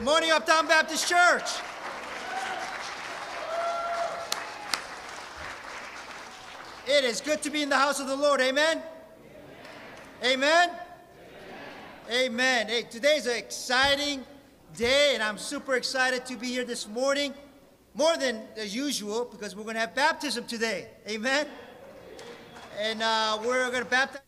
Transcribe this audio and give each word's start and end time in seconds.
Good 0.00 0.06
morning, 0.06 0.30
Uptown 0.30 0.66
Baptist 0.66 1.06
Church. 1.06 1.44
It 6.88 7.04
is 7.04 7.20
good 7.20 7.42
to 7.42 7.50
be 7.50 7.60
in 7.60 7.68
the 7.68 7.76
house 7.76 8.00
of 8.00 8.06
the 8.06 8.16
Lord. 8.16 8.40
Amen. 8.40 8.80
Amen. 10.24 10.70
Amen. 12.10 12.68
Hey, 12.68 12.84
today's 12.90 13.26
an 13.26 13.36
exciting 13.36 14.24
day, 14.74 15.10
and 15.12 15.22
I'm 15.22 15.36
super 15.36 15.74
excited 15.74 16.24
to 16.24 16.36
be 16.36 16.46
here 16.46 16.64
this 16.64 16.88
morning. 16.88 17.34
More 17.92 18.16
than 18.16 18.40
usual, 18.56 19.26
because 19.30 19.54
we're 19.54 19.64
going 19.64 19.74
to 19.74 19.80
have 19.80 19.94
baptism 19.94 20.46
today. 20.46 20.88
Amen. 21.10 21.46
And 22.78 23.02
uh, 23.02 23.38
we're 23.44 23.68
going 23.68 23.84
to 23.84 23.90
baptize. 23.90 24.19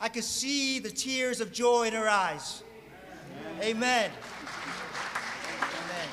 I 0.00 0.08
could 0.08 0.24
see 0.24 0.78
the 0.78 0.90
tears 0.90 1.42
of 1.42 1.52
joy 1.52 1.88
in 1.88 1.92
her 1.92 2.08
eyes. 2.08 2.62
Amen. 3.60 4.10
Amen. 5.60 6.08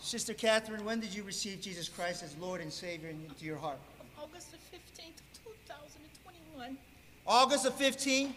Sister 0.00 0.34
Catherine, 0.34 0.84
when 0.84 0.98
did 0.98 1.14
you 1.14 1.22
receive 1.22 1.60
Jesus 1.60 1.88
Christ 1.88 2.24
as 2.24 2.36
Lord 2.38 2.60
and 2.60 2.72
Savior 2.72 3.10
into 3.10 3.44
your 3.44 3.56
heart? 3.56 3.78
August 4.18 4.50
the 4.50 4.56
15th, 4.56 5.20
2021. 5.44 6.76
August 7.24 7.62
the 7.62 7.70
15th, 7.70 8.32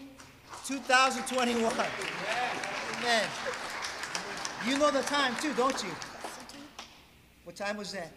2021. 0.68 1.74
Amen. 3.00 3.24
You 4.68 4.78
know 4.78 4.92
the 4.92 5.02
time 5.04 5.36
too, 5.42 5.54
don't 5.54 5.84
you? 5.84 5.90
What 7.46 7.56
time 7.56 7.78
was 7.78 7.94
that 7.94 8.12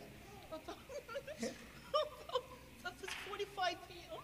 was 3.02 3.10
45 3.28 3.76
p.m. 3.88 4.18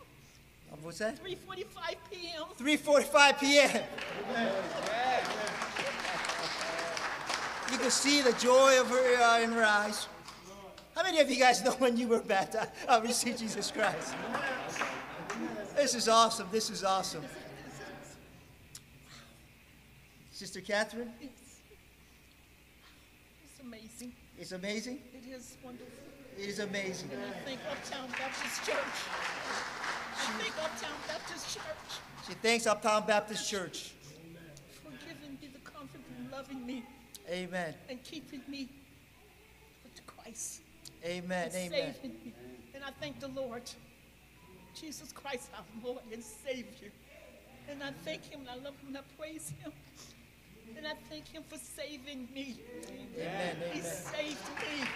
Uh, 0.73 0.76
What's 0.88 1.00
that? 1.00 1.23
3:45 1.23 1.97
p.m. 2.11 2.45
3:45 2.59 3.40
p.m. 3.40 3.83
You 7.71 7.76
can 7.76 7.90
see 7.90 8.23
the 8.23 8.33
joy 8.33 8.80
of 8.80 8.88
her 8.88 9.23
uh, 9.23 9.40
in 9.40 9.52
her 9.52 9.64
eyes. 9.64 10.09
How 10.97 11.02
many 11.02 11.21
of 11.21 11.28
you 11.28 11.38
guys 11.38 11.62
know 11.62 11.73
when 11.73 11.99
you 11.99 12.09
were 12.09 12.21
baptized? 12.21 12.71
Uh, 12.88 13.02
received 13.02 13.38
Jesus 13.38 13.71
Christ. 13.71 14.14
This 15.76 15.95
is 15.95 16.09
awesome. 16.09 16.49
This 16.50 16.71
is 16.71 16.83
awesome. 16.83 17.25
Sister 20.30 20.62
Catherine, 20.62 21.12
It's, 21.21 21.61
it's 23.45 23.61
amazing. 23.61 24.12
it's 24.38 24.52
amazing. 24.52 25.00
It 25.12 25.37
is 25.37 25.54
wonderful. 25.62 25.92
It 26.38 26.49
is 26.49 26.61
amazing. 26.61 27.11
And 27.12 27.21
I 27.21 27.45
thank 27.45 27.61
Uptown 27.71 28.09
Baptist 28.18 28.64
Church. 28.64 29.77
I 30.20 30.30
thank 30.32 30.54
Uptown 30.58 30.96
Baptist 31.06 31.54
Church 31.54 32.00
She 32.26 32.34
thanks 32.34 32.66
Uptown 32.66 33.06
Baptist 33.06 33.48
Church. 33.48 33.92
for 34.82 34.90
giving 35.06 35.38
me 35.40 35.48
the 35.52 35.70
comfort 35.70 36.00
and 36.18 36.30
loving 36.32 36.66
me 36.66 36.84
Amen. 37.30 37.75
and 37.88 38.02
keeping 38.02 38.42
me 38.48 38.68
with 39.84 40.06
Christ. 40.06 40.60
Amen. 41.04 41.46
and 41.46 41.54
Amen. 41.54 41.94
saving 41.94 42.16
me. 42.25 42.32
And 42.75 42.82
I 42.84 42.90
thank 43.00 43.20
the 43.20 43.28
Lord, 43.28 43.62
Jesus 44.75 45.12
Christ, 45.12 45.50
our 45.54 45.64
Lord 45.84 46.02
and 46.12 46.22
Savior. 46.22 46.90
And 47.70 47.82
I 47.82 47.90
thank 48.04 48.25
Him, 48.25 48.40
and 48.40 48.48
I 48.48 48.54
love 48.54 48.75
Him, 48.80 48.88
and 48.88 48.98
I 48.98 49.00
praise 49.18 49.52
Him. 49.62 49.72
And 50.76 50.87
I 50.87 50.94
thank 51.10 51.28
Him 51.28 51.42
for 51.48 51.58
saving 51.58 52.28
me. 52.34 52.60
Amen. 53.16 53.56
He 53.72 53.80
Amen. 53.80 53.92
saved 53.92 54.48
me. 54.58 54.88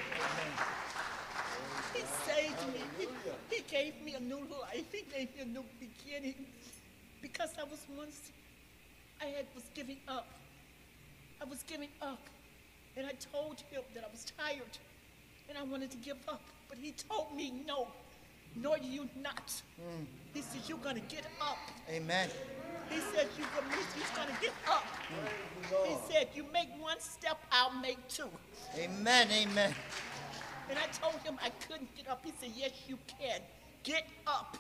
He 1.95 2.03
saved 2.27 2.73
me. 2.73 2.81
He, 2.99 3.07
he 3.55 3.63
gave 3.63 4.01
me 4.05 4.15
a 4.15 4.21
new 4.21 4.41
life. 4.61 4.85
He 4.93 5.03
gave 5.03 5.35
me 5.37 5.43
a 5.43 5.47
new 5.47 5.65
beginning. 5.79 6.47
Because 7.21 7.51
I 7.59 7.65
was 7.65 7.85
once, 7.97 8.33
I 9.21 9.27
had, 9.27 9.47
was 9.55 9.65
giving 9.75 9.99
up. 10.09 10.27
I 11.41 11.45
was 11.45 11.63
giving 11.63 11.91
up. 12.01 12.21
And 12.97 13.07
I 13.07 13.13
told 13.33 13.61
him 13.71 13.83
that 13.95 14.05
I 14.05 14.11
was 14.11 14.27
tired 14.37 14.79
and 15.49 15.57
I 15.59 15.63
wanted 15.63 15.91
to 15.93 15.97
give 15.99 16.19
up. 16.29 16.43
But 16.69 16.79
he 16.79 16.93
told 16.93 17.35
me, 17.35 17.53
no, 17.67 17.89
nor 18.57 18.79
you 18.79 19.09
not. 19.21 19.53
He 20.35 20.41
said, 20.41 20.61
you're 20.67 20.79
going 20.79 20.97
to 20.97 21.15
get 21.15 21.25
up. 21.41 21.59
Amen. 21.91 22.29
He 22.91 22.99
said, 23.15 23.29
you're 23.39 23.47
going 24.15 24.27
to 24.27 24.41
get 24.41 24.55
up. 24.69 24.85
He 25.87 26.13
said, 26.13 26.29
you 26.35 26.45
make 26.53 26.69
one 26.79 27.01
step, 27.01 27.39
I'll 27.51 27.79
make 27.81 28.07
two. 28.09 28.29
Amen. 28.77 29.29
Amen. 29.31 29.75
And 30.73 30.81
I 30.81 30.87
told 30.87 31.21
him 31.23 31.37
I 31.45 31.51
couldn't 31.69 31.95
get 31.95 32.09
up. 32.09 32.23
He 32.25 32.33
said, 32.41 32.49
Yes, 32.57 32.71
you 32.89 32.97
can. 33.07 33.41
Get 33.83 34.07
up. 34.27 34.57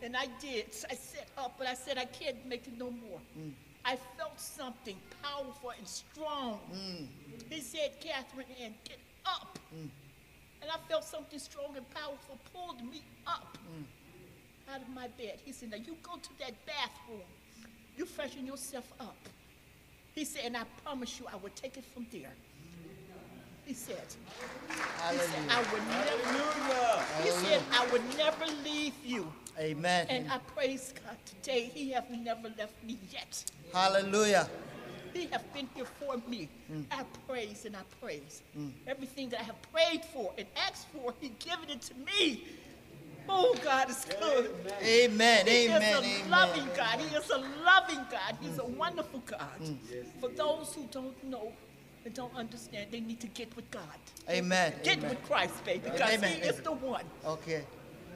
And 0.00 0.16
I 0.16 0.26
did. 0.40 0.72
So 0.72 0.86
I 0.88 0.94
sat 0.94 1.26
up, 1.36 1.54
but 1.58 1.66
I 1.66 1.74
said, 1.74 1.98
I 1.98 2.04
can't 2.04 2.46
make 2.46 2.68
it 2.68 2.78
no 2.78 2.92
more. 2.92 3.18
Mm. 3.36 3.50
I 3.84 3.96
felt 4.16 4.38
something 4.38 4.96
powerful 5.20 5.72
and 5.76 5.88
strong. 5.88 6.60
Mm. 6.72 7.08
He 7.50 7.60
said, 7.60 8.00
Catherine 8.00 8.46
Ann, 8.62 8.74
get 8.84 8.98
up. 9.26 9.58
Mm. 9.74 9.88
And 10.60 10.70
I 10.70 10.76
felt 10.88 11.02
something 11.02 11.40
strong 11.40 11.76
and 11.76 11.88
powerful 11.90 12.38
pulled 12.54 12.80
me 12.80 13.02
up 13.26 13.58
out 14.72 14.82
of 14.82 14.88
my 14.94 15.08
bed. 15.18 15.40
He 15.44 15.50
said, 15.50 15.72
Now 15.72 15.78
you 15.78 15.96
go 16.04 16.12
to 16.14 16.30
that 16.38 16.54
bathroom. 16.64 17.26
You 17.96 18.06
freshen 18.06 18.46
yourself 18.46 18.92
up. 19.00 19.16
He 20.14 20.24
said, 20.24 20.42
And 20.44 20.56
I 20.56 20.62
promise 20.84 21.18
you, 21.18 21.26
I 21.26 21.34
will 21.34 21.50
take 21.56 21.76
it 21.76 21.84
from 21.92 22.06
there. 22.12 22.30
He 23.64 23.74
said, 23.74 23.96
he 25.10 25.18
said, 25.18 25.42
I 25.48 25.58
would 25.72 25.86
never, 25.88 27.22
he 27.22 27.30
said, 27.30 27.62
I 27.72 27.86
would 27.92 28.02
never 28.18 28.46
leave 28.64 28.94
you. 29.04 29.32
Amen. 29.58 30.06
And 30.08 30.30
I 30.30 30.38
praise 30.38 30.92
God 31.04 31.16
today. 31.24 31.70
He 31.72 31.90
has 31.92 32.04
never 32.10 32.50
left 32.58 32.82
me 32.84 32.98
yet. 33.10 33.44
Hallelujah. 33.72 34.48
He 35.12 35.26
has 35.26 35.42
been 35.54 35.68
here 35.74 35.84
for 35.84 36.16
me. 36.28 36.48
Mm. 36.72 36.86
I 36.90 37.04
praise 37.28 37.64
and 37.66 37.76
I 37.76 37.82
praise. 38.00 38.42
Mm. 38.58 38.72
Everything 38.86 39.28
that 39.28 39.40
I 39.40 39.44
have 39.44 39.60
prayed 39.70 40.04
for 40.06 40.32
and 40.38 40.46
asked 40.56 40.88
for, 40.88 41.12
he 41.20 41.32
given 41.38 41.68
it 41.68 41.82
to 41.82 41.94
me. 41.94 42.44
Oh, 43.28 43.54
God 43.62 43.90
is 43.90 44.04
good. 44.18 44.50
Amen. 44.82 45.46
He 45.46 45.66
Amen. 45.68 46.02
He 46.02 46.12
is 46.12 46.20
a 46.20 46.24
Amen. 46.24 46.30
loving 46.30 46.68
God. 46.76 46.98
He 46.98 47.14
is 47.14 47.30
a 47.30 47.38
loving 47.64 48.04
God. 48.10 48.36
He's 48.40 48.56
mm. 48.56 48.64
a 48.64 48.66
wonderful 48.66 49.22
God. 49.26 49.60
Yes. 49.60 50.06
For 50.18 50.28
those 50.30 50.74
who 50.74 50.88
don't 50.90 51.22
know, 51.24 51.52
that 52.04 52.14
don't 52.14 52.34
understand, 52.34 52.88
they 52.90 53.00
need 53.00 53.20
to 53.20 53.28
get 53.28 53.54
with 53.54 53.70
God. 53.70 53.82
Amen. 54.28 54.74
Get 54.82 54.98
Amen. 54.98 55.10
with 55.10 55.22
Christ, 55.24 55.64
baby, 55.64 55.80
because 55.84 56.00
Amen. 56.00 56.40
He 56.40 56.48
is 56.48 56.60
the 56.60 56.72
one. 56.72 57.04
Okay. 57.24 57.62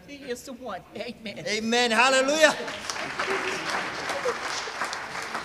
He 0.07 0.17
is 0.17 0.43
the 0.43 0.53
one. 0.55 0.81
Amen. 0.97 1.45
Amen. 1.47 1.91
Hallelujah. 1.91 2.55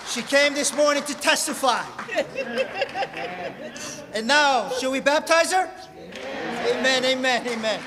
she 0.08 0.22
came 0.22 0.54
this 0.54 0.74
morning 0.74 1.02
to 1.04 1.14
testify. 1.14 1.84
and 4.14 4.26
now, 4.26 4.68
shall 4.70 4.92
we 4.92 5.00
baptize 5.00 5.52
her? 5.52 5.70
Amen, 6.66 7.04
amen, 7.04 7.46
amen. 7.46 7.80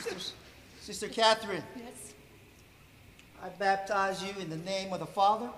Sister, 0.00 0.34
Sister 0.80 1.08
Catherine. 1.08 1.62
Yes. 1.76 2.12
I 3.42 3.48
baptize 3.48 4.22
you 4.22 4.34
in 4.40 4.50
the 4.50 4.58
name 4.58 4.92
of 4.92 5.00
the 5.00 5.06
Father, 5.06 5.48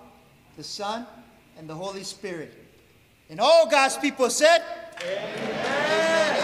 the 0.57 0.63
Son, 0.63 1.05
and 1.57 1.69
the 1.69 1.75
Holy 1.75 2.03
Spirit. 2.03 2.64
And 3.27 3.39
all 3.39 3.67
God's 3.67 3.97
people 3.97 4.29
said, 4.29 4.61
Amen. 5.01 5.17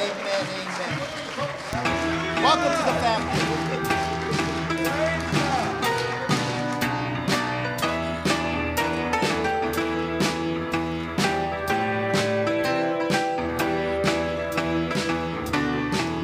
Amen. 0.10 0.48
Amen. 0.58 1.00
Welcome 2.42 2.74
to 2.76 2.84
the 2.86 2.94
family. 3.02 3.38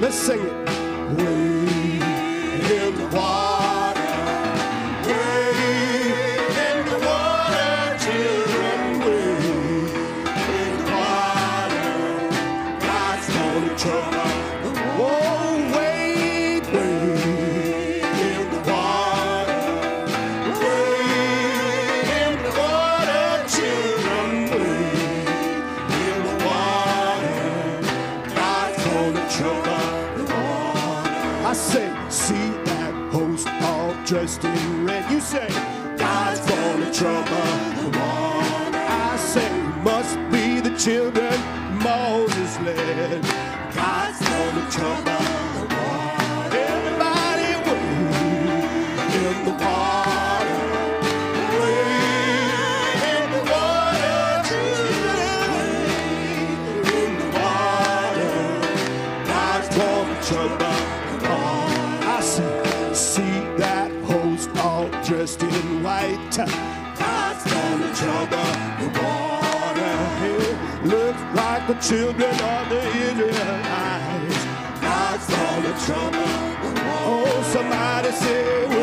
Let's 0.02 0.16
sing 0.16 0.42
it. 0.42 0.66
say 35.27 35.50
God's 35.98 36.39
born 36.50 36.84
of 36.84 36.93
trouble. 36.96 37.91
I 37.93 39.17
say 39.17 39.51
must 39.84 40.15
be 40.31 40.62
the 40.62 40.74
children 40.77 41.34
Moses 41.84 42.57
led. 42.62 43.22
God's 43.75 44.19
born 44.25 44.63
of 44.63 44.74
trouble. 44.74 45.37
God's 66.46 67.44
gonna 67.51 67.96
trouble 67.96 68.51
the 68.77 69.00
water 69.01 69.98
looks 70.86 71.22
like 71.34 71.65
the 71.65 71.74
children 71.82 72.29
of 72.29 72.70
the 72.70 72.82
Israelites. 73.10 74.46
God's 74.79 75.25
gonna 75.25 75.74
trouble 75.88 76.20
the 76.62 76.70
water. 76.75 77.25
Oh, 77.25 77.50
somebody 77.51 78.12
say. 78.12 78.76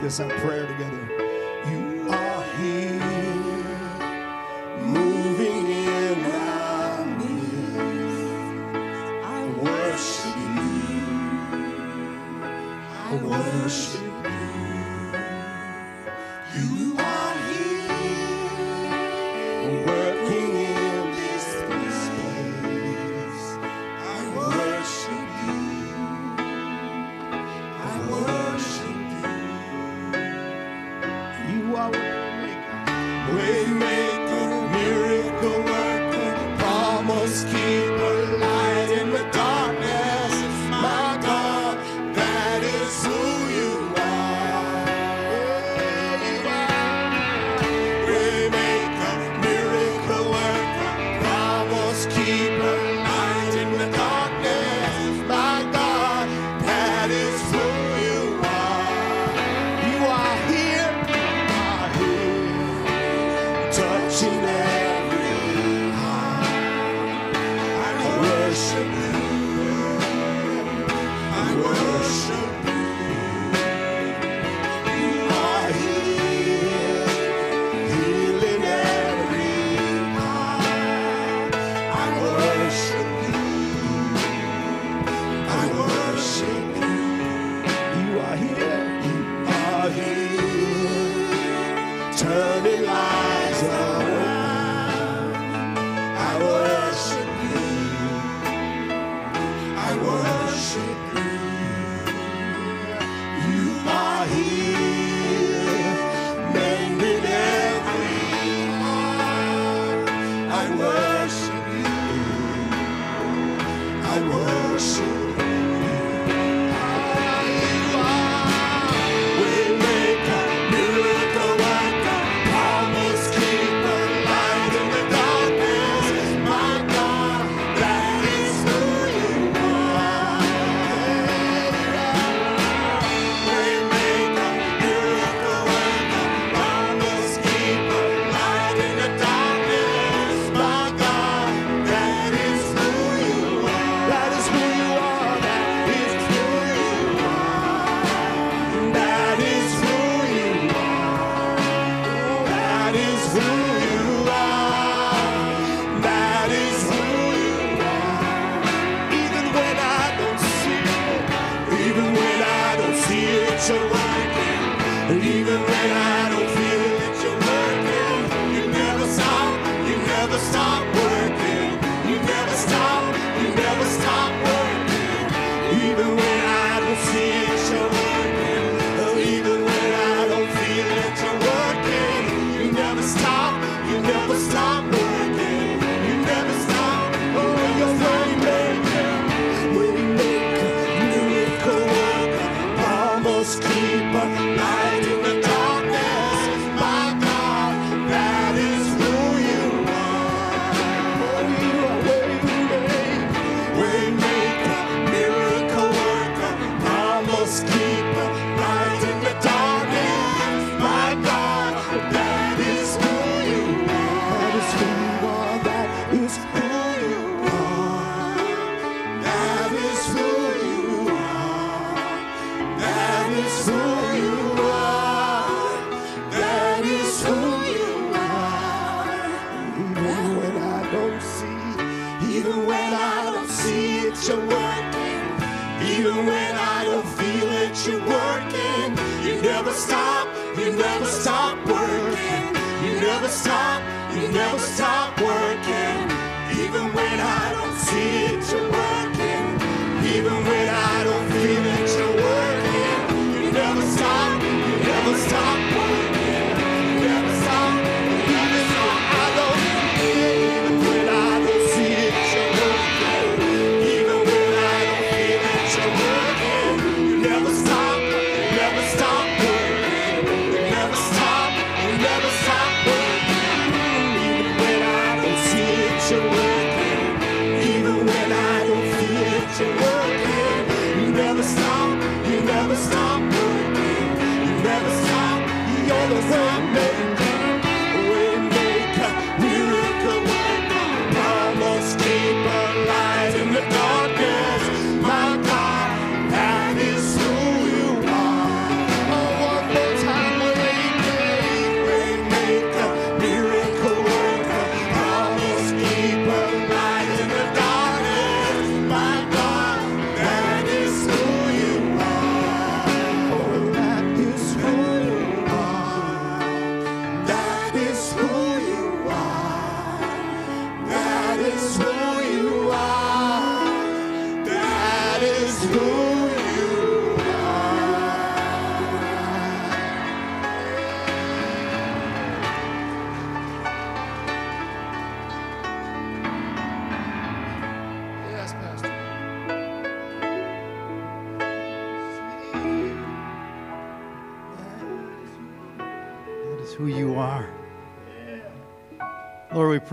This 0.00 0.18
our 0.18 0.30
prayer 0.40 0.66
together. 0.66 0.99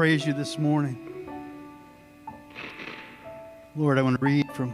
Praise 0.07 0.25
you 0.25 0.31
this 0.31 0.57
morning. 0.57 0.97
Lord, 3.75 3.99
I 3.99 4.01
want 4.01 4.17
to 4.17 4.25
read 4.25 4.49
from 4.53 4.73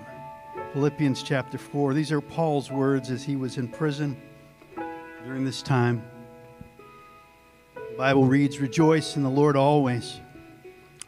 Philippians 0.73 1.23
chapter 1.23 1.57
4. 1.57 1.95
These 1.95 2.11
are 2.11 2.21
Paul's 2.21 2.69
words 2.69 3.09
as 3.09 3.23
he 3.23 3.35
was 3.35 3.57
in 3.57 3.67
prison 3.67 4.15
during 5.25 5.43
this 5.43 5.63
time. 5.63 6.03
The 7.73 7.97
Bible 7.97 8.25
reads, 8.25 8.59
Rejoice 8.59 9.15
in 9.15 9.23
the 9.23 9.29
Lord 9.29 9.55
always. 9.55 10.19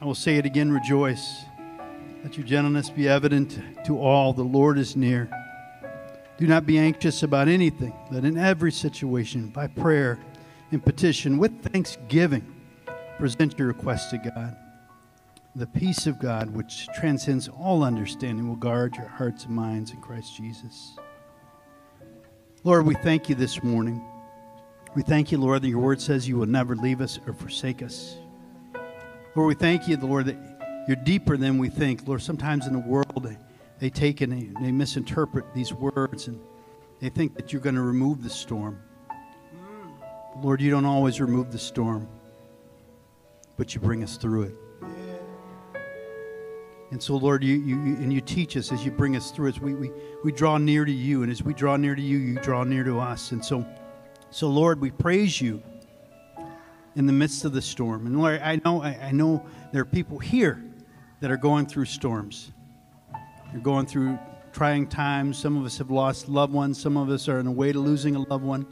I 0.01 0.05
will 0.05 0.15
say 0.15 0.37
it 0.37 0.45
again, 0.47 0.71
rejoice. 0.71 1.43
Let 2.23 2.35
your 2.35 2.47
gentleness 2.47 2.89
be 2.89 3.07
evident 3.07 3.59
to 3.85 3.99
all. 3.99 4.33
The 4.33 4.41
Lord 4.41 4.79
is 4.79 4.95
near. 4.95 5.29
Do 6.39 6.47
not 6.47 6.65
be 6.65 6.79
anxious 6.79 7.21
about 7.21 7.47
anything, 7.47 7.93
but 8.09 8.25
in 8.25 8.39
every 8.39 8.71
situation, 8.71 9.49
by 9.49 9.67
prayer 9.67 10.17
and 10.71 10.83
petition, 10.83 11.37
with 11.37 11.61
thanksgiving, 11.61 12.54
present 13.17 13.57
your 13.57 13.67
request 13.69 14.09
to 14.11 14.17
God. 14.17 14.55
The 15.55 15.67
peace 15.67 16.05
of 16.05 16.19
God, 16.19 16.49
which 16.49 16.87
transcends 16.95 17.47
all 17.47 17.83
understanding, 17.83 18.47
will 18.47 18.57
guard 18.57 18.95
your 18.95 19.07
hearts 19.07 19.45
and 19.45 19.55
minds 19.55 19.91
in 19.91 20.01
Christ 20.01 20.35
Jesus. 20.35 20.97
Lord, 22.63 22.85
we 22.85 22.95
thank 22.95 23.29
you 23.29 23.35
this 23.35 23.63
morning. 23.63 24.03
We 24.95 25.01
thank 25.01 25.31
you, 25.31 25.37
Lord, 25.37 25.61
that 25.61 25.69
your 25.69 25.79
word 25.79 26.01
says 26.01 26.27
you 26.27 26.37
will 26.37 26.45
never 26.45 26.75
leave 26.75 26.99
us 26.99 27.19
or 27.25 27.33
forsake 27.33 27.81
us. 27.83 28.17
Lord, 29.35 29.47
we 29.47 29.55
thank 29.55 29.87
you, 29.87 29.97
Lord, 29.97 30.25
that 30.25 30.37
you're 30.87 30.95
deeper 30.95 31.37
than 31.37 31.57
we 31.57 31.69
think. 31.69 32.07
Lord, 32.07 32.21
sometimes 32.21 32.67
in 32.67 32.73
the 32.73 32.79
world, 32.79 33.23
they, 33.23 33.37
they 33.79 33.89
take 33.89 34.21
and 34.21 34.31
they, 34.31 34.61
they 34.61 34.71
misinterpret 34.71 35.53
these 35.53 35.73
words 35.73 36.27
and 36.27 36.39
they 36.99 37.09
think 37.09 37.35
that 37.35 37.51
you're 37.51 37.61
going 37.61 37.75
to 37.75 37.81
remove 37.81 38.23
the 38.23 38.29
storm. 38.29 38.81
Lord, 40.41 40.61
you 40.61 40.69
don't 40.69 40.85
always 40.85 41.21
remove 41.21 41.51
the 41.51 41.59
storm, 41.59 42.07
but 43.57 43.73
you 43.73 43.81
bring 43.81 44.03
us 44.03 44.17
through 44.17 44.43
it. 44.43 44.55
And 46.91 47.01
so, 47.01 47.17
Lord, 47.17 47.43
you, 47.43 47.55
you, 47.55 47.75
and 47.75 48.13
you 48.13 48.21
teach 48.21 48.55
us 48.55 48.71
as 48.71 48.85
you 48.85 48.91
bring 48.91 49.15
us 49.15 49.31
through. 49.31 49.49
As 49.49 49.59
we, 49.59 49.73
we, 49.73 49.91
we 50.23 50.31
draw 50.31 50.57
near 50.57 50.85
to 50.85 50.91
you, 50.91 51.23
and 51.23 51.31
as 51.31 51.43
we 51.43 51.53
draw 51.53 51.75
near 51.77 51.95
to 51.95 52.01
you, 52.01 52.17
you 52.17 52.35
draw 52.35 52.63
near 52.63 52.83
to 52.83 52.99
us. 52.99 53.31
And 53.31 53.43
so, 53.43 53.65
so 54.29 54.47
Lord, 54.47 54.79
we 54.79 54.91
praise 54.91 55.41
you 55.41 55.61
in 56.95 57.05
the 57.05 57.13
midst 57.13 57.43
of 57.43 57.53
the 57.53 57.61
storm. 57.61 58.05
And 58.05 58.17
Lord, 58.17 58.39
I 58.41 58.61
know 58.63 58.81
I, 58.81 58.97
I 59.01 59.11
know 59.11 59.45
there 59.71 59.81
are 59.81 59.85
people 59.85 60.19
here 60.19 60.63
that 61.19 61.31
are 61.31 61.37
going 61.37 61.65
through 61.65 61.85
storms. 61.85 62.51
You're 63.51 63.61
going 63.61 63.85
through 63.87 64.19
trying 64.53 64.87
times. 64.87 65.37
Some 65.37 65.57
of 65.57 65.65
us 65.65 65.77
have 65.79 65.91
lost 65.91 66.29
loved 66.29 66.53
ones. 66.53 66.79
Some 66.79 66.97
of 66.97 67.09
us 67.09 67.27
are 67.27 67.39
on 67.39 67.45
the 67.45 67.51
way 67.51 67.71
to 67.71 67.79
losing 67.79 68.15
a 68.15 68.19
loved 68.19 68.43
one. 68.43 68.65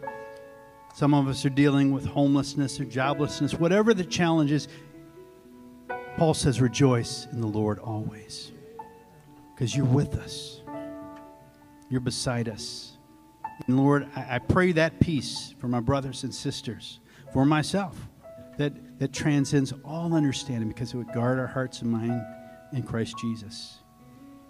Some 0.94 1.16
of 1.16 1.28
us 1.28 1.44
are 1.44 1.50
dealing 1.50 1.92
with 1.92 2.06
homelessness 2.06 2.80
or 2.80 2.86
joblessness. 2.86 3.60
Whatever 3.60 3.96
the 3.96 4.04
challenge 4.04 4.52
is, 4.52 4.68
Paul 6.18 6.36
says, 6.36 6.62
rejoice 6.62 7.28
in 7.32 7.42
the 7.42 7.48
Lord 7.48 7.80
always. 7.80 8.52
Because 9.56 9.76
you're 9.76 9.86
with 9.86 10.16
us, 10.16 10.62
you're 11.90 12.00
beside 12.00 12.48
us. 12.48 12.98
And 13.68 13.78
Lord, 13.78 14.08
I, 14.16 14.36
I 14.36 14.40
pray 14.40 14.72
that 14.74 15.00
peace 15.00 15.56
for 15.60 15.68
my 15.68 15.80
brothers 15.80 16.24
and 16.24 16.34
sisters, 16.34 17.00
for 17.34 17.44
myself, 17.44 17.98
that, 18.58 19.00
that 19.00 19.14
transcends 19.14 19.74
all 19.84 20.14
understanding 20.14 20.68
because 20.68 20.94
it 20.94 20.98
would 20.98 21.12
guard 21.12 21.40
our 21.40 21.48
hearts 21.48 21.82
and 21.82 21.92
mind 21.92 22.22
in 22.72 22.84
Christ 22.84 23.18
Jesus. 23.18 23.80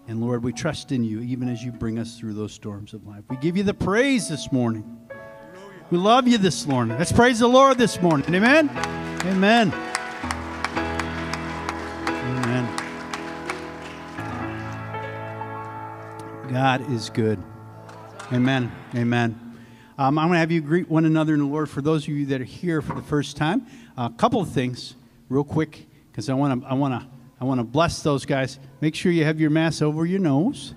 And 0.08 0.20
Lord, 0.20 0.44
we 0.44 0.52
trust 0.52 0.92
in 0.92 1.06
you 1.06 1.22
even 1.22 1.48
as 1.48 1.64
you 1.64 1.72
bring 1.72 1.98
us 1.98 2.20
through 2.20 2.34
those 2.34 2.52
storms 2.52 2.94
of 2.94 3.08
life. 3.08 3.24
We 3.30 3.38
give 3.38 3.56
you 3.56 3.64
the 3.64 3.74
praise 3.74 4.28
this 4.28 4.52
morning. 4.52 5.00
We 5.94 6.00
love 6.00 6.28
you 6.28 6.40
this 6.40 6.66
morning. 6.66 6.98
Let's 6.98 7.12
praise 7.12 7.38
the 7.38 7.48
Lord 7.48 7.78
this 7.78 8.02
morning. 8.02 8.34
Amen. 8.34 8.68
Amen. 9.28 9.72
Amen. 12.08 12.68
God 16.52 16.92
is 16.92 17.12
good. 17.12 17.38
Amen. 18.32 18.72
Amen. 18.96 19.40
Um, 20.00 20.18
I'm 20.18 20.30
going 20.30 20.34
to 20.34 20.40
have 20.40 20.50
you 20.50 20.62
greet 20.62 20.90
one 20.90 21.06
another 21.06 21.36
in 21.36 21.42
the 21.42 21.46
Lord. 21.46 21.70
For 21.70 21.84
those 21.84 22.06
of 22.06 22.10
you 22.10 22.26
that 22.26 22.42
are 22.42 22.44
here 22.44 22.82
for 22.82 22.96
the 22.96 23.04
first 23.04 23.38
time, 23.38 23.68
a 23.96 24.10
couple 24.10 24.42
of 24.42 24.50
things, 24.50 24.96
real 25.30 25.44
quick, 25.44 25.86
because 26.12 26.28
I 26.28 26.34
want 26.34 26.60
to, 26.60 26.68
I 26.68 26.74
want 26.74 27.00
to, 27.00 27.08
I 27.40 27.46
want 27.46 27.60
to 27.60 27.64
bless 27.64 28.02
those 28.02 28.26
guys. 28.26 28.58
Make 28.82 28.96
sure 28.96 29.12
you 29.12 29.26
have 29.26 29.40
your 29.40 29.52
mask 29.52 29.84
over 29.84 30.08
your 30.08 30.22
nose, 30.22 30.74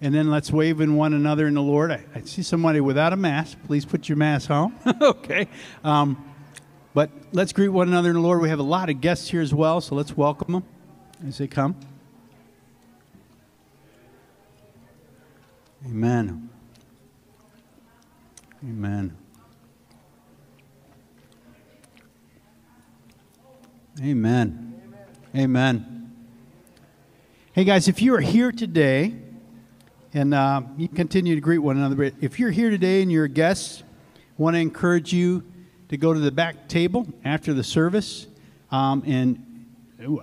and 0.00 0.14
then 0.14 0.30
let's 0.30 0.50
wave 0.52 0.80
in 0.80 0.96
one 0.96 1.14
another 1.14 1.46
in 1.46 1.54
the 1.54 1.62
Lord. 1.62 1.90
I, 1.90 2.04
I 2.14 2.20
see 2.22 2.42
somebody 2.42 2.80
without 2.80 3.12
a 3.12 3.16
mask. 3.16 3.56
Please 3.66 3.84
put 3.84 4.08
your 4.08 4.16
mask 4.16 4.50
on. 4.50 4.74
okay. 5.00 5.48
Um, 5.82 6.32
but 6.92 7.10
let's 7.32 7.52
greet 7.52 7.68
one 7.68 7.88
another 7.88 8.10
in 8.10 8.14
the 8.14 8.20
Lord. 8.20 8.40
We 8.40 8.48
have 8.48 8.58
a 8.58 8.62
lot 8.62 8.90
of 8.90 9.00
guests 9.00 9.28
here 9.28 9.40
as 9.40 9.54
well, 9.54 9.80
so 9.80 9.94
let's 9.94 10.16
welcome 10.16 10.52
them 10.52 10.64
as 11.26 11.38
they 11.38 11.46
come. 11.46 11.76
Amen. 15.84 16.50
Amen. 18.62 19.16
Amen. 24.02 24.82
Amen. 25.34 26.12
Hey 27.52 27.64
guys, 27.64 27.88
if 27.88 28.02
you 28.02 28.14
are 28.14 28.20
here 28.20 28.52
today, 28.52 29.14
and 30.16 30.32
uh, 30.32 30.62
you 30.78 30.88
continue 30.88 31.34
to 31.34 31.42
greet 31.42 31.58
one 31.58 31.76
another, 31.76 32.10
if 32.22 32.40
you're 32.40 32.50
here 32.50 32.70
today 32.70 33.02
and 33.02 33.12
you're 33.12 33.26
a 33.26 33.28
guest, 33.28 33.84
I 34.16 34.18
want 34.38 34.56
to 34.56 34.60
encourage 34.60 35.12
you 35.12 35.44
to 35.90 35.98
go 35.98 36.14
to 36.14 36.18
the 36.18 36.30
back 36.30 36.70
table 36.70 37.06
after 37.22 37.52
the 37.52 37.62
service, 37.62 38.26
um, 38.70 39.02
and 39.06 39.66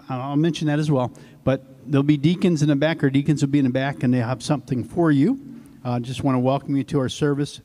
I'll 0.09 0.35
mention 0.35 0.65
that 0.65 0.79
as 0.79 0.89
well. 0.89 1.13
But 1.43 1.63
there'll 1.85 2.01
be 2.01 2.17
deacons 2.17 2.63
in 2.63 2.69
the 2.69 2.75
back, 2.75 3.03
or 3.03 3.11
deacons 3.11 3.43
will 3.43 3.51
be 3.51 3.59
in 3.59 3.65
the 3.65 3.71
back, 3.71 4.01
and 4.01 4.11
they 4.11 4.17
have 4.17 4.41
something 4.41 4.83
for 4.83 5.11
you. 5.11 5.39
Uh, 5.85 5.99
just 5.99 6.23
want 6.23 6.33
to 6.33 6.39
welcome 6.39 6.75
you 6.75 6.83
to 6.85 6.97
our 6.97 7.09
service. 7.09 7.61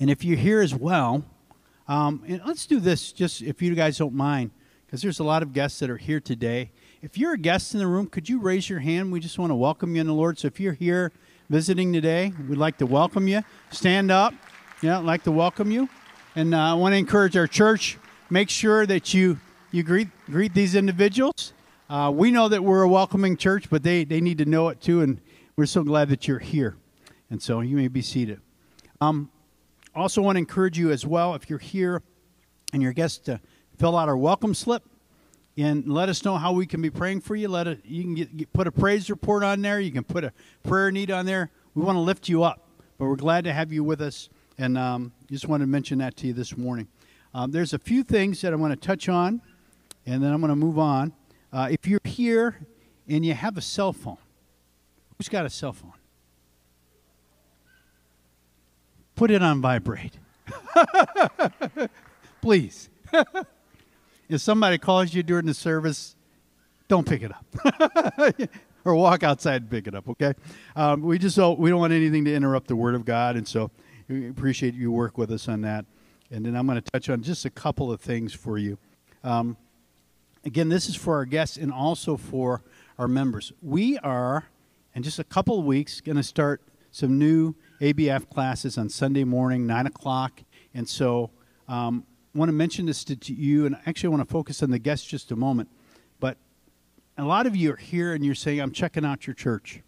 And 0.00 0.10
if 0.10 0.24
you're 0.24 0.36
here 0.36 0.60
as 0.60 0.74
well, 0.74 1.24
um, 1.86 2.24
and 2.26 2.42
let's 2.44 2.66
do 2.66 2.80
this, 2.80 3.12
just 3.12 3.42
if 3.42 3.62
you 3.62 3.76
guys 3.76 3.96
don't 3.96 4.14
mind, 4.14 4.50
because 4.84 5.02
there's 5.02 5.20
a 5.20 5.24
lot 5.24 5.44
of 5.44 5.52
guests 5.52 5.78
that 5.78 5.88
are 5.88 5.98
here 5.98 6.18
today. 6.18 6.72
If 7.02 7.18
you're 7.18 7.34
a 7.34 7.38
guest 7.38 7.74
in 7.74 7.80
the 7.80 7.86
room, 7.86 8.06
could 8.06 8.26
you 8.26 8.40
raise 8.40 8.70
your 8.70 8.78
hand? 8.78 9.12
We 9.12 9.20
just 9.20 9.38
want 9.38 9.50
to 9.50 9.54
welcome 9.54 9.94
you 9.94 10.00
in 10.00 10.06
the 10.06 10.14
Lord. 10.14 10.38
So 10.38 10.46
if 10.46 10.58
you're 10.58 10.72
here 10.72 11.12
visiting 11.50 11.92
today, 11.92 12.32
we'd 12.48 12.56
like 12.56 12.78
to 12.78 12.86
welcome 12.86 13.28
you. 13.28 13.42
Stand 13.70 14.10
up. 14.10 14.32
Yeah, 14.80 14.98
I'd 14.98 15.04
like 15.04 15.22
to 15.24 15.30
welcome 15.30 15.70
you. 15.70 15.90
And 16.36 16.54
uh, 16.54 16.58
I 16.58 16.72
want 16.72 16.94
to 16.94 16.96
encourage 16.96 17.36
our 17.36 17.46
church. 17.46 17.98
Make 18.30 18.48
sure 18.48 18.86
that 18.86 19.12
you 19.12 19.38
you 19.72 19.82
greet 19.82 20.08
greet 20.24 20.54
these 20.54 20.74
individuals. 20.74 21.52
Uh, 21.90 22.10
we 22.14 22.30
know 22.30 22.48
that 22.48 22.64
we're 22.64 22.82
a 22.82 22.88
welcoming 22.88 23.36
church, 23.36 23.68
but 23.68 23.82
they 23.82 24.04
they 24.04 24.22
need 24.22 24.38
to 24.38 24.46
know 24.46 24.70
it 24.70 24.80
too. 24.80 25.02
And 25.02 25.20
we're 25.54 25.66
so 25.66 25.84
glad 25.84 26.08
that 26.08 26.26
you're 26.26 26.38
here. 26.38 26.76
And 27.28 27.42
so 27.42 27.60
you 27.60 27.76
may 27.76 27.88
be 27.88 28.00
seated. 28.00 28.40
Um, 29.02 29.30
also 29.94 30.22
want 30.22 30.36
to 30.36 30.40
encourage 30.40 30.78
you 30.78 30.90
as 30.90 31.04
well 31.04 31.34
if 31.34 31.50
you're 31.50 31.58
here 31.58 32.02
and 32.72 32.80
you're 32.80 32.92
a 32.92 32.94
guest 32.94 33.26
to 33.26 33.38
fill 33.76 33.98
out 33.98 34.08
our 34.08 34.16
welcome 34.16 34.54
slip 34.54 34.82
and 35.56 35.88
let 35.88 36.08
us 36.08 36.24
know 36.24 36.36
how 36.36 36.52
we 36.52 36.66
can 36.66 36.82
be 36.82 36.90
praying 36.90 37.22
for 37.22 37.34
you. 37.34 37.48
Let 37.48 37.66
it, 37.66 37.80
you 37.84 38.02
can 38.02 38.14
get, 38.14 38.36
get, 38.36 38.52
put 38.52 38.66
a 38.66 38.72
praise 38.72 39.08
report 39.08 39.42
on 39.42 39.62
there. 39.62 39.80
You 39.80 39.90
can 39.90 40.04
put 40.04 40.24
a 40.24 40.32
prayer 40.62 40.90
need 40.90 41.10
on 41.10 41.26
there. 41.26 41.50
We 41.74 41.82
want 41.82 41.96
to 41.96 42.00
lift 42.00 42.28
you 42.28 42.42
up, 42.42 42.68
but 42.98 43.06
we're 43.06 43.16
glad 43.16 43.44
to 43.44 43.52
have 43.52 43.72
you 43.72 43.82
with 43.82 44.00
us. 44.00 44.28
And 44.58 44.76
um, 44.76 45.12
just 45.30 45.48
want 45.48 45.62
to 45.62 45.66
mention 45.66 45.98
that 45.98 46.16
to 46.18 46.26
you 46.26 46.32
this 46.32 46.56
morning. 46.56 46.88
Um, 47.34 47.50
there's 47.50 47.72
a 47.72 47.78
few 47.78 48.02
things 48.02 48.40
that 48.42 48.52
I 48.52 48.56
want 48.56 48.80
to 48.80 48.86
touch 48.86 49.08
on, 49.08 49.42
and 50.06 50.22
then 50.22 50.32
I'm 50.32 50.40
going 50.40 50.50
to 50.50 50.56
move 50.56 50.78
on. 50.78 51.12
Uh, 51.52 51.68
if 51.70 51.86
you're 51.86 52.00
here 52.04 52.66
and 53.08 53.24
you 53.24 53.34
have 53.34 53.56
a 53.56 53.60
cell 53.62 53.92
phone, 53.92 54.18
who's 55.16 55.28
got 55.28 55.46
a 55.46 55.50
cell 55.50 55.72
phone? 55.72 55.92
Put 59.14 59.30
it 59.30 59.42
on 59.42 59.62
vibrate. 59.62 60.18
Please. 62.42 62.90
if 64.28 64.40
somebody 64.40 64.78
calls 64.78 65.14
you 65.14 65.22
during 65.22 65.46
the 65.46 65.54
service, 65.54 66.16
don't 66.88 67.06
pick 67.06 67.22
it 67.22 67.32
up. 67.32 68.38
or 68.84 68.94
walk 68.94 69.24
outside 69.24 69.62
and 69.62 69.70
pick 69.70 69.86
it 69.88 69.94
up, 69.94 70.08
okay? 70.08 70.32
Um, 70.76 71.02
we 71.02 71.18
just 71.18 71.36
don't, 71.36 71.58
we 71.58 71.70
don't 71.70 71.80
want 71.80 71.92
anything 71.92 72.24
to 72.24 72.34
interrupt 72.34 72.68
the 72.68 72.76
Word 72.76 72.94
of 72.94 73.04
God, 73.04 73.36
and 73.36 73.46
so 73.46 73.70
we 74.08 74.28
appreciate 74.28 74.74
you 74.74 74.92
work 74.92 75.18
with 75.18 75.32
us 75.32 75.48
on 75.48 75.62
that. 75.62 75.84
And 76.30 76.46
then 76.46 76.56
I'm 76.56 76.66
going 76.66 76.80
to 76.80 76.90
touch 76.92 77.08
on 77.08 77.22
just 77.22 77.44
a 77.44 77.50
couple 77.50 77.90
of 77.90 78.00
things 78.00 78.32
for 78.32 78.58
you. 78.58 78.78
Um, 79.24 79.56
again, 80.44 80.68
this 80.68 80.88
is 80.88 80.94
for 80.94 81.16
our 81.16 81.24
guests 81.24 81.56
and 81.56 81.72
also 81.72 82.16
for 82.16 82.62
our 82.98 83.08
members. 83.08 83.52
We 83.60 83.98
are, 83.98 84.46
in 84.94 85.02
just 85.02 85.18
a 85.18 85.24
couple 85.24 85.58
of 85.58 85.64
weeks, 85.64 86.00
going 86.00 86.16
to 86.16 86.22
start 86.22 86.62
some 86.92 87.18
new 87.18 87.54
ABF 87.80 88.30
classes 88.30 88.78
on 88.78 88.88
Sunday 88.88 89.24
morning, 89.24 89.66
9 89.66 89.86
o'clock. 89.86 90.42
And 90.74 90.88
so 90.88 91.30
um, 91.68 92.04
want 92.36 92.48
to 92.50 92.52
mention 92.52 92.86
this 92.86 93.02
to 93.04 93.32
you, 93.32 93.66
and 93.66 93.76
actually 93.86 94.08
I 94.08 94.10
want 94.10 94.28
to 94.28 94.32
focus 94.32 94.62
on 94.62 94.70
the 94.70 94.78
guests 94.78 95.06
just 95.06 95.32
a 95.32 95.36
moment. 95.36 95.68
But 96.20 96.36
a 97.18 97.24
lot 97.24 97.46
of 97.46 97.56
you 97.56 97.72
are 97.72 97.76
here 97.76 98.12
and 98.12 98.24
you're 98.24 98.34
saying, 98.34 98.60
I'm 98.60 98.72
checking 98.72 99.04
out 99.04 99.26
your 99.26 99.34
church. 99.34 99.80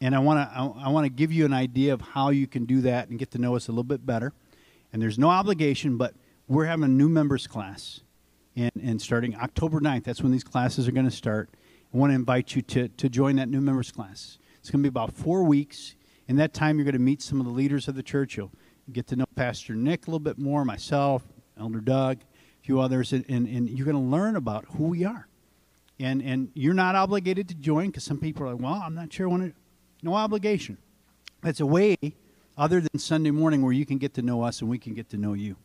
And 0.00 0.16
I 0.16 0.18
want 0.18 0.40
to 0.40 0.56
I, 0.56 0.86
I 0.86 0.88
want 0.88 1.04
to 1.04 1.10
give 1.10 1.30
you 1.30 1.44
an 1.44 1.52
idea 1.52 1.94
of 1.94 2.00
how 2.00 2.30
you 2.30 2.46
can 2.46 2.64
do 2.64 2.80
that 2.80 3.08
and 3.08 3.18
get 3.18 3.30
to 3.32 3.38
know 3.38 3.54
us 3.54 3.68
a 3.68 3.70
little 3.70 3.84
bit 3.84 4.04
better. 4.04 4.32
And 4.92 5.00
there's 5.00 5.18
no 5.18 5.28
obligation, 5.28 5.96
but 5.96 6.14
we're 6.48 6.64
having 6.64 6.84
a 6.84 6.88
new 6.88 7.08
members 7.08 7.46
class. 7.46 8.00
And, 8.56 8.72
and 8.82 9.00
starting 9.00 9.34
October 9.36 9.80
9th, 9.80 10.04
that's 10.04 10.22
when 10.22 10.32
these 10.32 10.44
classes 10.44 10.86
are 10.86 10.92
going 10.92 11.06
to 11.06 11.10
start. 11.10 11.50
I 11.94 11.96
want 11.96 12.10
to 12.10 12.14
invite 12.14 12.54
you 12.54 12.62
to, 12.62 12.88
to 12.88 13.08
join 13.08 13.36
that 13.36 13.48
new 13.48 13.60
members 13.60 13.90
class. 13.90 14.38
It's 14.58 14.70
going 14.70 14.82
to 14.82 14.90
be 14.90 14.92
about 14.92 15.14
four 15.14 15.44
weeks. 15.44 15.96
In 16.28 16.36
that 16.36 16.52
time, 16.52 16.76
you're 16.76 16.84
going 16.84 16.92
to 16.92 16.98
meet 16.98 17.22
some 17.22 17.40
of 17.40 17.46
the 17.46 17.52
leaders 17.52 17.88
of 17.88 17.94
the 17.94 18.02
church. 18.02 18.36
You'll 18.36 18.52
get 18.92 19.06
to 19.08 19.16
know 19.16 19.24
Pastor 19.34 19.74
Nick 19.74 20.06
a 20.06 20.10
little 20.10 20.20
bit 20.20 20.38
more, 20.38 20.64
myself, 20.64 21.22
Elder 21.58 21.80
Doug, 21.80 22.18
a 22.20 22.64
few 22.64 22.80
others, 22.80 23.12
and, 23.12 23.24
and, 23.28 23.46
and 23.46 23.68
you're 23.68 23.84
going 23.84 23.96
to 23.96 24.10
learn 24.10 24.36
about 24.36 24.64
who 24.76 24.84
we 24.84 25.04
are. 25.04 25.26
And, 26.00 26.22
and 26.22 26.50
you're 26.54 26.74
not 26.74 26.94
obligated 26.94 27.48
to 27.48 27.54
join 27.54 27.88
because 27.88 28.04
some 28.04 28.18
people 28.18 28.44
are 28.44 28.52
like, 28.52 28.62
well, 28.62 28.82
I'm 28.84 28.94
not 28.94 29.12
sure 29.12 29.28
I 29.28 29.30
want 29.30 29.42
to. 29.44 29.52
No 30.02 30.14
obligation. 30.14 30.78
It's 31.44 31.60
a 31.60 31.66
way 31.66 31.96
other 32.56 32.80
than 32.80 32.98
Sunday 32.98 33.30
morning 33.30 33.62
where 33.62 33.72
you 33.72 33.86
can 33.86 33.98
get 33.98 34.14
to 34.14 34.22
know 34.22 34.42
us 34.42 34.60
and 34.60 34.70
we 34.70 34.78
can 34.78 34.94
get 34.94 35.10
to 35.10 35.16
know 35.16 35.34
you. 35.34 35.56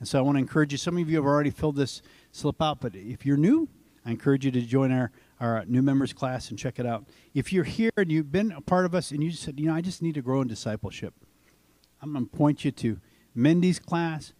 And 0.00 0.08
so 0.08 0.18
I 0.18 0.22
want 0.22 0.36
to 0.36 0.40
encourage 0.40 0.72
you. 0.72 0.78
Some 0.78 0.98
of 0.98 1.08
you 1.08 1.16
have 1.16 1.24
already 1.24 1.50
filled 1.50 1.76
this 1.76 2.02
slip 2.32 2.60
out, 2.60 2.80
but 2.80 2.96
if 2.96 3.24
you're 3.24 3.36
new, 3.36 3.68
I 4.04 4.10
encourage 4.10 4.44
you 4.44 4.50
to 4.50 4.60
join 4.60 4.92
our, 4.92 5.12
our 5.40 5.64
new 5.66 5.80
members 5.80 6.12
class 6.12 6.50
and 6.50 6.58
check 6.58 6.78
it 6.78 6.86
out. 6.86 7.04
If 7.32 7.52
you're 7.52 7.64
here 7.64 7.92
and 7.96 8.10
you've 8.10 8.30
been 8.30 8.52
a 8.52 8.60
part 8.60 8.84
of 8.84 8.94
us 8.94 9.12
and 9.12 9.22
you 9.22 9.30
said, 9.30 9.58
you 9.58 9.66
know, 9.66 9.74
I 9.74 9.80
just 9.80 10.02
need 10.02 10.14
to 10.14 10.22
grow 10.22 10.40
in 10.42 10.48
discipleship, 10.48 11.14
I'm 12.02 12.12
going 12.12 12.26
to 12.26 12.36
point 12.36 12.64
you 12.64 12.70
to 12.72 13.00
Mindy's 13.34 13.78
class, 13.78 14.32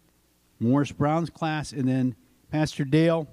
Morris 0.61 0.93
Brown's 0.93 1.31
class, 1.31 1.73
and 1.73 1.89
then 1.89 2.17
Pastor 2.51 2.85
Dale. 2.85 3.29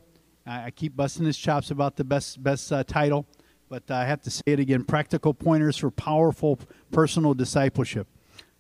I, 0.46 0.66
I 0.66 0.72
keep 0.72 0.96
busting 0.96 1.26
his 1.26 1.38
chops 1.38 1.72
about 1.72 1.96
the 1.96 2.04
best 2.04 2.42
best 2.44 2.72
uh, 2.72 2.84
title, 2.84 3.26
but 3.70 3.90
I 3.90 4.06
have 4.06 4.22
to 4.24 4.32
say 4.32 4.44
it 4.48 4.60
again: 4.60 4.84
practical 4.84 5.34
pointers 5.34 5.78
for 5.78 5.92
powerful 5.92 6.60
personal 6.92 7.34
discipleship. 7.34 8.08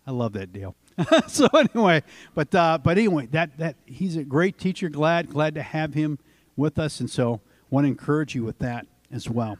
I 0.05 0.11
love 0.11 0.33
that 0.33 0.51
Dale. 0.51 0.75
so 1.27 1.47
anyway, 1.57 2.03
but 2.35 2.53
uh, 2.53 2.77
but 2.83 2.97
anyway, 2.97 3.27
that 3.27 3.57
that 3.57 3.75
he's 3.85 4.15
a 4.15 4.23
great 4.23 4.57
teacher. 4.57 4.89
Glad 4.89 5.29
glad 5.29 5.55
to 5.55 5.61
have 5.61 5.93
him 5.93 6.19
with 6.55 6.77
us, 6.77 6.99
and 6.99 7.09
so 7.09 7.41
want 7.69 7.85
to 7.85 7.87
encourage 7.87 8.35
you 8.35 8.43
with 8.43 8.59
that 8.59 8.85
as 9.11 9.29
well. 9.29 9.57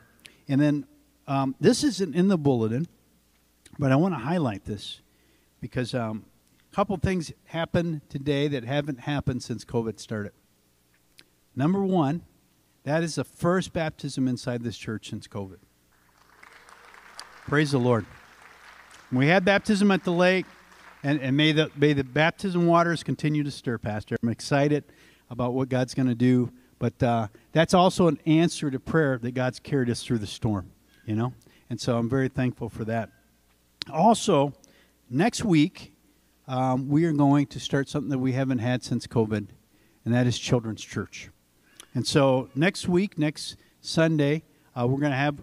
And 0.48 0.60
then 0.62 0.86
um, 1.28 1.56
this 1.60 1.84
isn't 1.84 2.16
in 2.16 2.28
the 2.28 2.38
bulletin, 2.38 2.88
but 3.80 3.92
I 3.92 3.96
want 3.96 4.14
to 4.14 4.20
highlight 4.20 4.66
this 4.66 5.02
because 5.62 5.94
um, 5.94 6.26
couple 6.72 6.96
things 6.98 7.32
happened 7.46 8.02
today 8.10 8.48
that 8.48 8.64
haven't 8.64 9.02
happened 9.02 9.44
since 9.44 9.66
COVID 9.66 10.00
started. 10.00 10.32
Number 11.56 11.84
one, 11.84 12.24
that 12.84 13.04
is 13.04 13.16
the 13.16 13.24
first 13.24 13.74
baptism 13.74 14.28
inside 14.28 14.64
this 14.64 14.78
church 14.78 15.10
since 15.10 15.28
COVID. 15.28 15.58
Praise 17.48 17.72
the 17.72 17.80
Lord. 17.80 18.06
We 19.12 19.28
had 19.28 19.44
baptism 19.44 19.92
at 19.92 20.06
the 20.06 20.12
lake, 20.12 20.46
and, 21.04 21.20
and 21.20 21.36
may, 21.36 21.52
the, 21.52 21.70
may 21.76 21.94
the 21.94 22.04
baptism 22.04 22.66
waters 22.66 23.04
continue 23.04 23.44
to 23.44 23.52
stir, 23.52 23.78
Pastor. 23.78 24.16
I'm 24.24 24.30
excited 24.30 24.86
about 25.30 25.54
what 25.54 25.68
God's 25.68 25.94
going 25.94 26.08
to 26.08 26.16
do 26.16 26.52
but 26.82 27.04
uh, 27.04 27.28
that's 27.52 27.76
also 27.76 28.08
an 28.08 28.20
answer 28.26 28.72
to 28.72 28.80
prayer 28.80 29.20
that 29.20 29.36
God's 29.36 29.60
carried 29.60 29.92
us 29.92 30.02
through 30.02 30.18
the 30.18 30.26
storm, 30.26 30.72
you 31.06 31.16
know? 31.16 31.32
And 31.70 31.80
so 31.80 31.96
I'm 31.96 32.10
very 32.10 32.28
thankful 32.28 32.70
for 32.70 32.86
that. 32.86 33.12
Also, 33.94 34.54
next 35.08 35.46
week, 35.46 35.91
um, 36.52 36.90
we 36.90 37.06
are 37.06 37.14
going 37.14 37.48
to 37.48 37.62
start 37.62 37.88
something 37.88 38.10
that 38.10 38.20
we 38.20 38.34
haven't 38.34 38.60
had 38.60 38.84
since 38.84 39.08
COVID, 39.08 39.48
and 40.04 40.14
that 40.14 40.28
is 40.28 40.38
Children's 40.38 40.84
Church. 40.84 41.30
And 41.96 42.06
so 42.06 42.50
next 42.56 42.90
week, 42.90 43.18
next 43.18 43.56
Sunday, 43.80 44.44
uh, 44.76 44.86
we're 44.86 45.00
going 45.00 45.14
to 45.14 45.18
have 45.18 45.42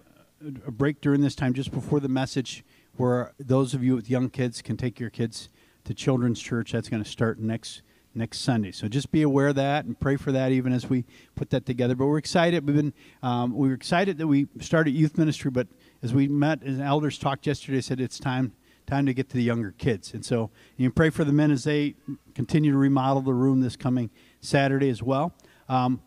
a 0.67 0.71
break 0.71 1.01
during 1.01 1.21
this 1.21 1.33
time 1.33 1.55
just 1.55 1.71
before 1.71 1.99
the 1.99 2.07
message 2.07 2.63
where 2.97 3.33
those 3.39 3.73
of 3.73 3.83
you 3.83 3.95
with 3.95 4.07
young 4.07 4.29
kids 4.29 4.61
can 4.61 4.77
take 4.77 4.99
your 4.99 5.09
kids 5.09 5.49
to 5.85 5.95
Children's 5.95 6.39
Church. 6.39 6.73
That's 6.73 6.89
going 6.89 7.03
to 7.03 7.09
start 7.09 7.39
next 7.39 7.81
next 8.13 8.41
Sunday. 8.41 8.71
So 8.71 8.87
just 8.87 9.11
be 9.11 9.23
aware 9.23 9.47
of 9.47 9.55
that 9.55 9.85
and 9.85 9.99
pray 9.99 10.15
for 10.15 10.31
that 10.31 10.51
even 10.51 10.73
as 10.73 10.89
we 10.89 11.05
put 11.35 11.49
that 11.51 11.65
together. 11.65 11.95
But 11.95 12.05
we're 12.05 12.17
excited. 12.19 12.67
We've 12.67 12.75
been 12.75 12.93
um, 13.23 13.55
we 13.55 13.69
were 13.69 13.73
excited 13.73 14.19
that 14.19 14.27
we 14.27 14.47
started 14.59 14.91
youth 14.91 15.17
ministry, 15.17 15.49
but 15.49 15.67
as 16.03 16.13
we 16.13 16.27
met 16.27 16.61
as 16.61 16.79
elders 16.79 17.17
talked 17.17 17.47
yesterday, 17.47 17.81
said 17.81 17.99
it's 17.99 18.19
time 18.19 18.53
time 18.89 19.05
to 19.05 19.13
get 19.13 19.29
to 19.29 19.37
the 19.37 19.43
younger 19.43 19.71
kids. 19.77 20.13
And 20.13 20.25
so 20.25 20.49
you 20.77 20.87
can 20.87 20.93
pray 20.93 21.09
for 21.09 21.23
the 21.23 21.33
men 21.33 21.51
as 21.51 21.63
they 21.63 21.95
continue 22.33 22.71
to 22.71 22.77
remodel 22.77 23.21
the 23.21 23.33
room 23.33 23.61
this 23.61 23.75
coming 23.75 24.09
Saturday 24.41 24.89
as 24.89 25.03
well. 25.03 25.33
Um, 25.67 26.01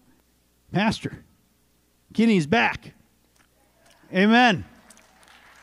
Pastor 0.73 1.25
Kenny's 2.15 2.47
back. 2.47 2.95
Amen. 4.13 4.65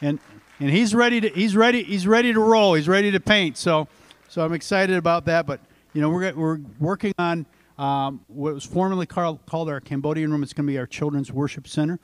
And 0.02 0.20
and 0.60 0.70
he's 0.70 0.96
ready 0.96 1.22
to 1.22 1.30
he's 1.30 1.56
ready 1.56 1.84
he's 1.84 2.08
ready 2.08 2.34
to 2.34 2.40
roll. 2.40 2.74
He's 2.74 2.88
ready 2.88 3.12
to 3.12 3.20
paint. 3.20 3.58
So 3.58 3.88
so 4.30 4.44
I'm 4.44 4.54
excited 4.54 4.96
about 4.96 5.26
that. 5.26 5.46
But 5.46 5.60
you 5.94 6.02
know, 6.02 6.10
we're, 6.10 6.34
we're 6.34 6.60
working 6.80 7.14
on 7.18 7.46
um, 7.78 8.22
what 8.28 8.54
was 8.54 8.64
formerly 8.64 9.06
called, 9.06 9.46
called 9.46 9.70
our 9.70 9.80
Cambodian 9.80 10.32
room. 10.32 10.44
It's 10.44 10.54
going 10.54 10.68
to 10.68 10.72
be 10.72 10.78
our 10.78 10.86
children's 10.86 11.32
worship 11.32 11.68
center. 11.68 12.00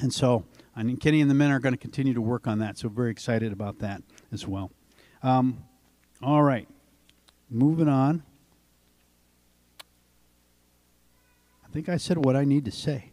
And 0.00 0.12
so, 0.12 0.44
Mean, 0.82 0.96
Kenny 0.98 1.20
and 1.20 1.30
the 1.30 1.34
men 1.34 1.50
are 1.50 1.58
going 1.58 1.72
to 1.72 1.78
continue 1.78 2.12
to 2.14 2.20
work 2.20 2.46
on 2.46 2.58
that. 2.58 2.78
So, 2.78 2.88
very 2.88 3.10
excited 3.10 3.52
about 3.52 3.78
that 3.78 4.02
as 4.32 4.46
well. 4.46 4.70
Um, 5.22 5.64
all 6.22 6.42
right, 6.42 6.68
moving 7.50 7.88
on. 7.88 8.22
I 11.64 11.72
think 11.72 11.88
I 11.88 11.96
said 11.96 12.18
what 12.24 12.36
I 12.36 12.44
need 12.44 12.64
to 12.66 12.70
say. 12.70 13.10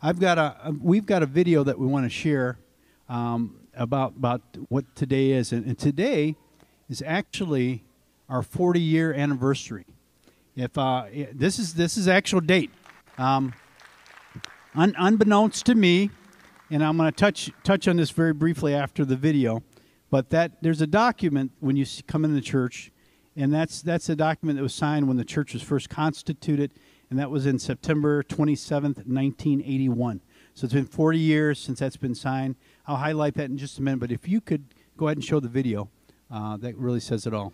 I've 0.00 0.20
got 0.20 0.38
a, 0.38 0.74
we've 0.80 1.06
got 1.06 1.22
a 1.22 1.26
video 1.26 1.64
that 1.64 1.78
we 1.78 1.86
want 1.86 2.04
to 2.04 2.10
share 2.10 2.58
um, 3.08 3.56
about 3.74 4.14
about 4.16 4.42
what 4.68 4.84
today 4.94 5.32
is, 5.32 5.52
and, 5.52 5.66
and 5.66 5.78
today 5.78 6.36
is 6.88 7.02
actually 7.04 7.84
our 8.28 8.42
40 8.42 8.80
year 8.80 9.12
anniversary. 9.12 9.86
If 10.54 10.76
uh, 10.76 11.06
this 11.32 11.58
is 11.58 11.74
this 11.74 11.96
is 11.96 12.08
actual 12.08 12.40
date, 12.40 12.70
um, 13.16 13.54
un- 14.74 14.94
unbeknownst 14.98 15.66
to 15.66 15.74
me, 15.74 16.10
and 16.70 16.84
I'm 16.84 16.96
going 16.96 17.10
to 17.10 17.16
touch 17.16 17.50
touch 17.64 17.88
on 17.88 17.96
this 17.96 18.10
very 18.10 18.32
briefly 18.32 18.74
after 18.74 19.04
the 19.04 19.16
video. 19.16 19.62
But 20.10 20.30
that 20.30 20.62
there's 20.62 20.80
a 20.80 20.86
document 20.86 21.52
when 21.60 21.76
you 21.76 21.84
come 22.06 22.24
in 22.24 22.34
the 22.34 22.40
church, 22.40 22.90
and 23.36 23.52
that's 23.52 23.82
that's 23.82 24.08
a 24.08 24.16
document 24.16 24.56
that 24.56 24.62
was 24.62 24.74
signed 24.74 25.06
when 25.06 25.16
the 25.16 25.24
church 25.24 25.52
was 25.52 25.62
first 25.62 25.90
constituted, 25.90 26.70
and 27.10 27.18
that 27.18 27.30
was 27.30 27.46
in 27.46 27.58
September 27.58 28.22
27th, 28.22 29.06
1981. 29.06 30.20
So 30.54 30.64
it's 30.64 30.74
been 30.74 30.86
40 30.86 31.18
years 31.18 31.58
since 31.58 31.78
that's 31.78 31.96
been 31.96 32.14
signed. 32.14 32.56
I'll 32.86 32.96
highlight 32.96 33.34
that 33.34 33.50
in 33.50 33.58
just 33.58 33.78
a 33.78 33.82
minute. 33.82 34.00
But 34.00 34.10
if 34.10 34.26
you 34.26 34.40
could 34.40 34.64
go 34.96 35.06
ahead 35.06 35.18
and 35.18 35.24
show 35.24 35.40
the 35.40 35.48
video, 35.48 35.88
uh, 36.30 36.56
that 36.56 36.76
really 36.76 37.00
says 37.00 37.26
it 37.26 37.34
all. 37.34 37.52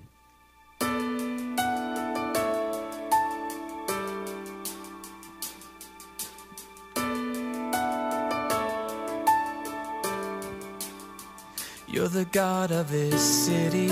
You're 11.95 12.09
the 12.09 12.25
God 12.25 12.73
of 12.73 12.91
this 12.91 13.47
city. 13.47 13.87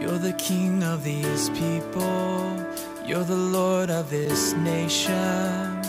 You're 0.00 0.18
the 0.18 0.34
King 0.36 0.82
of 0.82 1.04
these 1.04 1.48
people. 1.50 2.66
You're 3.06 3.22
the 3.22 3.36
Lord 3.36 3.88
of 3.88 4.10
this 4.10 4.52
nation. 4.54 5.80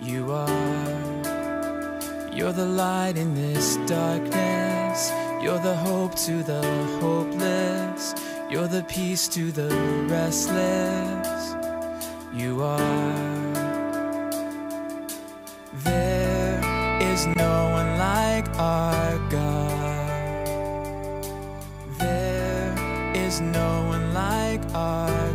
You 0.00 0.32
are. 0.32 2.32
You're 2.32 2.54
the 2.54 2.64
light 2.64 3.18
in 3.18 3.34
this 3.34 3.76
darkness. 3.84 5.10
You're 5.42 5.60
the 5.60 5.76
hope 5.76 6.14
to 6.24 6.42
the 6.42 6.62
hopeless. 7.02 8.14
You're 8.50 8.66
the 8.66 8.84
peace 8.84 9.28
to 9.28 9.52
the 9.52 9.68
restless. 10.08 11.54
You 12.32 12.62
are. 12.62 12.78
There 15.84 17.12
is 17.12 17.26
no 17.26 17.70
one 17.72 17.98
like 17.98 18.48
our 18.58 19.18
God. 19.28 19.47
No 23.40 23.84
one 23.88 24.12
like 24.12 24.60
our 24.74 25.27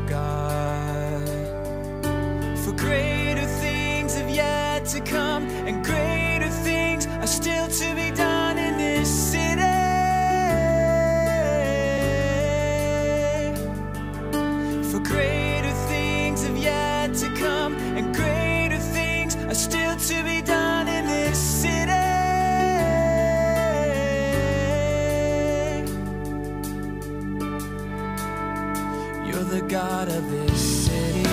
God 29.74 30.08
of 30.08 30.30
this 30.30 30.86
city. 30.86 31.28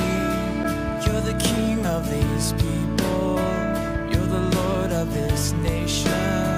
You're 1.04 1.20
the 1.20 1.38
King 1.38 1.84
of 1.84 2.08
these 2.08 2.54
people. 2.54 3.36
You're 4.10 4.30
the 4.38 4.50
Lord 4.56 4.92
of 4.92 5.12
this 5.12 5.52
nation. 5.52 6.49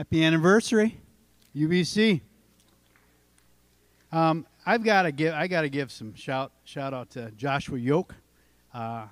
Happy 0.00 0.24
anniversary, 0.24 0.96
UBC. 1.54 2.22
Um, 4.10 4.46
I've 4.64 4.82
got 4.82 5.02
to 5.02 5.12
give 5.12 5.34
I 5.34 5.46
got 5.46 5.60
to 5.60 5.68
give 5.68 5.92
some 5.92 6.14
shout 6.14 6.52
shout 6.64 6.94
out 6.94 7.10
to 7.10 7.30
Joshua 7.32 7.78
Yoke. 7.78 8.14
Uh, 8.72 9.08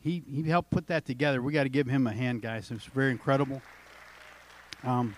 he 0.00 0.22
he 0.26 0.42
helped 0.44 0.70
put 0.70 0.86
that 0.86 1.04
together. 1.04 1.42
We 1.42 1.52
got 1.52 1.64
to 1.64 1.68
give 1.68 1.86
him 1.86 2.06
a 2.06 2.12
hand, 2.14 2.40
guys. 2.40 2.70
It's 2.70 2.86
very 2.86 3.10
incredible. 3.10 3.60
Um, 4.82 5.14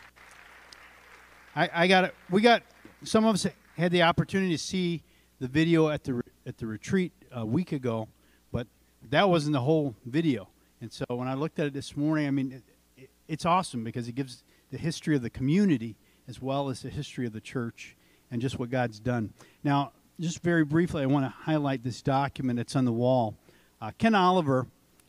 I, 1.54 1.70
I 1.72 1.86
got. 1.86 2.12
We 2.28 2.42
got 2.42 2.64
some 3.04 3.24
of 3.26 3.36
us 3.36 3.46
had 3.76 3.92
the 3.92 4.02
opportunity 4.02 4.56
to 4.56 4.58
see 4.58 5.04
the 5.38 5.46
video 5.46 5.88
at 5.88 6.02
the 6.02 6.20
at 6.46 6.58
the 6.58 6.66
retreat 6.66 7.12
a 7.30 7.46
week 7.46 7.70
ago, 7.70 8.08
but 8.50 8.66
that 9.10 9.28
wasn't 9.28 9.52
the 9.52 9.60
whole 9.60 9.94
video. 10.04 10.48
And 10.80 10.92
so 10.92 11.04
when 11.10 11.28
I 11.28 11.34
looked 11.34 11.60
at 11.60 11.66
it 11.66 11.74
this 11.74 11.96
morning, 11.96 12.26
I 12.26 12.32
mean, 12.32 12.50
it, 12.50 13.02
it, 13.04 13.10
it's 13.28 13.46
awesome 13.46 13.84
because 13.84 14.08
it 14.08 14.16
gives 14.16 14.42
the 14.70 14.78
history 14.78 15.16
of 15.16 15.22
the 15.22 15.30
community 15.30 15.96
as 16.28 16.40
well 16.40 16.68
as 16.68 16.82
the 16.82 16.90
history 16.90 17.26
of 17.26 17.32
the 17.32 17.40
church 17.40 17.96
and 18.30 18.42
just 18.42 18.58
what 18.58 18.70
God's 18.70 18.98
done. 18.98 19.32
Now, 19.62 19.92
just 20.18 20.42
very 20.42 20.64
briefly, 20.64 21.02
I 21.02 21.06
want 21.06 21.24
to 21.24 21.30
highlight 21.30 21.84
this 21.84 22.02
document 22.02 22.56
that's 22.56 22.74
on 22.74 22.84
the 22.84 22.92
wall. 22.92 23.36
Uh, 23.80 23.92
Ken 23.98 24.14
Oliver 24.14 24.66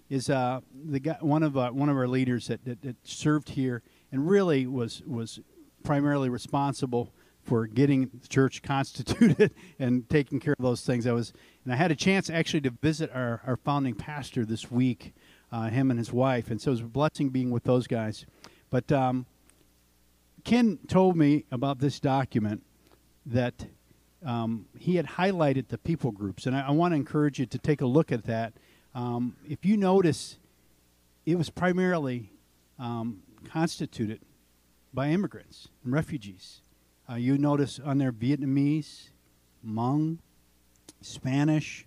is 0.09 0.29
uh, 0.29 0.61
the 0.89 0.99
guy, 0.99 1.17
one 1.21 1.43
of 1.43 1.57
uh, 1.57 1.69
one 1.71 1.89
of 1.89 1.97
our 1.97 2.07
leaders 2.07 2.47
that, 2.47 2.63
that, 2.65 2.81
that 2.81 2.95
served 3.03 3.49
here 3.49 3.81
and 4.11 4.29
really 4.29 4.67
was 4.67 5.01
was 5.05 5.39
primarily 5.83 6.29
responsible 6.29 7.11
for 7.47 7.65
getting 7.65 8.09
the 8.21 8.27
church 8.27 8.61
constituted 8.63 9.51
and 9.79 10.09
taking 10.09 10.39
care 10.39 10.53
of 10.57 10.63
those 10.63 10.81
things. 10.81 11.07
I 11.07 11.13
was, 11.13 11.31
and 11.63 11.73
I 11.73 11.77
had 11.77 11.91
a 11.91 11.95
chance 11.95 12.29
actually 12.29 12.61
to 12.61 12.71
visit 12.81 13.09
our, 13.13 13.41
our 13.47 13.55
founding 13.55 13.95
pastor 13.95 14.45
this 14.45 14.69
week, 14.69 15.13
uh, 15.51 15.69
him 15.69 15.89
and 15.89 15.97
his 15.97 16.11
wife, 16.11 16.51
and 16.51 16.61
so 16.61 16.71
it 16.71 16.73
was 16.73 16.81
a 16.81 16.85
blessing 16.85 17.29
being 17.29 17.49
with 17.49 17.63
those 17.63 17.87
guys. 17.87 18.25
But 18.69 18.91
um, 18.91 19.25
Ken 20.47 20.79
told 20.87 21.17
me 21.17 21.43
about 21.51 21.79
this 21.79 21.99
document 21.99 22.63
that 23.25 23.67
um, 24.25 24.65
he 24.79 24.95
had 24.95 25.05
highlighted 25.05 25.67
the 25.67 25.77
people 25.77 26.09
groups, 26.09 26.45
and 26.45 26.55
I, 26.55 26.67
I 26.67 26.71
want 26.71 26.93
to 26.93 26.95
encourage 26.95 27.37
you 27.37 27.45
to 27.45 27.57
take 27.57 27.81
a 27.81 27.85
look 27.85 28.13
at 28.13 28.23
that. 28.27 28.53
Um, 28.95 29.35
if 29.45 29.65
you 29.65 29.75
notice, 29.75 30.37
it 31.25 31.37
was 31.37 31.49
primarily 31.49 32.31
um, 32.79 33.23
constituted 33.43 34.21
by 34.93 35.09
immigrants 35.09 35.67
and 35.83 35.91
refugees. 35.91 36.61
Uh, 37.09 37.15
you 37.15 37.37
notice 37.37 37.81
on 37.83 37.97
there 37.97 38.13
Vietnamese, 38.13 39.09
Hmong, 39.67 40.19
Spanish. 41.01 41.85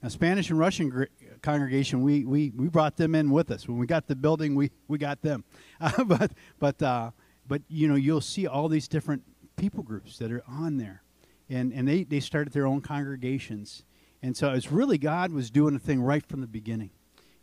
Now, 0.00 0.10
Spanish 0.10 0.48
and 0.48 0.60
Russian 0.60 0.90
gr- 0.90 1.04
congregation, 1.42 2.02
we, 2.02 2.24
we, 2.24 2.52
we 2.54 2.68
brought 2.68 2.98
them 2.98 3.16
in 3.16 3.32
with 3.32 3.50
us. 3.50 3.66
When 3.66 3.78
we 3.78 3.86
got 3.88 4.06
the 4.06 4.14
building, 4.14 4.54
we, 4.54 4.70
we 4.86 4.96
got 4.96 5.22
them. 5.22 5.42
Uh, 5.80 6.04
but 6.04 6.30
but 6.60 6.80
uh, 6.80 7.10
but 7.48 7.62
you 7.68 7.88
know 7.88 7.94
you'll 7.94 8.20
see 8.20 8.46
all 8.46 8.68
these 8.68 8.88
different 8.88 9.22
people 9.56 9.82
groups 9.82 10.18
that 10.18 10.32
are 10.32 10.42
on 10.48 10.76
there, 10.76 11.02
and 11.48 11.72
and 11.72 11.86
they 11.86 12.04
they 12.04 12.20
started 12.20 12.52
their 12.52 12.66
own 12.66 12.80
congregations, 12.80 13.84
and 14.22 14.36
so 14.36 14.50
it's 14.50 14.70
really 14.70 14.98
God 14.98 15.32
was 15.32 15.50
doing 15.50 15.74
a 15.74 15.78
thing 15.78 16.02
right 16.02 16.24
from 16.24 16.40
the 16.40 16.46
beginning, 16.46 16.90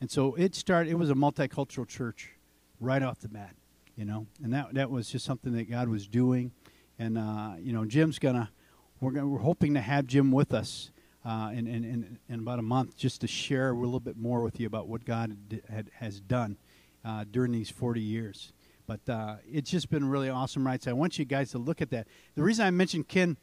and 0.01 0.09
so 0.09 0.35
it 0.35 0.55
started. 0.55 0.89
It 0.89 0.95
was 0.95 1.09
a 1.09 1.15
multicultural 1.15 1.87
church 1.87 2.31
right 2.79 3.01
off 3.01 3.19
the 3.19 3.29
bat, 3.29 3.55
you 3.95 4.05
know, 4.05 4.27
and 4.43 4.53
that 4.53 4.73
that 4.73 4.89
was 4.89 5.09
just 5.09 5.25
something 5.25 5.53
that 5.53 5.69
God 5.69 5.89
was 5.89 6.07
doing, 6.07 6.51
and 6.99 7.17
uh, 7.17 7.53
you 7.59 7.73
know 7.73 7.85
Jim's 7.85 8.19
gonna 8.19 8.49
we're 8.99 9.11
gonna, 9.11 9.27
we're 9.27 9.39
hoping 9.39 9.73
to 9.73 9.81
have 9.81 10.07
Jim 10.07 10.31
with 10.31 10.53
us. 10.53 10.89
Uh, 11.25 11.51
in, 11.53 11.67
in, 11.67 11.85
in, 11.85 12.19
in 12.27 12.39
about 12.41 12.59
a 12.59 12.61
month, 12.61 12.97
just 12.97 13.21
to 13.21 13.27
share 13.27 13.69
a 13.69 13.73
little 13.77 14.01
bit 14.01 14.17
more 14.17 14.41
with 14.41 14.59
you 14.59 14.67
about 14.67 14.89
what 14.89 15.05
God 15.05 15.37
had, 15.49 15.61
had, 15.69 15.91
has 15.93 16.19
done 16.19 16.57
uh, 17.05 17.23
during 17.31 17.53
these 17.53 17.69
40 17.69 18.01
years. 18.01 18.51
But 18.93 19.11
uh, 19.11 19.35
it's 19.51 19.71
just 19.71 19.89
been 19.89 20.07
really 20.07 20.29
awesome, 20.29 20.65
right? 20.67 20.81
So 20.81 20.91
I 20.91 20.93
want 20.93 21.17
you 21.17 21.25
guys 21.25 21.49
to 21.51 21.57
look 21.57 21.81
at 21.81 21.89
that. 21.89 22.07
The 22.35 22.43
reason 22.43 22.65
I 22.65 22.69
mentioned 22.69 23.07
Ken 23.07 23.37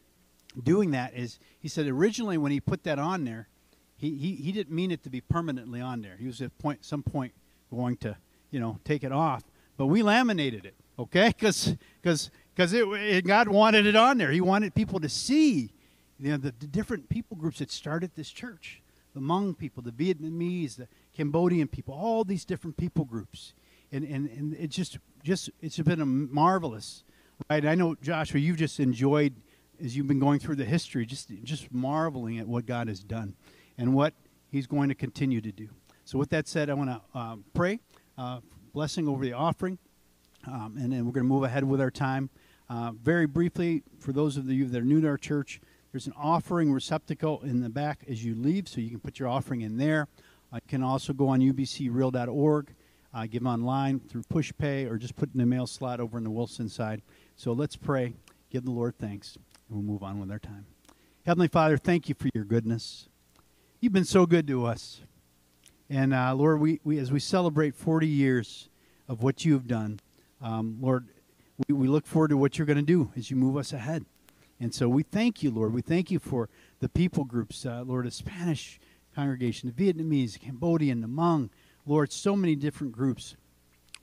doing 0.62 0.92
that 0.92 1.14
is 1.14 1.40
he 1.58 1.66
said 1.66 1.88
originally 1.88 2.38
when 2.38 2.52
he 2.52 2.60
put 2.60 2.84
that 2.84 3.00
on 3.00 3.24
there, 3.24 3.48
he, 3.96 4.16
he, 4.16 4.36
he 4.36 4.52
didn't 4.52 4.74
mean 4.74 4.92
it 4.92 5.02
to 5.02 5.10
be 5.10 5.20
permanently 5.20 5.80
on 5.80 6.02
there. 6.02 6.16
He 6.18 6.26
was 6.26 6.40
at 6.40 6.56
point 6.58 6.84
some 6.84 7.02
point 7.02 7.32
going 7.68 7.96
to 7.98 8.16
you 8.52 8.60
know 8.60 8.78
take 8.84 9.02
it 9.02 9.10
off, 9.10 9.42
but 9.76 9.86
we 9.86 10.02
laminated 10.02 10.64
it, 10.66 10.74
okay? 10.98 11.28
Because 11.36 11.74
because 12.00 12.30
because 12.54 12.72
it, 12.72 12.86
it, 12.86 13.26
God 13.26 13.48
wanted 13.48 13.86
it 13.86 13.96
on 13.96 14.18
there. 14.18 14.30
He 14.30 14.40
wanted 14.40 14.74
people 14.74 15.00
to 15.00 15.08
see 15.08 15.72
you 16.20 16.30
know 16.30 16.36
the, 16.36 16.54
the 16.60 16.68
different 16.68 17.08
people 17.08 17.36
groups 17.36 17.58
that 17.58 17.72
started 17.72 18.12
this 18.14 18.30
church 18.30 18.82
the 19.14 19.20
Hmong 19.20 19.58
people, 19.58 19.82
the 19.82 19.90
Vietnamese, 19.90 20.76
the 20.76 20.86
Cambodian 21.16 21.66
people, 21.66 21.94
all 21.94 22.22
these 22.22 22.44
different 22.44 22.76
people 22.76 23.04
groups. 23.04 23.54
And, 23.92 24.04
and, 24.04 24.28
and 24.30 24.54
it 24.54 24.68
just, 24.68 24.98
just, 25.24 25.50
it's 25.60 25.78
been 25.78 26.00
a 26.00 26.06
marvelous, 26.06 27.04
right? 27.48 27.64
I 27.64 27.74
know, 27.74 27.96
Joshua, 28.00 28.40
you've 28.40 28.56
just 28.56 28.78
enjoyed, 28.78 29.34
as 29.82 29.96
you've 29.96 30.06
been 30.06 30.20
going 30.20 30.38
through 30.38 30.56
the 30.56 30.64
history, 30.64 31.04
just, 31.06 31.30
just 31.42 31.72
marveling 31.72 32.38
at 32.38 32.46
what 32.46 32.66
God 32.66 32.88
has 32.88 33.00
done 33.00 33.34
and 33.76 33.94
what 33.94 34.14
he's 34.48 34.66
going 34.66 34.88
to 34.88 34.94
continue 34.94 35.40
to 35.40 35.52
do. 35.52 35.68
So 36.04 36.18
with 36.18 36.30
that 36.30 36.48
said, 36.48 36.70
I 36.70 36.74
want 36.74 36.90
to 36.90 37.00
uh, 37.14 37.36
pray, 37.54 37.80
uh, 38.16 38.40
blessing 38.72 39.08
over 39.08 39.24
the 39.24 39.32
offering, 39.32 39.78
um, 40.46 40.76
and 40.78 40.92
then 40.92 41.04
we're 41.04 41.12
going 41.12 41.26
to 41.26 41.32
move 41.32 41.42
ahead 41.42 41.64
with 41.64 41.80
our 41.80 41.90
time. 41.90 42.30
Uh, 42.68 42.92
very 43.02 43.26
briefly, 43.26 43.82
for 43.98 44.12
those 44.12 44.36
of 44.36 44.48
you 44.48 44.66
that 44.66 44.78
are 44.80 44.84
new 44.84 45.00
to 45.00 45.08
our 45.08 45.16
church, 45.16 45.60
there's 45.92 46.06
an 46.06 46.14
offering 46.16 46.72
receptacle 46.72 47.40
in 47.42 47.60
the 47.60 47.68
back 47.68 48.04
as 48.08 48.24
you 48.24 48.34
leave, 48.34 48.68
so 48.68 48.80
you 48.80 48.90
can 48.90 49.00
put 49.00 49.18
your 49.18 49.28
offering 49.28 49.62
in 49.62 49.76
there. 49.76 50.06
You 50.52 50.60
can 50.68 50.82
also 50.82 51.12
go 51.12 51.28
on 51.28 51.40
ubcreal.org, 51.40 52.74
uh, 53.12 53.26
give 53.26 53.46
online 53.46 54.00
through 54.00 54.22
PushPay, 54.24 54.90
or 54.90 54.96
just 54.98 55.16
put 55.16 55.32
in 55.32 55.38
the 55.38 55.46
mail 55.46 55.66
slot 55.66 56.00
over 56.00 56.18
in 56.18 56.24
the 56.24 56.30
Wilson 56.30 56.68
side. 56.68 57.02
So 57.36 57.52
let's 57.52 57.76
pray, 57.76 58.14
give 58.50 58.64
the 58.64 58.70
Lord 58.70 58.96
thanks, 58.98 59.36
and 59.36 59.44
we'll 59.78 59.82
move 59.82 60.02
on 60.02 60.20
with 60.20 60.30
our 60.30 60.38
time. 60.38 60.66
Heavenly 61.26 61.48
Father, 61.48 61.76
thank 61.76 62.08
you 62.08 62.14
for 62.14 62.28
your 62.34 62.44
goodness. 62.44 63.08
You've 63.80 63.92
been 63.92 64.04
so 64.04 64.26
good 64.26 64.46
to 64.46 64.66
us. 64.66 65.00
And 65.88 66.14
uh, 66.14 66.34
Lord, 66.34 66.60
we, 66.60 66.80
we, 66.84 66.98
as 66.98 67.10
we 67.10 67.18
celebrate 67.18 67.74
40 67.74 68.06
years 68.06 68.68
of 69.08 69.22
what 69.22 69.44
you 69.44 69.54
have 69.54 69.66
done, 69.66 70.00
um, 70.40 70.78
Lord, 70.80 71.08
we, 71.68 71.74
we 71.74 71.88
look 71.88 72.06
forward 72.06 72.28
to 72.28 72.36
what 72.36 72.58
you're 72.58 72.66
going 72.66 72.76
to 72.76 72.82
do 72.82 73.10
as 73.16 73.30
you 73.30 73.36
move 73.36 73.56
us 73.56 73.72
ahead. 73.72 74.04
And 74.60 74.74
so 74.74 74.88
we 74.88 75.02
thank 75.02 75.42
you, 75.42 75.50
Lord. 75.50 75.72
We 75.72 75.80
thank 75.82 76.10
you 76.10 76.18
for 76.18 76.48
the 76.80 76.88
people 76.88 77.24
groups, 77.24 77.66
uh, 77.66 77.82
Lord, 77.84 78.06
the 78.06 78.10
Spanish 78.10 78.78
congregation, 79.14 79.72
the 79.74 79.92
Vietnamese, 79.92 80.38
Cambodian, 80.38 81.00
the 81.00 81.08
Hmong, 81.08 81.48
Lord, 81.86 82.12
so 82.12 82.36
many 82.36 82.54
different 82.54 82.92
groups, 82.92 83.36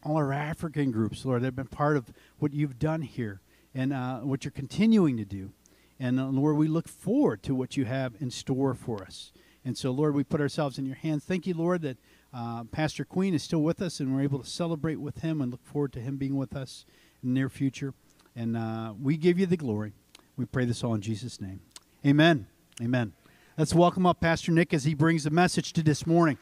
all 0.04 0.18
our 0.18 0.34
African 0.34 0.92
groups, 0.92 1.26
Lord, 1.26 1.42
that 1.42 1.48
have 1.48 1.56
been 1.56 1.68
part 1.68 1.98
of 1.98 2.12
what 2.40 2.54
you've 2.54 2.80
done 2.80 3.02
here 3.02 3.42
and 3.74 3.94
uh, 3.94 4.20
what 4.20 4.44
you're 4.44 4.52
continuing 4.52 5.18
to 5.18 5.26
do. 5.26 5.52
And 6.00 6.20
uh, 6.20 6.28
Lord, 6.28 6.58
we 6.58 6.68
look 6.68 6.88
forward 6.88 7.44
to 7.44 7.56
what 7.56 7.78
you 7.78 7.86
have 7.86 8.14
in 8.20 8.32
store 8.32 8.74
for 8.74 9.02
us. 9.04 9.32
And 9.66 9.78
so, 9.78 9.92
Lord, 9.92 10.16
we 10.16 10.24
put 10.24 10.40
ourselves 10.40 10.78
in 10.78 10.86
your 10.86 10.96
hands. 10.96 11.24
Thank 11.26 11.46
you, 11.46 11.54
Lord, 11.54 11.82
that 11.82 11.98
uh, 12.34 12.64
Pastor 12.66 13.04
Queen 13.04 13.34
is 13.34 13.44
still 13.44 13.62
with 13.62 13.82
us 13.82 14.00
and 14.00 14.16
we're 14.16 14.22
able 14.22 14.40
to 14.40 14.50
celebrate 14.50 14.96
with 14.96 15.20
him 15.22 15.42
and 15.42 15.52
look 15.52 15.66
forward 15.66 15.94
to 15.94 16.00
him 16.00 16.18
being 16.18 16.38
with 16.38 16.56
us 16.56 16.86
in 17.22 17.34
the 17.34 17.40
near 17.40 17.50
future. 17.50 17.94
And 18.36 18.56
uh, 18.56 18.94
we 19.02 19.18
give 19.18 19.40
you 19.40 19.46
the 19.46 19.58
glory. 19.58 19.94
We 20.36 20.46
pray 20.46 20.66
this 20.66 20.84
all 20.84 20.94
in 20.94 21.02
Jesus' 21.02 21.42
name. 21.42 21.62
Amen. 22.06 22.48
Amen. 22.82 23.14
Let's 23.58 23.74
welcome 23.74 24.06
up 24.06 24.22
Pastor 24.22 24.52
Nick 24.52 24.74
as 24.74 24.84
he 24.84 24.94
brings 24.94 25.24
the 25.24 25.32
message 25.32 25.74
to 25.74 25.84
this 25.84 26.06
morning. 26.06 26.38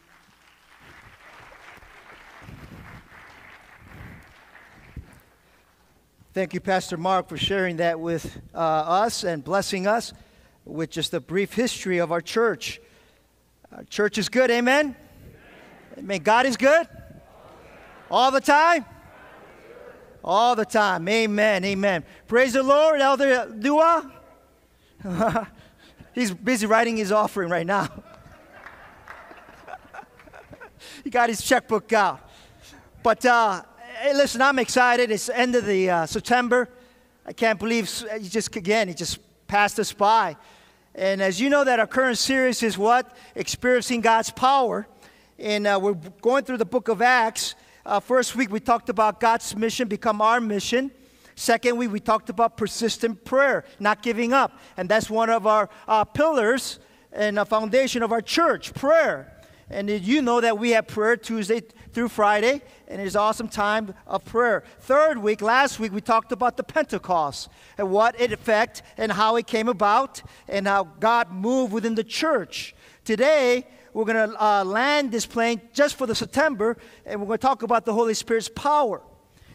Thank 6.35 6.53
you, 6.53 6.59
Pastor 6.59 6.97
Mark, 6.97 7.29
for 7.29 7.37
sharing 7.37 7.77
that 7.77 7.97
with 7.97 8.41
uh, 8.53 8.57
us 8.57 9.23
and 9.23 9.41
blessing 9.41 9.87
us 9.87 10.11
with 10.65 10.89
just 10.89 11.13
a 11.13 11.21
brief 11.21 11.53
history 11.53 11.99
of 11.99 12.11
our 12.11 12.19
church. 12.19 12.81
Our 13.73 13.85
church 13.85 14.17
is 14.17 14.27
good, 14.27 14.51
amen? 14.51 14.97
Amen. 15.97 16.21
God 16.21 16.45
is 16.45 16.57
good? 16.57 16.89
All 18.11 18.31
the 18.31 18.41
time? 18.41 18.83
All 20.25 20.57
the 20.57 20.65
time. 20.65 21.07
Amen. 21.07 21.63
Amen. 21.63 22.03
Praise 22.27 22.51
the 22.51 22.63
Lord, 22.63 22.99
Elder 22.99 23.55
Dua. 23.57 24.11
He's 26.13 26.33
busy 26.33 26.67
writing 26.67 26.97
his 26.97 27.13
offering 27.13 27.49
right 27.49 27.65
now. 27.65 27.87
he 31.05 31.09
got 31.09 31.29
his 31.29 31.41
checkbook 31.41 31.93
out. 31.93 32.29
But 33.03 33.25
uh, 33.25 33.61
hey, 33.97 34.13
listen, 34.13 34.41
I'm 34.41 34.59
excited. 34.59 35.09
It's 35.09 35.27
the 35.27 35.37
end 35.37 35.55
of 35.55 35.65
the 35.65 35.89
uh, 35.89 36.05
September. 36.05 36.69
I 37.25 37.33
can't 37.33 37.57
believe 37.57 37.89
he 38.19 38.27
just 38.27 38.55
again 38.55 38.87
he 38.87 38.93
just 38.93 39.19
passed 39.47 39.79
us 39.79 39.93
by. 39.93 40.35
And 40.93 41.21
as 41.21 41.39
you 41.39 41.49
know, 41.49 41.63
that 41.63 41.79
our 41.79 41.87
current 41.87 42.17
series 42.17 42.61
is 42.61 42.77
what 42.77 43.15
experiencing 43.35 44.01
God's 44.01 44.31
power, 44.31 44.87
and 45.39 45.67
uh, 45.67 45.79
we're 45.81 45.95
going 46.21 46.43
through 46.43 46.57
the 46.57 46.65
book 46.65 46.87
of 46.87 47.01
Acts. 47.01 47.55
Uh, 47.85 47.99
first 47.99 48.35
week 48.35 48.51
we 48.51 48.59
talked 48.59 48.89
about 48.89 49.19
God's 49.19 49.55
mission 49.55 49.87
become 49.87 50.21
our 50.21 50.41
mission. 50.41 50.91
Second 51.35 51.77
week 51.77 51.91
we 51.91 51.99
talked 51.99 52.29
about 52.29 52.57
persistent 52.57 53.23
prayer, 53.23 53.65
not 53.79 54.01
giving 54.01 54.33
up, 54.33 54.59
and 54.77 54.89
that's 54.89 55.09
one 55.09 55.29
of 55.29 55.47
our 55.47 55.69
uh, 55.87 56.03
pillars 56.03 56.79
and 57.11 57.39
a 57.39 57.45
foundation 57.45 58.03
of 58.03 58.11
our 58.11 58.21
church, 58.21 58.73
prayer. 58.73 59.34
And 59.69 59.87
did 59.87 60.05
you 60.05 60.21
know 60.21 60.41
that 60.41 60.59
we 60.59 60.71
have 60.71 60.87
prayer 60.87 61.17
Tuesday 61.17 61.63
through 61.91 62.09
Friday, 62.09 62.61
and 62.87 63.01
it's 63.01 63.15
awesome 63.15 63.47
time 63.47 63.95
of 64.05 64.23
prayer. 64.23 64.63
Third 64.81 65.17
week, 65.17 65.41
last 65.41 65.79
week, 65.79 65.91
we 65.91 66.01
talked 66.01 66.31
about 66.31 66.55
the 66.55 66.63
Pentecost 66.63 67.49
and 67.77 67.89
what 67.89 68.19
it 68.19 68.31
effect 68.31 68.83
and 68.97 69.11
how 69.11 69.37
it 69.37 69.47
came 69.47 69.67
about 69.67 70.21
and 70.47 70.67
how 70.67 70.83
God 70.83 71.31
moved 71.31 71.73
within 71.73 71.95
the 71.95 72.03
church. 72.03 72.75
Today, 73.03 73.65
we're 73.93 74.05
going 74.05 74.29
to 74.29 74.43
uh, 74.43 74.63
land 74.63 75.11
this 75.11 75.25
plane 75.25 75.61
just 75.73 75.95
for 75.95 76.05
the 76.05 76.13
September, 76.13 76.77
and 77.05 77.19
we're 77.19 77.27
going 77.27 77.39
to 77.39 77.47
talk 77.47 77.63
about 77.63 77.85
the 77.85 77.93
Holy 77.93 78.13
Spirit's 78.13 78.49
power. 78.49 79.01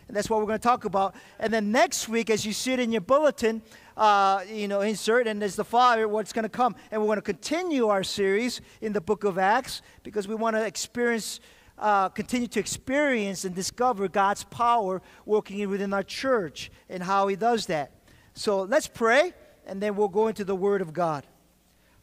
And 0.09 0.17
that's 0.17 0.29
what 0.29 0.41
we're 0.41 0.47
going 0.47 0.59
to 0.59 0.63
talk 0.63 0.87
about. 0.87 1.15
And 1.39 1.53
then 1.53 1.71
next 1.71 2.09
week, 2.09 2.31
as 2.31 2.45
you 2.45 2.53
see 2.53 2.73
it 2.73 2.81
in 2.81 2.91
your 2.91 3.01
bulletin, 3.01 3.63
uh, 3.97 4.43
you 4.49 4.69
know, 4.69 4.81
insert, 4.81 5.27
and 5.27 5.41
there's 5.41 5.57
the 5.57 5.65
Father, 5.65 6.09
what's 6.09 6.33
going 6.33 6.45
to 6.45 6.49
come. 6.49 6.75
And 6.91 7.01
we're 7.01 7.09
going 7.09 7.19
to 7.19 7.23
continue 7.23 7.89
our 7.89 8.03
series 8.03 8.61
in 8.81 8.93
the 8.93 9.01
book 9.01 9.25
of 9.25 9.39
Acts 9.39 9.83
because 10.03 10.27
we 10.29 10.35
want 10.35 10.57
to 10.57 10.65
experience, 10.65 11.41
uh, 11.79 12.09
continue 12.09 12.49
to 12.49 12.61
experience 12.61 13.45
and 13.45 13.55
discover 13.55 14.09
God's 14.09 14.45
power 14.45 15.03
working 15.27 15.69
within 15.69 15.93
our 15.93 16.03
church 16.03 16.71
and 16.89 17.03
how 17.03 17.29
He 17.29 17.37
does 17.37 17.67
that. 17.67 17.93
So 18.35 18.63
let's 18.63 18.87
pray, 18.87 19.33
and 19.67 19.83
then 19.83 19.97
we'll 19.97 20.09
go 20.09 20.29
into 20.29 20.45
the 20.45 20.57
Word 20.57 20.83
of 20.83 20.93
God. 20.93 21.27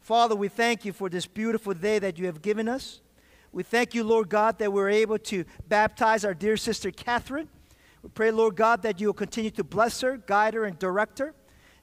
Father, 0.00 0.34
we 0.34 0.48
thank 0.48 0.84
you 0.84 0.92
for 0.92 1.08
this 1.08 1.26
beautiful 1.26 1.74
day 1.74 1.98
that 1.98 2.18
you 2.18 2.26
have 2.26 2.40
given 2.40 2.68
us. 2.68 3.00
We 3.52 3.62
thank 3.62 3.94
you, 3.94 4.04
Lord 4.04 4.28
God, 4.28 4.58
that 4.58 4.72
we're 4.72 4.90
able 4.90 5.18
to 5.18 5.44
baptize 5.68 6.24
our 6.24 6.34
dear 6.34 6.56
sister 6.56 6.90
Catherine. 6.90 7.48
We 8.02 8.10
pray, 8.10 8.30
Lord 8.30 8.56
God, 8.56 8.82
that 8.82 9.00
you 9.00 9.08
will 9.08 9.14
continue 9.14 9.50
to 9.50 9.64
bless 9.64 10.00
her, 10.02 10.16
guide 10.16 10.54
her, 10.54 10.64
and 10.64 10.78
direct 10.78 11.18
her. 11.18 11.34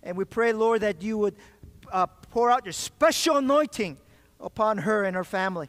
And 0.05 0.15
we 0.15 0.23
pray, 0.23 0.53
Lord, 0.53 0.81
that 0.81 1.01
you 1.01 1.17
would 1.17 1.35
uh, 1.91 2.05
pour 2.05 2.51
out 2.51 2.63
your 2.63 2.73
special 2.73 3.37
anointing 3.37 3.97
upon 4.39 4.77
her 4.77 5.03
and 5.03 5.15
her 5.15 5.23
family. 5.23 5.67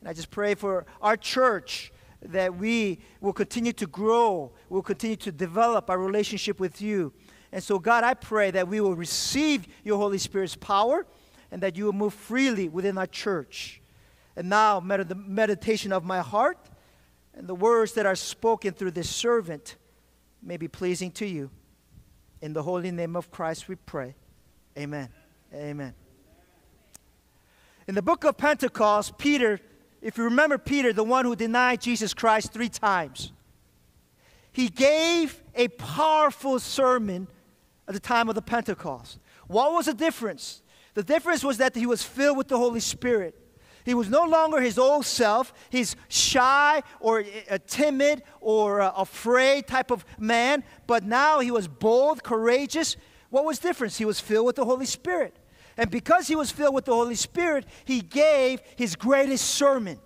And 0.00 0.08
I 0.08 0.12
just 0.12 0.30
pray 0.30 0.54
for 0.54 0.86
our 1.00 1.16
church 1.16 1.92
that 2.22 2.54
we 2.56 3.00
will 3.20 3.32
continue 3.32 3.72
to 3.72 3.86
grow, 3.88 4.52
we'll 4.68 4.82
continue 4.82 5.16
to 5.16 5.32
develop 5.32 5.90
our 5.90 5.98
relationship 5.98 6.60
with 6.60 6.80
you. 6.80 7.12
And 7.50 7.62
so, 7.62 7.78
God, 7.78 8.04
I 8.04 8.14
pray 8.14 8.52
that 8.52 8.68
we 8.68 8.80
will 8.80 8.94
receive 8.94 9.66
your 9.84 9.98
Holy 9.98 10.18
Spirit's 10.18 10.54
power 10.54 11.04
and 11.50 11.60
that 11.62 11.76
you 11.76 11.84
will 11.84 11.92
move 11.92 12.14
freely 12.14 12.68
within 12.68 12.96
our 12.96 13.06
church. 13.06 13.82
And 14.36 14.48
now, 14.48 14.80
med- 14.80 15.08
the 15.08 15.14
meditation 15.16 15.92
of 15.92 16.04
my 16.04 16.20
heart 16.20 16.58
and 17.34 17.46
the 17.46 17.54
words 17.54 17.92
that 17.94 18.06
are 18.06 18.14
spoken 18.14 18.72
through 18.72 18.92
this 18.92 19.10
servant 19.10 19.76
may 20.42 20.56
be 20.56 20.68
pleasing 20.68 21.10
to 21.12 21.26
you. 21.26 21.50
In 22.42 22.52
the 22.52 22.62
holy 22.62 22.90
name 22.90 23.14
of 23.14 23.30
Christ 23.30 23.68
we 23.68 23.76
pray. 23.76 24.16
Amen. 24.76 25.08
Amen. 25.54 25.94
In 27.86 27.94
the 27.94 28.02
book 28.02 28.24
of 28.24 28.36
Pentecost, 28.36 29.16
Peter, 29.16 29.60
if 30.00 30.18
you 30.18 30.24
remember 30.24 30.58
Peter, 30.58 30.92
the 30.92 31.04
one 31.04 31.24
who 31.24 31.36
denied 31.36 31.80
Jesus 31.80 32.12
Christ 32.12 32.52
three 32.52 32.68
times, 32.68 33.32
he 34.50 34.68
gave 34.68 35.40
a 35.54 35.68
powerful 35.68 36.58
sermon 36.58 37.28
at 37.86 37.94
the 37.94 38.00
time 38.00 38.28
of 38.28 38.34
the 38.34 38.42
Pentecost. 38.42 39.18
What 39.46 39.72
was 39.72 39.86
the 39.86 39.94
difference? 39.94 40.62
The 40.94 41.02
difference 41.02 41.44
was 41.44 41.58
that 41.58 41.76
he 41.76 41.86
was 41.86 42.02
filled 42.02 42.36
with 42.36 42.48
the 42.48 42.58
Holy 42.58 42.80
Spirit. 42.80 43.38
He 43.84 43.94
was 43.94 44.08
no 44.08 44.24
longer 44.24 44.60
his 44.60 44.78
old 44.78 45.04
self, 45.04 45.52
his 45.70 45.96
shy 46.08 46.82
or 47.00 47.24
uh, 47.50 47.58
timid 47.66 48.22
or 48.40 48.80
uh, 48.80 48.92
afraid 48.96 49.66
type 49.66 49.90
of 49.90 50.04
man, 50.18 50.62
but 50.86 51.04
now 51.04 51.40
he 51.40 51.50
was 51.50 51.66
bold, 51.66 52.22
courageous. 52.22 52.96
What 53.30 53.44
was 53.44 53.58
different? 53.58 53.94
He 53.94 54.04
was 54.04 54.20
filled 54.20 54.46
with 54.46 54.56
the 54.56 54.64
Holy 54.64 54.86
Spirit. 54.86 55.36
And 55.76 55.90
because 55.90 56.28
he 56.28 56.36
was 56.36 56.50
filled 56.50 56.74
with 56.74 56.84
the 56.84 56.94
Holy 56.94 57.14
Spirit, 57.14 57.66
he 57.84 58.00
gave 58.00 58.60
his 58.76 58.94
greatest 58.94 59.46
sermon, 59.46 59.98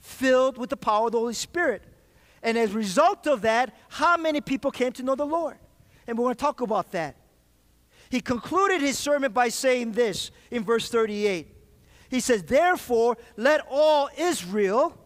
filled 0.00 0.58
with 0.58 0.68
the 0.68 0.76
power 0.76 1.06
of 1.06 1.12
the 1.12 1.18
Holy 1.18 1.34
Spirit. 1.34 1.82
And 2.42 2.58
as 2.58 2.72
a 2.72 2.76
result 2.76 3.26
of 3.26 3.42
that, 3.42 3.74
how 3.88 4.16
many 4.16 4.40
people 4.40 4.70
came 4.70 4.92
to 4.92 5.02
know 5.02 5.14
the 5.14 5.24
Lord? 5.24 5.56
And 6.06 6.18
we're 6.18 6.24
going 6.24 6.34
to 6.34 6.40
talk 6.40 6.60
about 6.60 6.92
that. 6.92 7.16
He 8.10 8.20
concluded 8.20 8.82
his 8.82 8.98
sermon 8.98 9.32
by 9.32 9.48
saying 9.48 9.92
this 9.92 10.30
in 10.50 10.64
verse 10.64 10.90
38. 10.90 11.53
He 12.14 12.20
says, 12.20 12.44
Therefore, 12.44 13.18
let 13.36 13.60
all 13.68 14.08
Israel 14.16 14.96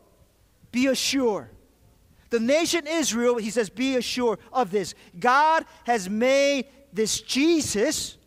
be 0.70 0.88
assured. 0.88 1.48
The 2.28 2.38
nation 2.38 2.86
Israel, 2.86 3.38
he 3.38 3.48
says, 3.48 3.70
be 3.70 3.96
assured 3.96 4.40
of 4.52 4.70
this. 4.70 4.94
God 5.18 5.64
has 5.84 6.10
made 6.10 6.66
this 6.92 7.22
Jesus, 7.22 8.18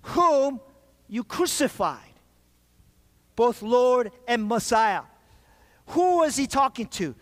whom 0.00 0.58
you 1.06 1.22
crucified, 1.22 2.14
both 3.36 3.60
Lord 3.60 4.10
and 4.26 4.48
Messiah. 4.48 5.02
Who 5.88 6.20
was 6.20 6.34
he 6.34 6.46
talking 6.46 6.86
to? 6.86 7.14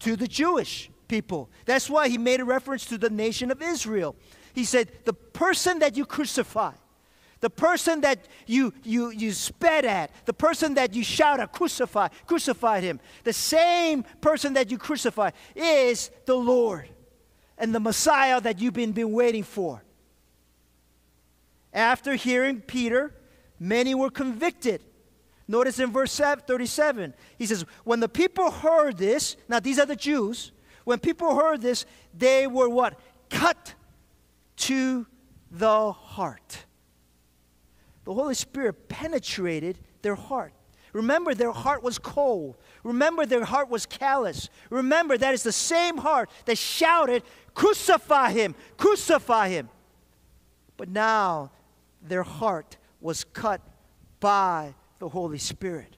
To 0.00 0.14
the 0.14 0.28
Jewish 0.28 0.88
people. 1.08 1.50
That's 1.64 1.90
why 1.90 2.08
he 2.08 2.16
made 2.16 2.38
a 2.38 2.44
reference 2.44 2.86
to 2.86 2.96
the 2.98 3.10
nation 3.10 3.50
of 3.50 3.60
Israel. 3.60 4.14
He 4.54 4.64
said, 4.64 4.92
The 5.04 5.14
person 5.14 5.80
that 5.80 5.96
you 5.96 6.06
crucified, 6.06 6.78
the 7.40 7.50
person 7.50 8.00
that 8.00 8.26
you, 8.46 8.72
you, 8.82 9.10
you 9.10 9.32
sped 9.32 9.84
at, 9.84 10.10
the 10.24 10.32
person 10.32 10.74
that 10.74 10.94
you 10.94 11.04
shout 11.04 11.40
at, 11.40 11.52
crucify, 11.52 12.08
crucified 12.26 12.82
him, 12.82 13.00
the 13.24 13.32
same 13.32 14.04
person 14.20 14.54
that 14.54 14.70
you 14.70 14.78
crucified 14.78 15.34
is 15.54 16.10
the 16.26 16.34
Lord 16.34 16.88
and 17.56 17.74
the 17.74 17.80
Messiah 17.80 18.40
that 18.40 18.60
you've 18.60 18.74
been, 18.74 18.92
been 18.92 19.12
waiting 19.12 19.42
for. 19.42 19.82
After 21.72 22.14
hearing 22.14 22.60
Peter, 22.60 23.14
many 23.60 23.94
were 23.94 24.10
convicted. 24.10 24.82
Notice 25.46 25.78
in 25.78 25.92
verse 25.92 26.14
37, 26.16 27.14
he 27.38 27.46
says, 27.46 27.64
When 27.84 28.00
the 28.00 28.08
people 28.08 28.50
heard 28.50 28.98
this, 28.98 29.36
now 29.48 29.60
these 29.60 29.78
are 29.78 29.86
the 29.86 29.96
Jews, 29.96 30.52
when 30.84 30.98
people 30.98 31.34
heard 31.34 31.60
this, 31.60 31.86
they 32.16 32.46
were 32.46 32.68
what? 32.68 32.98
Cut 33.30 33.74
to 34.56 35.06
the 35.50 35.92
heart. 35.92 36.64
The 38.08 38.14
Holy 38.14 38.34
Spirit 38.34 38.88
penetrated 38.88 39.78
their 40.00 40.14
heart. 40.14 40.54
Remember, 40.94 41.34
their 41.34 41.52
heart 41.52 41.82
was 41.82 41.98
cold. 41.98 42.56
Remember, 42.82 43.26
their 43.26 43.44
heart 43.44 43.68
was 43.68 43.84
callous. 43.84 44.48
Remember, 44.70 45.18
that 45.18 45.34
is 45.34 45.42
the 45.42 45.52
same 45.52 45.98
heart 45.98 46.30
that 46.46 46.56
shouted, 46.56 47.22
Crucify 47.52 48.30
him! 48.30 48.54
Crucify 48.78 49.50
him! 49.50 49.68
But 50.78 50.88
now 50.88 51.50
their 52.00 52.22
heart 52.22 52.78
was 53.02 53.24
cut 53.24 53.60
by 54.20 54.74
the 55.00 55.10
Holy 55.10 55.36
Spirit. 55.36 55.94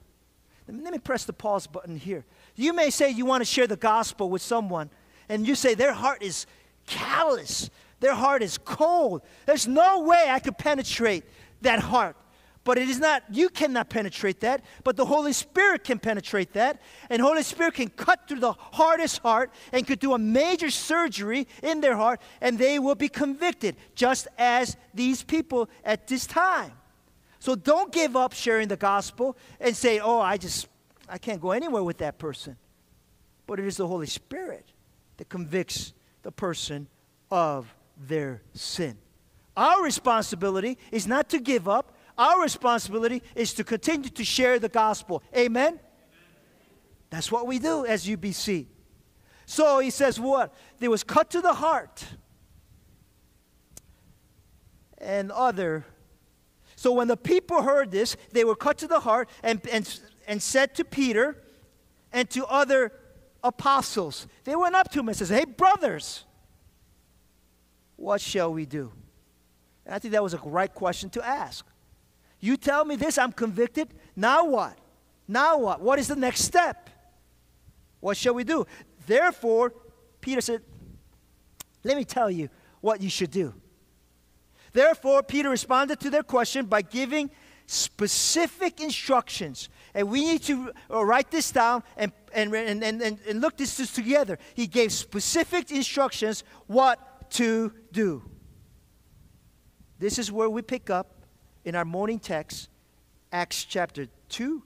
Let 0.67 0.93
me 0.93 0.99
press 0.99 1.25
the 1.25 1.33
pause 1.33 1.69
button 1.69 1.97
here. 1.97 2.25
You 2.57 2.73
may 2.73 2.91
say 2.91 3.11
you 3.11 3.25
want 3.25 3.43
to 3.43 3.45
share 3.45 3.69
the 3.69 3.77
gospel 3.77 4.29
with 4.29 4.43
someone, 4.43 4.91
and 5.29 5.47
you 5.47 5.55
say 5.55 5.75
their 5.75 5.93
heart 5.93 6.25
is 6.25 6.47
callous, 6.89 7.71
their 8.01 8.15
heart 8.15 8.43
is 8.43 8.59
cold. 8.59 9.23
There's 9.47 9.69
no 9.69 10.01
way 10.01 10.27
I 10.29 10.41
could 10.41 10.59
penetrate 10.59 11.23
that 11.63 11.81
heart. 11.81 12.17
But 12.63 12.77
it 12.77 12.91
is 12.91 13.01
not, 13.01 13.23
you 13.31 13.49
cannot 13.49 13.89
penetrate 13.89 14.41
that, 14.41 14.63
but 14.85 14.97
the 14.97 15.07
Holy 15.07 15.33
Spirit 15.33 15.83
can 15.83 15.99
penetrate 15.99 16.53
that. 16.53 16.81
And 17.09 17.23
Holy 17.23 17.43
Spirit 17.43 17.75
can 17.75 17.89
cut 17.89 18.29
through 18.29 18.41
the 18.41 18.53
hardest 18.53 19.19
heart 19.21 19.51
and 19.73 19.87
could 19.87 19.99
do 19.99 20.13
a 20.13 20.19
major 20.19 20.69
surgery 20.69 21.49
in 21.63 21.81
their 21.81 21.97
heart, 21.97 22.21
and 22.41 22.59
they 22.59 22.79
will 22.79 22.95
be 22.95 23.09
convicted, 23.09 23.77
just 23.95 24.29
as 24.37 24.77
these 24.93 25.23
people 25.23 25.71
at 25.85 26.07
this 26.07 26.27
time. 26.27 26.73
So 27.39 27.55
don't 27.55 27.91
give 27.91 28.15
up 28.15 28.35
sharing 28.35 28.69
the 28.69 28.77
gospel 28.77 29.39
and 29.59 29.75
say, 29.75 29.99
oh, 29.99 30.21
I 30.21 30.37
just, 30.37 30.69
I 31.09 31.17
can't 31.17 31.41
go 31.41 31.53
anywhere 31.53 31.83
with 31.83 31.99
that 31.99 32.19
person. 32.19 32.59
But 33.47 33.59
it 33.59 33.67
is 33.67 33.79
the 33.79 33.87
Holy 33.87 34.07
Spirit 34.07 34.67
that 35.17 35.31
convicts 35.31 35.95
the 36.23 36.31
person 36.31 36.89
of 37.31 37.75
their 37.97 38.43
sin. 38.53 38.99
Our 39.61 39.85
responsibility 39.85 40.79
is 40.91 41.07
not 41.07 41.29
to 41.29 41.39
give 41.39 41.69
up. 41.69 41.95
Our 42.17 42.41
responsibility 42.41 43.23
is 43.35 43.53
to 43.55 43.63
continue 43.63 44.09
to 44.09 44.25
share 44.25 44.59
the 44.59 44.71
gospel. 44.71 45.23
Amen? 45.37 45.79
That's 47.11 47.31
what 47.31 47.47
we 47.47 47.59
do 47.59 47.85
as 47.85 48.07
UBC. 48.07 48.65
So 49.45 49.81
he 49.81 49.91
says 49.91 50.19
what? 50.19 50.55
They 50.79 50.89
was 50.89 51.05
cut 51.05 51.29
to 51.33 51.43
the 51.43 51.53
heart. 51.53 52.03
And 54.97 55.31
other. 55.31 55.85
So 56.75 56.93
when 56.93 57.09
the 57.09 57.19
people 57.19 57.61
heard 57.61 57.91
this, 57.91 58.17
they 58.33 58.45
were 58.45 58.57
cut 58.57 58.79
to 58.79 58.87
the 58.87 59.01
heart 59.01 59.29
and, 59.43 59.61
and, 59.71 60.01
and 60.27 60.43
said 60.43 60.75
to 60.77 60.87
Peter 60.87 61.37
and 62.15 62.31
to 62.31 62.47
other 62.47 62.93
apostles, 63.45 64.27
they 64.45 64.57
went 64.57 64.75
up 64.75 64.91
to 64.93 65.01
him 65.01 65.09
and 65.09 65.19
says, 65.19 65.29
Hey, 65.29 65.45
brothers, 65.45 66.25
what 67.97 68.23
shall 68.23 68.55
we 68.55 68.65
do? 68.65 68.93
And 69.91 69.97
I 69.97 69.99
think 69.99 70.13
that 70.13 70.23
was 70.23 70.35
a 70.35 70.39
right 70.39 70.73
question 70.73 71.11
to 71.11 71.27
ask. 71.27 71.67
You 72.39 72.57
tell 72.57 72.85
me 72.85 72.95
this, 72.95 73.19
I'm 73.19 73.33
convicted. 73.33 73.93
Now 74.15 74.45
what? 74.45 74.79
Now 75.27 75.59
what? 75.59 75.81
What 75.81 75.99
is 75.99 76.07
the 76.07 76.15
next 76.15 76.43
step? 76.43 76.89
What 77.99 78.17
shall 78.17 78.35
we 78.35 78.45
do? 78.45 78.69
Therefore, 79.09 79.75
Peter 80.21 80.41
said, 80.41 80.63
Let 81.83 81.97
me 81.97 82.05
tell 82.05 82.31
you 82.31 82.51
what 82.81 83.01
you 83.01 83.11
should 83.11 83.33
do. 83.33 83.53
Therefore, 84.73 85.25
Peter 85.25 85.51
responded 85.51 85.99
to 86.01 86.11
their 86.11 86.23
question 86.23 86.67
by 86.67 86.83
giving 86.83 87.29
specific 87.67 88.81
instructions. 88.81 89.71
And 89.93 90.09
we 90.09 90.21
need 90.21 90.43
to 90.45 90.71
write 90.89 91.33
this 91.33 91.51
down 91.51 91.83
and, 91.97 92.13
and, 92.33 92.55
and, 92.55 92.85
and, 92.85 93.03
and 93.03 93.41
look 93.41 93.57
this 93.57 93.93
together. 93.93 94.39
He 94.55 94.69
gave 94.69 94.93
specific 94.93 95.73
instructions 95.73 96.45
what 96.69 97.29
to 97.33 97.73
do. 97.91 98.30
This 100.01 100.19
is 100.19 100.33
where 100.33 100.49
we 100.49 100.63
pick 100.63 100.89
up 100.89 101.09
in 101.63 101.77
our 101.77 101.85
morning 101.85 102.19
text, 102.19 102.71
Acts 103.31 103.65
chapter 103.65 104.09
2, 104.31 104.63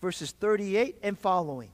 verses 0.00 0.32
38 0.32 0.96
and 1.02 1.18
following. 1.18 1.68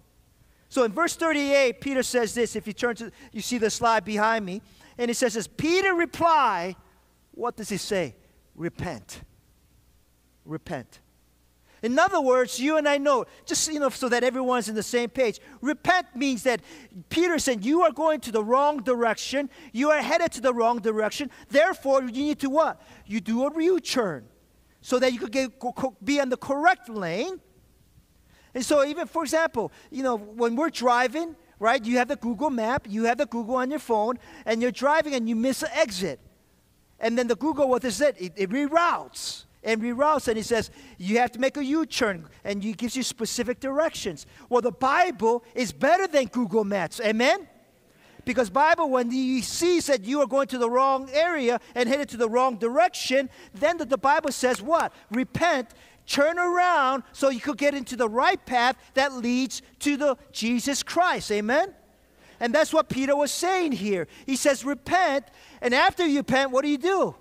So 0.69 0.83
in 0.83 0.93
verse 0.93 1.15
38, 1.15 1.81
Peter 1.81 2.03
says 2.03 2.35
this. 2.35 2.57
If 2.57 2.67
you 2.67 2.73
turn 2.73 2.97
to, 2.97 3.13
you 3.33 3.43
see 3.43 3.59
the 3.59 3.71
slide 3.71 4.05
behind 4.05 4.45
me. 4.45 4.61
And 4.99 5.09
it 5.09 5.17
says 5.17 5.35
this 5.35 5.47
Peter 5.47 5.95
replied, 5.95 6.75
What 7.31 7.57
does 7.57 7.69
he 7.69 7.77
say? 7.77 8.17
Repent. 8.57 9.21
Repent. 10.45 10.99
In 11.83 11.99
other 11.99 12.21
words, 12.21 12.61
you 12.61 12.77
and 12.77 12.87
I 12.87 12.99
know, 12.99 13.25
just 13.47 13.73
you 13.73 13.81
know, 13.81 13.89
so 13.89 14.09
that 14.09 14.23
everyone's 14.23 14.69
in 14.69 14.75
the 14.75 14.83
same 14.83 15.09
page. 15.09 15.41
Repent 15.63 16.15
means 16.15 16.43
that 16.43 16.61
Peter 17.09 17.39
said 17.39 17.65
you 17.65 17.83
are 17.83 17.93
going 17.93 18.21
to 18.21 18.33
the 18.33 18.45
wrong 18.45 18.83
direction. 18.83 19.49
You 19.73 19.91
are 19.91 20.03
headed 20.03 20.33
to 20.33 20.41
the 20.41 20.53
wrong 20.53 20.81
direction. 20.81 21.31
Therefore, 21.49 22.03
you 22.03 22.23
need 22.23 22.39
to 22.41 22.51
what? 22.51 22.83
You 23.07 23.21
do 23.21 23.47
a 23.47 23.63
U-turn, 23.63 24.27
so 24.83 24.99
that 24.99 25.13
you 25.13 25.19
could 25.19 25.33
get, 25.33 25.53
be 26.05 26.21
on 26.21 26.29
the 26.29 26.37
correct 26.37 26.89
lane. 26.89 27.41
And 28.53 28.65
so, 28.65 28.85
even 28.85 29.07
for 29.07 29.23
example, 29.23 29.73
you 29.91 30.03
know, 30.03 30.17
when 30.17 30.57
we're 30.57 30.71
driving, 30.71 31.37
right? 31.59 31.83
You 31.83 31.99
have 31.99 32.09
the 32.09 32.17
Google 32.17 32.51
Map, 32.51 32.87
you 32.89 33.05
have 33.05 33.19
the 33.19 33.27
Google 33.27 33.57
on 33.57 33.71
your 33.71 33.79
phone, 33.79 34.19
and 34.45 34.61
you're 34.61 34.73
driving 34.73 35.15
and 35.15 35.29
you 35.29 35.37
miss 35.37 35.63
an 35.63 35.71
exit. 35.73 36.21
And 36.99 37.17
then 37.17 37.29
the 37.29 37.37
Google, 37.37 37.69
what 37.69 37.85
is 37.85 38.01
it? 38.01 38.17
It, 38.19 38.33
it 38.37 38.51
reroutes 38.51 39.45
and 39.63 39.83
reroutes, 39.83 40.29
and 40.29 40.37
he 40.37 40.43
says 40.43 40.71
you 40.99 41.19
have 41.19 41.33
to 41.33 41.39
make 41.39 41.57
a 41.57 41.65
U-turn, 41.65 42.27
and 42.45 42.63
he 42.63 42.73
gives 42.73 42.97
you 42.97 43.03
specific 43.03 43.61
directions. 43.61 44.27
Well, 44.49 44.63
the 44.63 44.73
Bible 44.73 45.45
is 45.55 45.73
better 45.73 46.07
than 46.07 46.27
Google 46.27 46.65
Maps. 46.65 47.01
Amen. 47.01 47.47
Because 48.25 48.51
Bible, 48.51 48.91
when 48.91 49.11
he 49.11 49.41
sees 49.41 49.87
that 49.87 50.05
you 50.05 50.21
are 50.21 50.27
going 50.27 50.47
to 50.49 50.59
the 50.59 50.69
wrong 50.69 51.09
area 51.13 51.59
and 51.75 51.89
headed 51.89 52.09
to 52.11 52.17
the 52.17 52.29
wrong 52.29 52.57
direction, 52.57 53.31
then 53.55 53.79
the, 53.79 53.87
the 53.87 53.99
Bible 53.99 54.31
says 54.31 54.61
what? 54.61 54.93
Repent, 55.11 55.71
turn 56.07 56.39
around 56.39 57.03
so 57.13 57.31
you 57.31 57.41
could 57.41 57.57
get 57.57 57.75
into 57.75 57.97
the 57.97 58.09
right 58.09 58.45
path 58.45 58.77
that 58.95 59.15
leads 59.15 59.63
to 59.81 59.97
the 59.97 60.17
Jesus 60.33 60.83
Christ. 60.83 61.33
Amen? 61.33 61.75
And 62.41 62.55
that's 62.55 62.73
what 62.73 62.89
Peter 62.89 63.17
was 63.17 63.31
saying 63.31 63.73
here. 63.73 64.07
He 64.27 64.37
says, 64.37 64.65
repent, 64.65 65.25
and 65.61 65.75
after 65.75 66.07
you 66.07 66.19
repent, 66.19 66.51
what 66.51 66.63
do 66.63 66.69
you 66.69 66.79
do? 66.79 67.15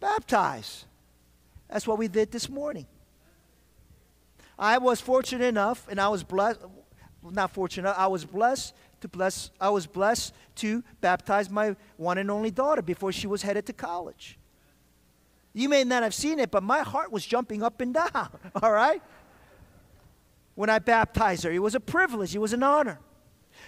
Baptize. 0.00 0.84
That's 1.68 1.86
what 1.86 1.98
we 1.98 2.08
did 2.08 2.30
this 2.30 2.48
morning. 2.48 2.86
I 4.58 4.78
was 4.78 5.00
fortunate 5.00 5.44
enough, 5.44 5.86
and 5.88 6.00
I 6.00 6.08
was 6.08 6.24
blessed, 6.24 6.60
not 7.22 7.52
fortunate, 7.52 7.92
I 7.92 8.06
was 8.08 8.24
blessed 8.24 8.74
to 9.00 9.08
bless, 9.08 9.50
I 9.60 9.70
was 9.70 9.86
blessed 9.86 10.34
to 10.56 10.82
baptize 11.00 11.48
my 11.48 11.76
one 11.96 12.18
and 12.18 12.30
only 12.30 12.50
daughter 12.50 12.82
before 12.82 13.12
she 13.12 13.26
was 13.26 13.42
headed 13.42 13.66
to 13.66 13.72
college. 13.72 14.38
You 15.52 15.68
may 15.68 15.84
not 15.84 16.02
have 16.02 16.14
seen 16.14 16.38
it, 16.38 16.50
but 16.50 16.62
my 16.62 16.80
heart 16.80 17.12
was 17.12 17.24
jumping 17.24 17.62
up 17.62 17.80
and 17.80 17.94
down, 18.12 18.28
all 18.60 18.72
right? 18.72 19.02
When 20.54 20.70
I 20.70 20.80
baptized 20.80 21.44
her, 21.44 21.52
it 21.52 21.60
was 21.60 21.76
a 21.76 21.80
privilege, 21.80 22.34
it 22.34 22.40
was 22.40 22.52
an 22.52 22.62
honor. 22.62 22.98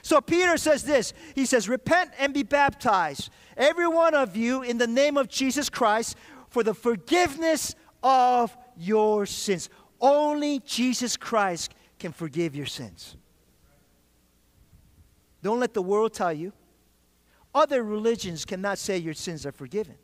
So 0.02 0.20
Peter 0.20 0.56
says 0.56 0.84
this 0.84 1.12
He 1.34 1.46
says, 1.46 1.68
Repent 1.68 2.12
and 2.18 2.32
be 2.32 2.42
baptized, 2.42 3.30
every 3.56 3.88
one 3.88 4.14
of 4.14 4.36
you, 4.36 4.62
in 4.62 4.78
the 4.78 4.86
name 4.86 5.16
of 5.16 5.28
Jesus 5.28 5.68
Christ, 5.68 6.16
for 6.48 6.62
the 6.62 6.74
forgiveness 6.74 7.74
of 8.02 8.56
your 8.76 9.26
sins. 9.26 9.68
Only 10.00 10.60
Jesus 10.60 11.16
Christ 11.16 11.74
can 11.98 12.12
forgive 12.12 12.56
your 12.56 12.66
sins. 12.66 13.16
Don't 15.42 15.60
let 15.60 15.74
the 15.74 15.82
world 15.82 16.14
tell 16.14 16.32
you. 16.32 16.52
Other 17.54 17.82
religions 17.82 18.44
cannot 18.44 18.78
say 18.78 18.98
your 18.98 19.14
sins 19.14 19.44
are 19.44 19.52
forgiven. 19.52 19.96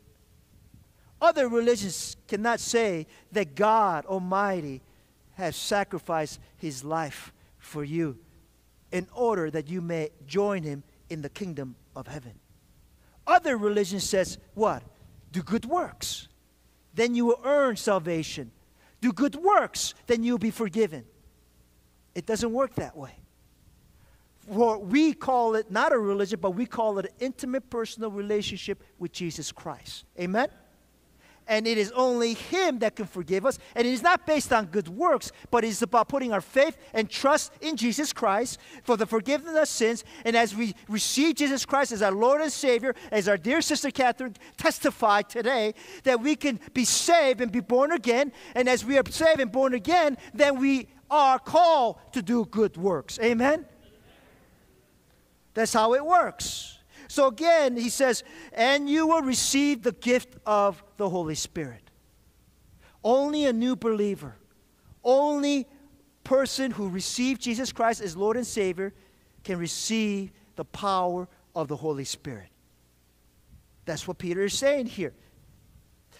Other 1.19 1.47
religions 1.47 2.15
cannot 2.27 2.59
say 2.59 3.07
that 3.31 3.55
God 3.55 4.05
Almighty 4.05 4.81
has 5.33 5.55
sacrificed 5.55 6.39
his 6.57 6.83
life 6.83 7.33
for 7.57 7.83
you 7.83 8.19
in 8.91 9.07
order 9.13 9.49
that 9.51 9.67
you 9.67 9.81
may 9.81 10.09
join 10.25 10.63
him 10.63 10.83
in 11.09 11.21
the 11.21 11.29
kingdom 11.29 11.75
of 11.95 12.07
heaven. 12.07 12.33
Other 13.25 13.57
religion 13.57 13.99
says 13.99 14.37
what? 14.53 14.83
Do 15.31 15.43
good 15.43 15.65
works. 15.65 16.27
Then 16.93 17.13
you 17.13 17.25
will 17.25 17.41
earn 17.43 17.75
salvation. 17.75 18.51
Do 19.01 19.11
good 19.11 19.35
works, 19.35 19.93
then 20.07 20.23
you'll 20.23 20.37
be 20.37 20.51
forgiven. 20.51 21.05
It 22.15 22.25
doesn't 22.25 22.51
work 22.51 22.75
that 22.75 22.97
way. 22.97 23.11
For 24.51 24.79
we 24.79 25.13
call 25.13 25.55
it 25.55 25.69
not 25.69 25.91
a 25.91 25.99
religion, 25.99 26.39
but 26.41 26.51
we 26.51 26.65
call 26.65 26.97
it 26.99 27.05
an 27.05 27.11
intimate 27.19 27.69
personal 27.69 28.09
relationship 28.09 28.81
with 28.97 29.11
Jesus 29.11 29.51
Christ. 29.51 30.05
Amen? 30.19 30.47
And 31.47 31.67
it 31.67 31.77
is 31.77 31.91
only 31.93 32.33
Him 32.33 32.79
that 32.79 32.95
can 32.95 33.05
forgive 33.05 33.45
us. 33.45 33.59
And 33.75 33.87
it 33.87 33.91
is 33.91 34.01
not 34.01 34.25
based 34.25 34.51
on 34.53 34.65
good 34.65 34.87
works, 34.87 35.31
but 35.51 35.63
it 35.63 35.67
is 35.67 35.81
about 35.81 36.09
putting 36.09 36.33
our 36.33 36.41
faith 36.41 36.77
and 36.93 37.09
trust 37.09 37.53
in 37.61 37.75
Jesus 37.75 38.13
Christ 38.13 38.59
for 38.83 38.97
the 38.97 39.05
forgiveness 39.05 39.55
of 39.57 39.67
sins. 39.67 40.03
And 40.25 40.35
as 40.35 40.55
we 40.55 40.75
receive 40.87 41.35
Jesus 41.35 41.65
Christ 41.65 41.91
as 41.91 42.01
our 42.01 42.11
Lord 42.11 42.41
and 42.41 42.51
Savior, 42.51 42.95
as 43.11 43.27
our 43.27 43.37
dear 43.37 43.61
sister 43.61 43.91
Catherine 43.91 44.35
testified 44.57 45.29
today, 45.29 45.73
that 46.03 46.19
we 46.19 46.35
can 46.35 46.59
be 46.73 46.85
saved 46.85 47.41
and 47.41 47.51
be 47.51 47.59
born 47.59 47.91
again. 47.91 48.31
And 48.55 48.67
as 48.67 48.83
we 48.83 48.97
are 48.97 49.03
saved 49.09 49.39
and 49.39 49.51
born 49.51 49.73
again, 49.73 50.17
then 50.33 50.59
we 50.59 50.87
are 51.09 51.39
called 51.39 51.97
to 52.11 52.21
do 52.21 52.45
good 52.45 52.77
works. 52.77 53.19
Amen? 53.19 53.65
That's 55.53 55.73
how 55.73 55.93
it 55.93 56.05
works. 56.05 56.77
So 57.07 57.27
again, 57.27 57.77
he 57.77 57.89
says, 57.89 58.23
and 58.53 58.89
you 58.89 59.07
will 59.07 59.21
receive 59.21 59.81
the 59.81 59.93
gift 59.93 60.37
of 60.45 60.83
the 60.97 61.09
Holy 61.09 61.35
Spirit. 61.35 61.89
Only 63.03 63.45
a 63.45 63.53
new 63.53 63.75
believer, 63.75 64.35
only 65.03 65.67
person 66.23 66.71
who 66.71 66.89
received 66.89 67.41
Jesus 67.41 67.71
Christ 67.71 68.01
as 68.01 68.17
Lord 68.17 68.35
and 68.35 68.45
Savior 68.45 68.93
can 69.43 69.57
receive 69.57 70.31
the 70.57 70.65
power 70.65 71.27
of 71.55 71.67
the 71.69 71.75
Holy 71.77 72.03
Spirit. 72.03 72.49
That's 73.85 74.07
what 74.07 74.17
Peter 74.17 74.43
is 74.43 74.53
saying 74.53 74.87
here. 74.87 75.13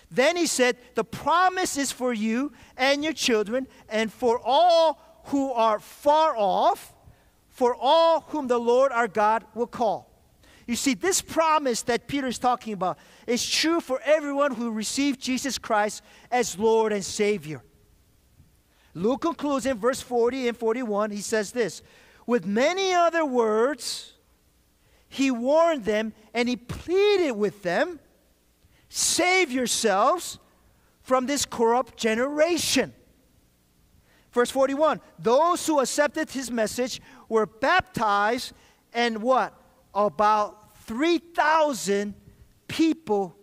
Then 0.10 0.38
he 0.38 0.48
said, 0.48 0.78
The 0.96 1.04
promise 1.04 1.78
is 1.78 1.92
for 1.92 2.14
you 2.14 2.54
and 2.78 3.04
your 3.04 3.14
children, 3.14 3.68
and 3.90 4.12
for 4.12 4.40
all 4.42 5.02
who 5.26 5.52
are 5.52 5.80
far 5.80 6.36
off, 6.38 6.94
for 7.50 7.76
all 7.76 8.22
whom 8.30 8.48
the 8.48 8.58
Lord 8.58 8.94
our 8.94 9.10
God 9.10 9.44
will 9.54 9.68
call. 9.68 10.07
You 10.68 10.76
see, 10.76 10.94
this 10.94 11.22
promise 11.22 11.82
that 11.84 12.08
Peter 12.08 12.28
is 12.28 12.38
talking 12.38 12.74
about 12.74 13.00
is 13.26 13.50
true 13.50 13.80
for 13.80 14.02
everyone 14.04 14.54
who 14.54 14.72
received 14.72 15.20
Jesus 15.20 15.58
Christ 15.58 16.04
as 16.30 16.60
Lord 16.60 16.92
and 16.92 17.04
Savior. 17.04 17.64
Luke 18.94 19.22
concludes 19.22 19.66
in 19.66 19.78
verse 19.78 20.02
40 20.02 20.50
and 20.50 20.58
41, 20.58 21.12
he 21.12 21.22
says 21.22 21.52
this 21.52 21.82
With 22.26 22.46
many 22.46 22.94
other 22.94 23.26
words, 23.26 24.14
he 25.08 25.32
warned 25.32 25.86
them 25.86 26.14
and 26.34 26.50
he 26.50 26.56
pleaded 26.56 27.32
with 27.32 27.64
them 27.64 28.00
save 28.90 29.52
yourselves 29.52 30.40
from 31.02 31.26
this 31.26 31.46
corrupt 31.46 31.98
generation. 31.98 32.94
Verse 34.32 34.52
41 34.52 35.00
Those 35.20 35.66
who 35.66 35.80
accepted 35.80 36.30
his 36.30 36.52
message 36.52 37.02
were 37.30 37.46
baptized, 37.46 38.54
and 38.94 39.22
what? 39.22 39.54
About 39.94 40.57
3,000 40.88 42.16
people 42.68 43.36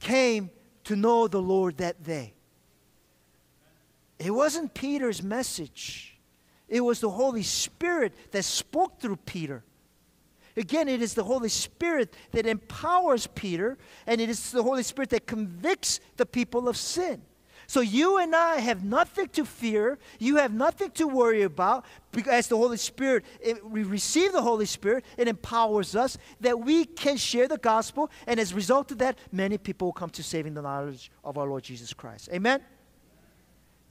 came 0.00 0.50
to 0.84 0.96
know 0.96 1.28
the 1.28 1.42
Lord 1.42 1.76
that 1.78 2.02
day. 2.02 2.34
It 4.18 4.30
wasn't 4.30 4.74
Peter's 4.74 5.22
message, 5.22 6.18
it 6.68 6.80
was 6.80 7.00
the 7.00 7.10
Holy 7.10 7.42
Spirit 7.42 8.14
that 8.32 8.44
spoke 8.44 9.00
through 9.00 9.16
Peter. 9.16 9.64
Again, 10.56 10.88
it 10.88 11.00
is 11.00 11.14
the 11.14 11.24
Holy 11.24 11.48
Spirit 11.48 12.14
that 12.32 12.46
empowers 12.46 13.26
Peter, 13.28 13.78
and 14.06 14.20
it 14.20 14.28
is 14.28 14.50
the 14.50 14.62
Holy 14.62 14.82
Spirit 14.82 15.10
that 15.10 15.26
convicts 15.26 16.00
the 16.16 16.26
people 16.26 16.68
of 16.68 16.76
sin. 16.76 17.22
So 17.70 17.82
you 17.82 18.18
and 18.18 18.34
I 18.34 18.56
have 18.56 18.82
nothing 18.82 19.28
to 19.28 19.44
fear. 19.44 20.00
You 20.18 20.38
have 20.38 20.52
nothing 20.52 20.90
to 20.90 21.06
worry 21.06 21.42
about 21.42 21.84
because 22.10 22.48
the 22.48 22.56
Holy 22.56 22.76
Spirit, 22.76 23.24
it, 23.40 23.64
we 23.64 23.84
receive 23.84 24.32
the 24.32 24.42
Holy 24.42 24.66
Spirit, 24.66 25.04
it 25.16 25.28
empowers 25.28 25.94
us 25.94 26.18
that 26.40 26.58
we 26.58 26.84
can 26.84 27.16
share 27.16 27.46
the 27.46 27.58
gospel. 27.58 28.10
And 28.26 28.40
as 28.40 28.50
a 28.50 28.56
result 28.56 28.90
of 28.90 28.98
that, 28.98 29.20
many 29.30 29.56
people 29.56 29.86
will 29.86 29.92
come 29.92 30.10
to 30.10 30.22
saving 30.24 30.54
the 30.54 30.62
knowledge 30.62 31.12
of 31.22 31.38
our 31.38 31.46
Lord 31.46 31.62
Jesus 31.62 31.92
Christ. 31.92 32.28
Amen? 32.32 32.60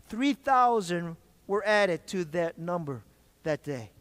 3,000 0.09 1.15
were 1.47 1.65
added 1.65 2.05
to 2.07 2.25
that 2.25 2.59
number 2.59 3.01
that 3.43 3.63
day. 3.63 3.91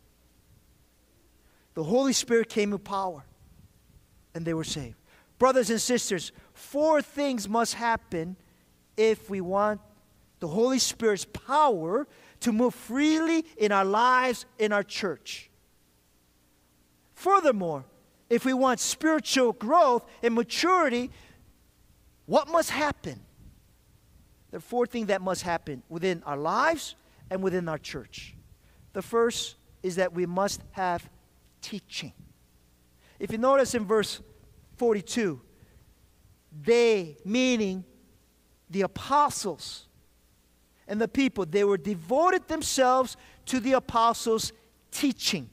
The 1.75 1.85
Holy 1.85 2.15
Spirit 2.15 2.49
came 2.49 2.73
in 2.73 2.81
power, 2.81 3.23
and 4.35 4.45
they 4.45 4.55
were 4.55 4.65
saved. 4.65 4.97
Brothers 5.39 5.71
and 5.71 5.81
sisters, 5.81 6.33
four 6.53 7.01
things 7.01 7.49
must 7.49 7.75
happen 7.75 8.35
if 8.99 9.31
we 9.31 9.41
want 9.41 9.81
the 10.41 10.49
Holy 10.49 10.79
Spirit's 10.79 11.25
power 11.25 12.07
to 12.41 12.53
move 12.53 12.75
freely 12.75 13.45
in 13.57 13.73
our 13.73 13.85
lives, 13.85 14.45
in 14.59 14.73
our 14.73 14.83
church. 14.83 15.51
Furthermore, 17.15 17.85
if 18.29 18.45
we 18.45 18.53
want 18.53 18.81
spiritual 18.81 19.53
growth 19.53 20.05
and 20.23 20.35
maturity, 20.35 21.11
what 22.27 22.49
must 22.49 22.71
happen? 22.71 23.21
There 24.51 24.59
are 24.59 24.61
four 24.61 24.87
things 24.87 25.09
that 25.09 25.23
must 25.23 25.43
happen 25.43 25.83
within 25.89 26.23
our 26.25 26.37
lives 26.37 26.95
and 27.31 27.43
within 27.43 27.69
our 27.69 27.79
church. 27.79 28.35
The 28.93 29.03
first 29.03 29.57
is 29.83 29.97
that 29.97 30.13
we 30.13 30.27
must 30.27 30.61
have 30.73 31.09
teaching. 31.63 32.13
If 33.19 33.33
you 33.33 33.39
notice 33.39 33.75
in 33.75 33.85
verse 33.85 34.21
42, 34.77 35.41
they, 36.65 37.17
meaning 37.25 37.85
the 38.71 38.83
apostles 38.83 39.87
and 40.87 41.01
the 41.01 41.09
people, 41.09 41.45
they 41.45 41.65
were 41.65 41.77
devoted 41.77 42.49
themselves 42.49 43.17
to 43.47 43.61
the 43.61 43.73
apostles' 43.73 44.53
teaching. 44.91 45.51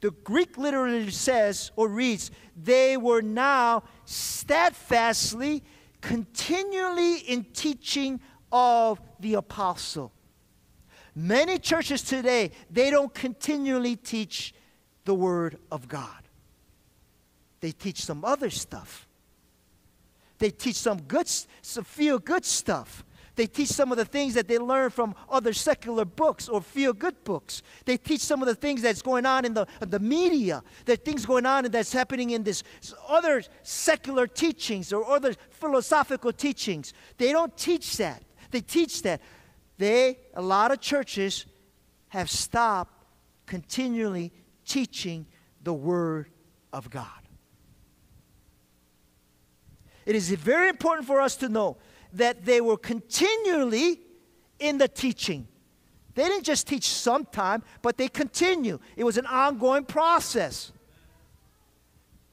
The 0.00 0.10
Greek 0.10 0.58
literally 0.58 1.10
says 1.10 1.70
or 1.76 1.88
reads, 1.88 2.30
they 2.56 2.96
were 2.96 3.22
now 3.22 3.84
steadfastly, 4.04 5.62
continually 6.00 7.18
in 7.18 7.44
teaching 7.44 8.20
of 8.50 9.00
the 9.20 9.34
apostle. 9.34 10.12
Many 11.14 11.58
churches 11.58 12.02
today, 12.02 12.50
they 12.70 12.90
don't 12.90 13.12
continually 13.14 13.96
teach 13.96 14.54
the 15.04 15.14
Word 15.14 15.58
of 15.70 15.88
God. 15.88 16.22
They 17.60 17.70
teach 17.72 18.04
some 18.04 18.24
other 18.24 18.50
stuff. 18.50 19.06
They 20.42 20.50
teach 20.50 20.74
some 20.74 21.00
good, 21.02 21.28
some 21.28 21.84
feel 21.84 22.18
good 22.18 22.44
stuff. 22.44 23.04
They 23.36 23.46
teach 23.46 23.68
some 23.68 23.92
of 23.92 23.96
the 23.96 24.04
things 24.04 24.34
that 24.34 24.48
they 24.48 24.58
learn 24.58 24.90
from 24.90 25.14
other 25.30 25.52
secular 25.52 26.04
books 26.04 26.48
or 26.48 26.60
feel 26.60 26.92
good 26.92 27.22
books. 27.22 27.62
They 27.84 27.96
teach 27.96 28.22
some 28.22 28.42
of 28.42 28.48
the 28.48 28.56
things 28.56 28.82
that's 28.82 29.02
going 29.02 29.24
on 29.24 29.44
in 29.44 29.54
the, 29.54 29.68
the 29.78 30.00
media. 30.00 30.64
Are 30.88 30.96
things 30.96 31.24
going 31.26 31.46
on 31.46 31.64
and 31.64 31.72
that's 31.72 31.92
happening 31.92 32.30
in 32.30 32.42
this 32.42 32.64
other 33.06 33.44
secular 33.62 34.26
teachings 34.26 34.92
or 34.92 35.08
other 35.08 35.34
philosophical 35.50 36.32
teachings. 36.32 36.92
They 37.18 37.30
don't 37.30 37.56
teach 37.56 37.96
that. 37.98 38.24
They 38.50 38.62
teach 38.62 39.02
that. 39.02 39.20
They, 39.78 40.18
a 40.34 40.42
lot 40.42 40.72
of 40.72 40.80
churches, 40.80 41.46
have 42.08 42.28
stopped 42.28 43.04
continually 43.46 44.32
teaching 44.66 45.24
the 45.62 45.72
Word 45.72 46.30
of 46.72 46.90
God. 46.90 47.21
It 50.06 50.14
is 50.14 50.30
very 50.30 50.68
important 50.68 51.06
for 51.06 51.20
us 51.20 51.36
to 51.36 51.48
know 51.48 51.76
that 52.12 52.44
they 52.44 52.60
were 52.60 52.76
continually 52.76 54.00
in 54.58 54.78
the 54.78 54.88
teaching. 54.88 55.46
They 56.14 56.24
didn't 56.24 56.44
just 56.44 56.66
teach 56.66 56.88
sometime, 56.88 57.62
but 57.80 57.96
they 57.96 58.08
continue. 58.08 58.78
It 58.96 59.04
was 59.04 59.16
an 59.16 59.26
ongoing 59.26 59.84
process. 59.84 60.72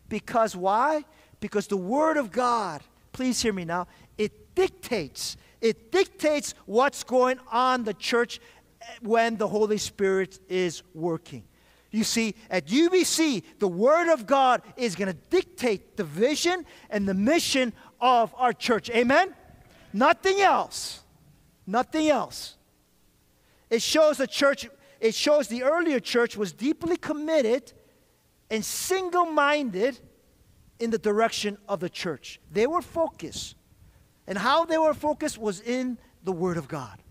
Because 0.10 0.56
why? 0.56 1.06
Because 1.40 1.68
the 1.68 1.78
Word 1.78 2.18
of 2.18 2.32
God, 2.32 2.82
please 3.14 3.42
hear 3.42 3.54
me 3.54 3.64
now, 3.64 3.88
it 4.18 4.54
dictates. 4.56 5.38
It 5.62 5.92
dictates 5.92 6.54
what's 6.66 7.04
going 7.04 7.40
on 7.52 7.84
the 7.84 7.94
church 7.94 8.40
when 9.02 9.38
the 9.38 9.48
Holy 9.48 9.78
Spirit 9.78 10.40
is 10.50 10.84
working. 10.94 11.44
You 11.92 12.04
see, 12.04 12.36
at 12.50 12.68
UBC, 12.68 13.44
the 13.58 13.68
Word 13.68 14.12
of 14.14 14.28
God 14.28 14.62
is 14.78 14.96
going 14.96 15.12
to 15.12 15.18
dictate 15.30 15.98
the 15.98 16.04
vision 16.04 16.66
and 16.90 17.08
the 17.08 17.14
mission 17.14 17.74
of 18.00 18.34
our 18.38 18.54
church. 18.54 18.90
Amen? 18.92 19.34
Nothing 19.92 20.40
else. 20.42 21.02
Nothing 21.66 22.10
else. 22.10 22.58
It 23.70 23.82
shows 23.82 24.18
the 24.18 24.28
church, 24.28 24.68
it 25.00 25.16
shows 25.16 25.48
the 25.48 25.64
earlier 25.64 26.00
church 26.00 26.38
was 26.38 26.52
deeply 26.52 26.98
committed 26.98 27.74
and 28.50 28.64
single 28.64 29.26
minded 29.26 30.00
in 30.80 30.92
the 30.92 30.98
direction 30.98 31.58
of 31.68 31.80
the 31.80 31.90
church. 31.90 32.40
They 32.52 32.68
were 32.68 32.82
focused. 32.82 33.56
And 34.28 34.38
how 34.38 34.66
they 34.66 34.78
were 34.78 34.94
focused 34.94 35.38
was 35.38 35.60
in 35.62 35.98
the 36.24 36.32
Word 36.32 36.58
of 36.58 36.68
God. 36.68 37.02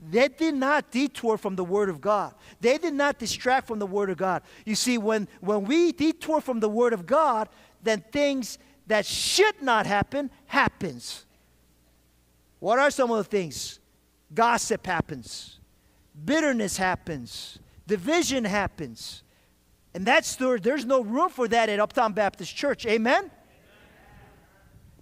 They 0.00 0.28
did 0.28 0.54
not 0.54 0.90
detour 0.90 1.36
from 1.36 1.56
the 1.56 1.64
Word 1.64 1.88
of 1.88 2.00
God. 2.00 2.34
They 2.60 2.78
did 2.78 2.94
not 2.94 3.18
distract 3.18 3.66
from 3.66 3.78
the 3.78 3.86
Word 3.86 4.10
of 4.10 4.16
God. 4.16 4.42
You 4.64 4.74
see, 4.74 4.96
when, 4.96 5.26
when 5.40 5.64
we 5.64 5.92
detour 5.92 6.40
from 6.40 6.60
the 6.60 6.68
Word 6.68 6.92
of 6.92 7.04
God, 7.04 7.48
then 7.82 8.04
things 8.12 8.58
that 8.86 9.04
should 9.04 9.60
not 9.60 9.86
happen 9.86 10.30
happens. 10.46 11.26
What 12.60 12.78
are 12.78 12.90
some 12.90 13.10
of 13.10 13.18
the 13.18 13.24
things? 13.24 13.80
Gossip 14.34 14.86
happens, 14.86 15.58
bitterness 16.24 16.76
happens, 16.76 17.58
division 17.86 18.44
happens. 18.44 19.22
And 19.94 20.04
that's 20.06 20.36
there, 20.36 20.58
there's 20.58 20.84
no 20.84 21.02
room 21.02 21.30
for 21.30 21.48
that 21.48 21.68
at 21.68 21.80
Uptown 21.80 22.12
Baptist 22.12 22.54
Church. 22.54 22.86
Amen? 22.86 23.30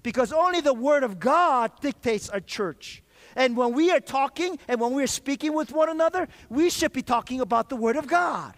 Because 0.03 0.33
only 0.33 0.61
the 0.61 0.73
Word 0.73 1.03
of 1.03 1.19
God 1.19 1.73
dictates 1.81 2.31
a 2.33 2.41
church. 2.41 3.03
And 3.37 3.57
when 3.57 3.74
we 3.74 3.93
are 3.93 4.01
talking 4.01 4.59
and 4.66 4.80
when 4.80 4.95
we're 4.95 5.07
speaking 5.07 5.53
with 5.53 5.70
one 5.70 5.91
another, 5.91 6.26
we 6.49 6.70
should 6.70 6.93
be 6.93 7.03
talking 7.03 7.41
about 7.41 7.68
the 7.68 7.76
Word 7.76 7.97
of 7.97 8.07
God 8.07 8.55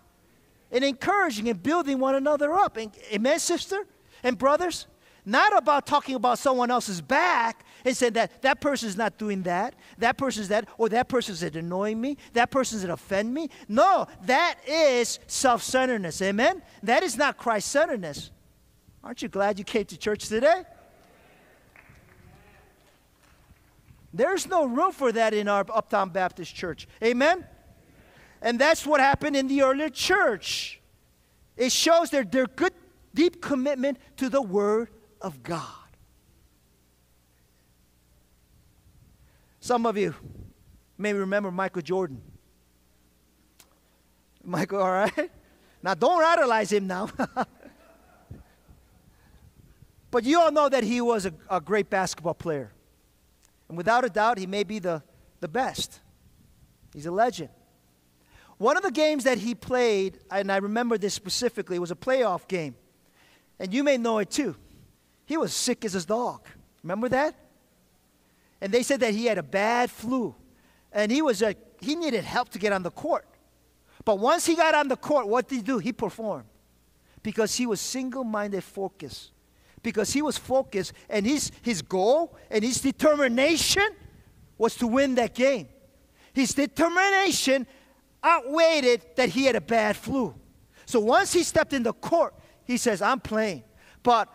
and 0.71 0.85
encouraging 0.85 1.49
and 1.49 1.61
building 1.63 1.99
one 1.99 2.15
another 2.15 2.55
up. 2.55 2.77
And, 2.77 2.93
amen, 3.13 3.41
sister 3.41 3.87
and 4.23 4.39
brothers? 4.39 4.87
Not 5.25 5.55
about 5.59 5.87
talking 5.87 6.15
about 6.15 6.39
someone 6.39 6.71
else's 6.71 7.03
back 7.03 7.67
and 7.85 7.95
saying 7.95 8.15
that 8.15 8.41
that 8.43 8.61
person's 8.61 8.97
not 8.97 9.19
doing 9.19 9.43
that, 9.43 9.75
that 9.99 10.17
person's 10.17 10.49
that, 10.49 10.67
or 10.79 10.89
that 10.89 11.09
person's 11.09 11.41
that 11.41 11.55
annoying 11.57 12.01
me, 12.01 12.17
that 12.33 12.51
person's 12.51 12.83
that 12.83 12.91
offend 12.91 13.35
me. 13.35 13.51
No, 13.69 14.07
that 14.25 14.59
is 14.67 15.19
self 15.27 15.63
centeredness. 15.63 16.23
Amen? 16.23 16.63
That 16.83 17.03
is 17.03 17.17
not 17.17 17.37
Christ 17.37 17.69
centeredness. 17.69 18.31
Aren't 19.05 19.23
you 19.23 19.29
glad 19.29 19.59
you 19.59 19.65
came 19.65 19.85
to 19.87 19.99
church 19.99 20.29
today? 20.29 20.63
There's 24.13 24.47
no 24.47 24.67
room 24.67 24.93
for 24.93 25.13
that 25.13 25.35
in 25.35 25.49
our 25.49 25.67
Uptown 25.73 26.11
Baptist 26.11 26.55
Church. 26.55 26.87
Amen? 27.03 27.45
And 28.41 28.59
that's 28.59 28.87
what 28.87 29.01
happened 29.01 29.37
in 29.37 29.49
the 29.49 29.63
early 29.63 29.91
church. 29.91 30.81
It 31.57 31.73
shows 31.73 32.11
their, 32.11 32.25
their 32.25 32.47
good, 32.47 32.73
deep 33.15 33.43
commitment 33.43 33.99
to 34.17 34.29
the 34.29 34.41
Word 34.41 34.91
of 35.21 35.43
God. 35.43 35.65
Some 39.61 39.87
of 39.87 39.99
you 39.99 40.15
may 40.97 41.13
remember 41.13 41.51
Michael 41.51 41.83
Jordan. 41.83 42.23
Michael, 44.45 44.81
all 44.81 44.91
right? 44.91 45.31
Now, 45.83 45.95
don't 45.95 46.25
idolize 46.25 46.73
him 46.73 46.87
now. 46.87 47.11
but 50.11 50.25
you 50.25 50.41
all 50.41 50.51
know 50.51 50.69
that 50.69 50.85
he 50.85 51.01
was 51.01 51.27
a, 51.27 51.33
a 51.51 51.61
great 51.61 51.91
basketball 51.91 52.35
player. 52.35 52.73
And 53.69 53.77
without 53.77 54.05
a 54.05 54.09
doubt, 54.09 54.39
he 54.39 54.47
may 54.47 54.65
be 54.65 54.79
the, 54.79 55.03
the 55.41 55.49
best. 55.49 56.01
He's 56.95 57.07
a 57.07 57.11
legend. 57.11 57.51
One 58.57 58.77
of 58.77 58.83
the 58.83 58.91
games 58.91 59.25
that 59.25 59.39
he 59.39 59.55
played, 59.55 60.19
and 60.31 60.51
I 60.51 60.57
remember 60.57 60.99
this 60.99 61.15
specifically, 61.15 61.79
was 61.79 61.91
a 61.91 61.97
playoff 61.97 62.49
game. 62.49 62.75
And 63.59 63.73
you 63.73 63.85
may 63.85 63.99
know 63.99 64.19
it 64.19 64.31
too. 64.31 64.57
He 65.27 65.37
was 65.37 65.53
sick 65.53 65.85
as 65.85 65.93
his 65.93 66.07
dog. 66.07 66.47
Remember 66.83 67.09
that? 67.11 67.35
And 68.61 68.73
they 68.73 68.83
said 68.83 69.01
that 69.01 69.15
he 69.15 69.27
had 69.27 69.39
a 69.39 69.43
bad 69.43 69.91
flu. 69.91 70.35
And 70.93 71.13
he 71.13 71.23
was 71.23 71.43
a, 71.43 71.55
he 71.81 71.95
needed 71.95 72.25
help 72.25 72.49
to 72.51 72.59
get 72.59 72.73
on 72.73 72.83
the 72.83 72.91
court. 72.91 73.27
But 74.05 74.19
once 74.19 74.47
he 74.47 74.57
got 74.57 74.75
on 74.75 74.89
the 74.89 74.97
court, 74.97 75.29
what 75.29 75.49
did 75.49 75.57
he 75.57 75.63
do? 75.63 75.79
He 75.79 75.93
performed. 75.93 76.47
Because 77.23 77.55
he 77.55 77.67
was 77.67 77.81
single-minded 77.81 78.65
focused 78.65 79.33
because 79.83 80.13
he 80.13 80.23
was 80.23 80.37
focused 80.39 80.93
and 81.09 81.27
his, 81.27 81.53
his 81.63 81.83
goal 81.83 82.37
and 82.51 82.65
his 82.65 82.81
determination 82.81 83.89
was 84.57 84.75
to 84.77 84.87
win 84.87 85.15
that 85.17 85.35
game. 85.35 85.69
His 86.33 86.55
determination 86.55 87.67
outweighed 88.25 89.03
that 89.17 89.29
he 89.31 89.45
had 89.45 89.57
a 89.57 89.61
bad 89.61 89.97
flu. 89.97 90.35
So 90.87 91.01
once 91.01 91.33
he 91.33 91.43
stepped 91.43 91.73
in 91.73 91.83
the 91.83 91.93
court, 91.93 92.35
he 92.65 92.77
says, 92.77 93.03
I'm 93.03 93.21
playing. 93.21 93.63
But 94.03 94.33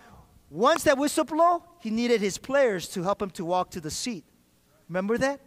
once 0.50 0.84
that 0.84 0.98
whistle 0.98 1.24
blow, 1.24 1.64
he 1.80 1.90
needed 1.90 2.22
his 2.22 2.38
players 2.38 2.88
to 2.90 3.04
help 3.04 3.22
him 3.22 3.30
to 3.32 3.46
walk 3.46 3.72
to 3.72 3.82
the 3.82 3.92
seat. 3.92 4.24
Remember 4.88 5.18
that? 5.18 5.40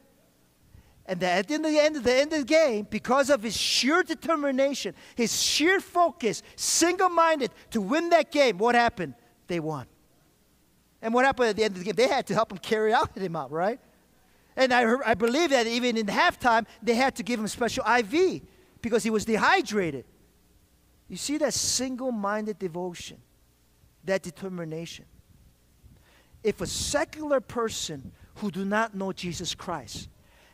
And 1.09 1.22
at 1.22 1.47
the 1.47 1.55
end 1.55 1.64
of 1.97 2.03
the 2.03 2.12
end 2.12 2.32
of 2.32 2.40
the 2.40 2.44
game, 2.44 2.86
because 2.90 3.30
of 3.30 3.42
his 3.42 3.57
sheer 3.57 4.03
determination, 4.03 4.94
his 5.14 5.40
sheer 5.40 5.78
focus, 5.78 6.42
single-minded 6.57 7.53
to 7.70 7.80
win 7.80 8.11
that 8.11 8.32
game, 8.32 8.59
what 8.59 8.74
happened? 8.74 9.14
They 9.47 9.61
won. 9.61 9.86
And 11.03 11.14
what 11.14 11.24
happened 11.24 11.51
at 11.51 11.57
the 11.57 11.64
end 11.64 11.74
of 11.74 11.78
the 11.78 11.84
game? 11.84 11.94
They 11.94 12.09
had 12.09 12.26
to 12.28 12.34
help 12.34 12.51
him 12.51 12.59
carry 12.59 12.92
out 12.92 13.16
him 13.16 13.36
out, 13.36 13.51
right? 13.51 13.78
And 14.57 14.72
I, 14.72 14.97
I 15.05 15.14
believe 15.14 15.51
that 15.51 15.66
even 15.66 15.97
in 15.97 16.07
halftime, 16.07 16.66
they 16.82 16.94
had 16.94 17.14
to 17.16 17.22
give 17.22 17.38
him 17.38 17.47
special 17.47 17.84
IV 17.84 18.42
because 18.80 19.03
he 19.03 19.11
was 19.11 19.24
dehydrated. 19.24 20.05
You 21.09 21.16
see 21.16 21.38
that 21.38 21.55
single 21.55 22.11
minded 22.11 22.59
devotion, 22.59 23.18
that 24.05 24.22
determination. 24.22 25.05
If 26.42 26.61
a 26.61 26.66
secular 26.66 27.40
person 27.40 28.12
who 28.36 28.51
do 28.51 28.64
not 28.64 28.94
know 28.94 29.12
Jesus 29.12 29.55
Christ 29.55 30.09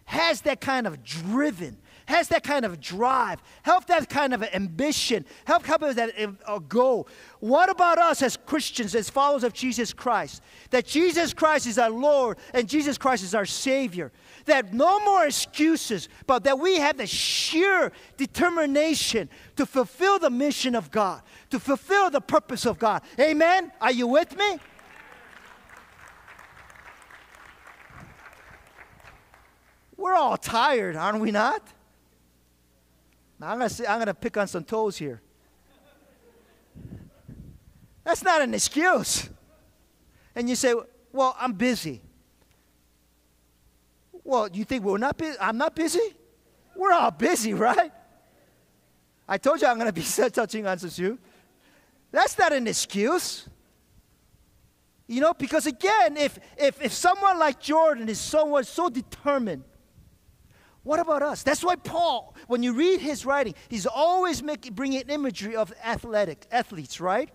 has 0.05 0.40
that 0.43 0.61
kind 0.61 0.86
of 0.86 1.05
driven, 1.05 1.78
has 2.13 2.29
that 2.29 2.43
kind 2.43 2.67
of 2.67 2.79
drive, 2.79 3.43
have 3.63 3.87
that 3.87 4.11
kind 4.11 4.35
of 4.35 4.43
ambition, 4.43 5.25
have 5.47 5.63
kind 5.63 5.83
of 5.83 5.97
that 5.97 6.13
uh, 6.47 6.59
goal. 6.59 7.09
What 7.41 7.71
about 7.71 7.97
us 7.97 8.21
as 8.21 8.37
Christians, 8.37 8.95
as 8.95 9.09
followers 9.09 9.45
of 9.45 9.55
Jesus 9.55 9.95
Christ? 9.95 10.43
That 10.71 10.87
Jesus 10.87 11.33
Christ 11.33 11.67
is 11.67 11.79
our 11.79 11.91
Lord 11.91 12.37
and 12.53 12.69
Jesus 12.69 12.99
Christ 12.99 13.25
is 13.25 13.35
our 13.35 13.47
Savior. 13.47 14.13
That 14.45 14.75
no 14.75 15.01
more 15.01 15.25
excuses, 15.25 16.11
but 16.27 16.45
that 16.45 16.59
we 16.59 16.77
have 16.77 16.99
the 16.99 17.07
sheer 17.07 17.93
determination 18.19 19.31
to 19.57 19.65
fulfill 19.65 20.19
the 20.19 20.31
mission 20.31 20.75
of 20.75 20.91
God, 20.91 21.23
to 21.49 21.59
fulfill 21.59 22.11
the 22.11 22.21
purpose 22.21 22.67
of 22.67 22.79
God. 22.79 23.01
Amen? 23.19 23.73
Are 23.81 23.93
you 23.93 24.07
with 24.07 24.37
me? 24.37 24.59
We're 29.97 30.15
all 30.15 30.37
tired, 30.37 30.95
aren't 30.95 31.21
we 31.21 31.31
not? 31.31 31.63
Now, 33.43 33.51
I'm 33.51 33.59
to 33.59 33.68
say, 33.68 33.84
I'm 33.86 33.99
to 34.07 34.14
pick 34.14 34.36
on 34.36 34.47
some 34.47 34.62
toes 34.62 34.97
here. 34.97 35.20
That's 38.05 38.22
not 38.22 38.40
an 38.40 38.55
excuse. 38.55 39.28
And 40.36 40.49
you 40.49 40.55
say, 40.55 40.72
"Well, 41.12 41.34
I'm 41.40 41.53
busy." 41.53 42.01
Well, 44.22 44.49
you 44.53 44.64
think 44.64 44.84
we're 44.84 44.97
not 44.97 45.18
busy? 45.18 45.36
I'm 45.40 45.59
not 45.59 45.74
busy? 45.74 46.14
We're 46.76 46.93
all 46.93 47.11
busy, 47.11 47.53
right? 47.68 47.90
I 49.26 49.38
told 49.38 49.61
you 49.61 49.66
I'm 49.66 49.76
to 49.93 49.93
be 49.93 50.03
touching 50.30 50.64
on 50.64 50.78
you. 50.95 51.18
That's 52.12 52.38
not 52.38 52.53
an 52.53 52.68
excuse. 52.68 53.49
You 55.09 55.20
know, 55.20 55.34
because 55.34 55.66
again, 55.66 56.16
if, 56.16 56.38
if, 56.57 56.80
if 56.80 56.93
someone 56.93 57.40
like 57.40 57.59
Jordan 57.59 58.09
is 58.09 58.20
someone 58.20 58.62
so 58.62 58.88
determined 58.88 59.64
what 60.85 60.99
about 60.99 61.22
us? 61.22 61.43
That's 61.43 61.62
why 61.62 61.76
Paul, 61.76 62.35
when 62.49 62.62
you 62.62 62.72
read 62.72 63.01
his 63.01 63.24
writing, 63.24 63.55
he's 63.68 63.87
always 63.87 64.43
making, 64.43 64.74
bringing 64.74 65.03
imagery 65.09 65.55
of 65.55 65.72
athletic 65.85 66.45
athletes, 66.51 67.01
right? 67.01 67.30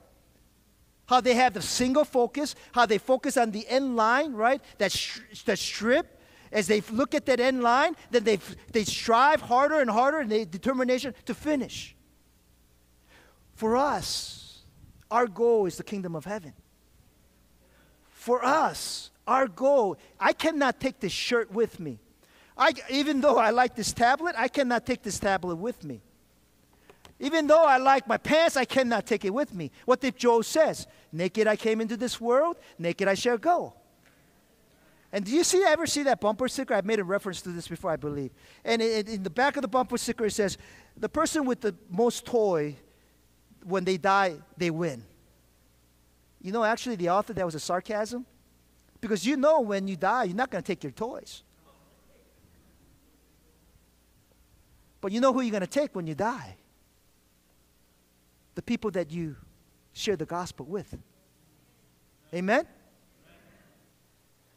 How 1.05 1.21
they 1.21 1.33
have 1.35 1.53
the 1.53 1.61
single 1.61 2.03
focus, 2.03 2.55
how 2.73 2.85
they 2.85 2.97
focus 2.97 3.37
on 3.37 3.51
the 3.51 3.65
end 3.67 3.95
line, 3.95 4.33
right? 4.33 4.61
That, 4.79 4.91
sh- 4.91 5.21
that 5.45 5.59
strip. 5.59 6.13
As 6.51 6.67
they 6.67 6.81
look 6.91 7.13
at 7.13 7.25
that 7.25 7.39
end 7.39 7.61
line, 7.61 7.95
then 8.11 8.23
they, 8.23 8.39
they 8.71 8.83
strive 8.83 9.41
harder 9.41 9.79
and 9.79 9.89
harder 9.89 10.19
and 10.19 10.31
they 10.31 10.45
determination 10.45 11.13
to 11.25 11.33
finish. 11.33 11.95
For 13.53 13.75
us, 13.75 14.59
our 15.09 15.27
goal 15.27 15.65
is 15.65 15.77
the 15.77 15.83
kingdom 15.83 16.15
of 16.15 16.25
heaven. 16.25 16.53
For 18.11 18.43
us, 18.43 19.09
our 19.25 19.47
goal, 19.47 19.97
I 20.19 20.33
cannot 20.33 20.79
take 20.79 20.99
this 20.99 21.11
shirt 21.11 21.51
with 21.51 21.79
me. 21.79 21.99
I, 22.57 22.73
even 22.89 23.21
though 23.21 23.37
I 23.37 23.51
like 23.51 23.75
this 23.75 23.93
tablet, 23.93 24.35
I 24.37 24.47
cannot 24.47 24.85
take 24.85 25.03
this 25.03 25.19
tablet 25.19 25.55
with 25.57 25.83
me. 25.83 26.01
Even 27.19 27.47
though 27.47 27.63
I 27.65 27.77
like 27.77 28.07
my 28.07 28.17
pants, 28.17 28.57
I 28.57 28.65
cannot 28.65 29.05
take 29.05 29.25
it 29.25 29.33
with 29.33 29.53
me. 29.53 29.71
What 29.85 30.03
if 30.03 30.15
Job 30.15 30.45
says? 30.45 30.87
Naked 31.11 31.47
I 31.47 31.55
came 31.55 31.81
into 31.81 31.97
this 31.97 32.21
world, 32.21 32.57
naked 32.77 33.07
I 33.07 33.15
shall 33.15 33.37
go. 33.37 33.73
And 35.11 35.25
do 35.25 35.31
you 35.31 35.43
see 35.43 35.63
ever 35.65 35.87
see 35.87 36.03
that 36.03 36.19
bumper 36.19 36.47
sticker? 36.47 36.73
I've 36.73 36.85
made 36.85 36.99
a 36.99 37.03
reference 37.03 37.41
to 37.43 37.49
this 37.49 37.67
before, 37.67 37.91
I 37.91 37.95
believe. 37.95 38.31
And 38.65 38.81
in, 38.81 39.07
in 39.07 39.23
the 39.23 39.29
back 39.29 39.55
of 39.55 39.61
the 39.61 39.67
bumper 39.67 39.97
sticker, 39.97 40.25
it 40.25 40.31
says, 40.31 40.57
"The 40.97 41.09
person 41.09 41.45
with 41.45 41.61
the 41.61 41.73
most 41.89 42.25
toy, 42.25 42.75
when 43.63 43.85
they 43.85 43.97
die, 43.97 44.35
they 44.57 44.69
win." 44.69 45.03
You 46.41 46.51
know, 46.51 46.63
actually, 46.63 46.97
the 46.97 47.09
author 47.09 47.33
that 47.33 47.45
was 47.45 47.55
a 47.55 47.59
sarcasm, 47.59 48.25
because 48.99 49.25
you 49.25 49.37
know 49.37 49.61
when 49.61 49.87
you 49.87 49.95
die, 49.95 50.25
you're 50.25 50.35
not 50.35 50.51
going 50.51 50.63
to 50.63 50.67
take 50.67 50.83
your 50.83 50.91
toys. 50.91 51.43
But 55.01 55.11
you 55.11 55.21
know 55.21 55.33
who 55.33 55.41
you're 55.41 55.51
going 55.51 55.61
to 55.61 55.67
take 55.67 55.95
when 55.95 56.07
you 56.07 56.15
die? 56.15 56.55
The 58.55 58.61
people 58.61 58.91
that 58.91 59.11
you 59.11 59.35
share 59.93 60.15
the 60.15 60.25
gospel 60.25 60.65
with. 60.65 60.97
Amen? 62.33 62.65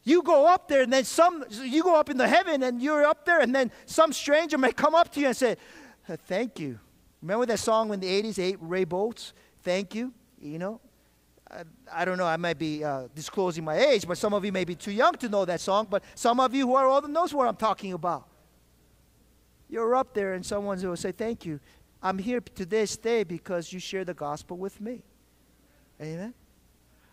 You 0.03 0.22
go 0.22 0.47
up 0.47 0.68
there 0.68 0.82
and 0.82 0.93
then 0.93 1.05
some, 1.05 1.45
you 1.51 1.82
go 1.82 1.95
up 1.95 2.09
in 2.09 2.16
the 2.16 2.26
heaven 2.26 2.62
and 2.62 2.80
you're 2.80 3.05
up 3.05 3.24
there 3.24 3.41
and 3.41 3.55
then 3.55 3.70
some 3.86 4.12
stranger 4.12 4.57
may 4.57 4.72
come 4.72 4.95
up 4.95 5.12
to 5.12 5.20
you 5.20 5.26
and 5.26 5.36
say, 5.36 5.57
uh, 6.09 6.16
thank 6.26 6.59
you. 6.59 6.78
Remember 7.20 7.45
that 7.47 7.59
song 7.59 7.93
in 7.93 8.01
the 8.01 8.22
80s, 8.22 8.57
Ray 8.61 8.86
Boltz? 8.86 9.32
Thank 9.62 9.95
you. 9.95 10.12
You 10.41 10.59
know, 10.59 10.80
I, 11.51 11.62
I 11.93 12.05
don't 12.07 12.16
know, 12.16 12.24
I 12.24 12.38
might 12.38 12.59
be 12.59 12.82
uh, 12.82 13.09
disclosing 13.14 13.62
my 13.62 13.76
age, 13.76 14.07
but 14.07 14.16
some 14.16 14.32
of 14.32 14.45
you 14.45 14.53
may 14.53 14.64
be 14.64 14.74
too 14.74 14.93
young 14.93 15.12
to 15.14 15.28
know 15.28 15.45
that 15.45 15.61
song, 15.61 15.86
but 15.91 16.03
some 16.14 16.41
of 16.41 16.55
you 16.55 16.66
who 16.66 16.74
are 16.76 16.86
older 16.86 17.09
knows 17.09 17.34
what 17.34 17.47
I'm 17.47 17.57
talking 17.57 17.93
about. 17.93 18.30
You're 19.71 19.95
up 19.95 20.14
there 20.14 20.35
and 20.35 20.45
someone 20.45 20.83
will 20.83 20.97
say, 20.97 21.12
Thank 21.12 21.47
you. 21.47 21.61
I'm 22.03 22.18
here 22.18 22.41
to 22.41 22.66
this 22.66 22.97
day 22.97 23.25
because 23.25 23.73
you 23.73 23.79
share 23.79 24.05
the 24.05 24.14
gospel 24.14 24.57
with 24.57 24.81
me. 24.81 25.03
Amen. 26.01 26.35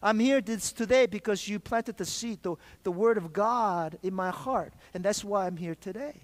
I'm 0.01 0.19
here 0.19 0.41
this 0.41 0.71
today 0.71 1.05
because 1.05 1.47
you 1.47 1.59
planted 1.59 1.97
the 1.97 2.05
seed, 2.05 2.41
the, 2.41 2.55
the 2.83 2.91
word 2.91 3.17
of 3.17 3.33
God 3.33 3.97
in 4.01 4.13
my 4.13 4.29
heart. 4.29 4.73
And 4.93 5.03
that's 5.03 5.23
why 5.23 5.45
I'm 5.45 5.57
here 5.57 5.75
today. 5.75 6.21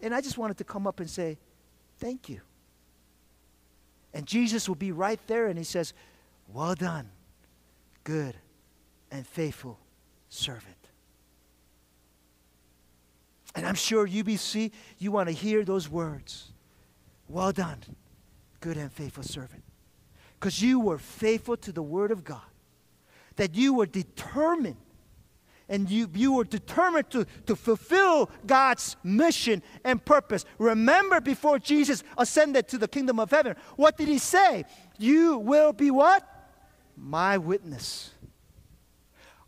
And 0.00 0.14
I 0.14 0.20
just 0.20 0.38
wanted 0.38 0.58
to 0.58 0.64
come 0.64 0.86
up 0.86 1.00
and 1.00 1.08
say, 1.08 1.38
Thank 1.98 2.28
you. 2.28 2.40
And 4.12 4.26
Jesus 4.26 4.68
will 4.68 4.76
be 4.76 4.92
right 4.92 5.20
there 5.26 5.46
and 5.46 5.56
he 5.56 5.64
says, 5.64 5.94
Well 6.52 6.74
done, 6.74 7.08
good 8.04 8.34
and 9.10 9.26
faithful 9.26 9.78
servant. 10.28 10.77
And 13.58 13.66
I'm 13.66 13.74
sure 13.74 14.06
UBC, 14.06 14.70
you 14.98 15.10
want 15.10 15.28
to 15.28 15.34
hear 15.34 15.64
those 15.64 15.88
words. 15.88 16.52
Well 17.26 17.50
done, 17.50 17.78
good 18.60 18.76
and 18.76 18.92
faithful 18.92 19.24
servant. 19.24 19.64
Because 20.38 20.62
you 20.62 20.78
were 20.78 20.96
faithful 20.96 21.56
to 21.56 21.72
the 21.72 21.82
Word 21.82 22.12
of 22.12 22.22
God, 22.22 22.46
that 23.34 23.56
you 23.56 23.74
were 23.74 23.86
determined. 23.86 24.76
And 25.68 25.90
you, 25.90 26.08
you 26.14 26.34
were 26.34 26.44
determined 26.44 27.10
to, 27.10 27.26
to 27.46 27.56
fulfill 27.56 28.30
God's 28.46 28.94
mission 29.02 29.64
and 29.82 30.04
purpose. 30.04 30.44
Remember, 30.58 31.20
before 31.20 31.58
Jesus 31.58 32.04
ascended 32.16 32.68
to 32.68 32.78
the 32.78 32.86
kingdom 32.86 33.18
of 33.18 33.32
heaven, 33.32 33.56
what 33.74 33.96
did 33.96 34.06
he 34.06 34.18
say? 34.18 34.66
You 34.98 35.38
will 35.38 35.72
be 35.72 35.90
what? 35.90 36.24
My 36.96 37.38
witness. 37.38 38.12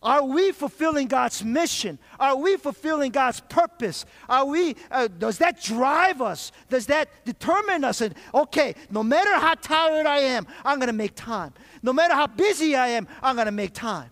Are 0.03 0.25
we 0.25 0.53
fulfilling 0.53 1.09
God's 1.09 1.45
mission? 1.45 1.99
Are 2.19 2.35
we 2.35 2.57
fulfilling 2.57 3.13
God's 3.13 3.41
purpose? 3.41 4.07
Are 4.31 4.47
we, 4.47 4.77
uh, 4.91 5.09
does 5.09 5.39
that 5.39 5.63
drive 5.63 6.23
us? 6.23 6.53
Does 6.71 6.87
that 6.87 7.09
determine 7.27 7.85
us? 7.85 8.01
And 8.01 8.15
okay, 8.35 8.75
no 8.91 9.03
matter 9.03 9.35
how 9.35 9.55
tired 9.55 10.07
I 10.07 10.19
am, 10.19 10.47
I'm 10.65 10.79
going 10.79 10.87
to 10.87 10.95
make 10.95 11.15
time. 11.15 11.53
No 11.83 11.93
matter 11.93 12.15
how 12.15 12.27
busy 12.27 12.75
I 12.75 12.89
am, 12.89 13.09
I'm 13.23 13.37
going 13.37 13.47
to 13.47 13.53
make 13.53 13.75
time. 13.75 14.11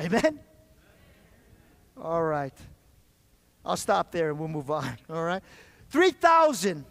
Amen? 0.00 0.40
All 2.00 2.22
right. 2.22 2.54
I'll 3.66 3.76
stop 3.76 4.12
there 4.12 4.30
and 4.30 4.38
we'll 4.38 4.48
move 4.48 4.70
on. 4.70 4.96
All 5.10 5.24
right. 5.24 5.42
3,000 5.90 6.84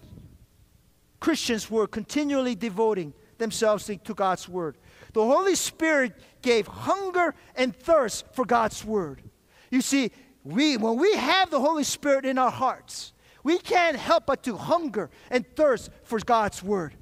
Christians 1.19 1.71
were 1.71 1.87
continually 1.87 2.53
devoting 2.53 3.13
themselves 3.39 3.85
to 3.85 4.13
God's 4.13 4.47
word. 4.47 4.77
The 5.15 5.23
Holy 5.23 5.55
Spirit 5.55 6.11
gave 6.41 6.67
hunger 6.67 7.35
and 7.55 7.73
thirst 7.73 8.25
for 8.33 8.43
God's 8.43 8.83
word. 8.83 9.23
You 9.71 9.79
see, 9.79 10.11
we, 10.43 10.75
when 10.75 10.97
we 10.97 11.15
have 11.15 11.49
the 11.49 11.59
Holy 11.61 11.85
Spirit 11.85 12.25
in 12.25 12.37
our 12.37 12.51
hearts, 12.51 13.13
we 13.41 13.57
can't 13.57 13.95
help 13.95 14.25
but 14.25 14.43
to 14.43 14.57
hunger 14.57 15.09
and 15.31 15.45
thirst 15.55 15.89
for 16.03 16.19
God's 16.19 16.61
word. 16.61 16.95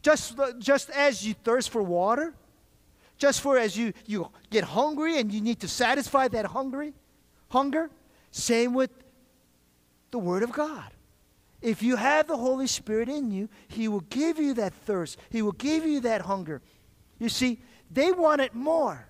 Just, 0.00 0.38
just 0.60 0.90
as 0.90 1.26
you 1.26 1.34
thirst 1.34 1.70
for 1.70 1.82
water, 1.82 2.34
just 3.18 3.40
for 3.40 3.58
as 3.58 3.76
you, 3.76 3.94
you 4.06 4.30
get 4.50 4.62
hungry 4.62 5.18
and 5.18 5.32
you 5.32 5.40
need 5.40 5.58
to 5.58 5.68
satisfy 5.68 6.28
that 6.28 6.46
hungry, 6.46 6.94
hunger, 7.48 7.90
same 8.30 8.74
with 8.74 8.92
the 10.12 10.20
Word 10.20 10.44
of 10.44 10.52
God. 10.52 10.92
If 11.60 11.82
you 11.82 11.96
have 11.96 12.28
the 12.28 12.36
Holy 12.36 12.68
Spirit 12.68 13.08
in 13.08 13.32
you, 13.32 13.48
He 13.66 13.88
will 13.88 14.02
give 14.02 14.38
you 14.38 14.54
that 14.54 14.72
thirst. 14.72 15.18
He 15.30 15.42
will 15.42 15.52
give 15.52 15.84
you 15.84 15.98
that 16.00 16.20
hunger. 16.20 16.62
You 17.18 17.28
see, 17.28 17.60
they 17.90 18.12
wanted 18.12 18.54
more. 18.54 19.06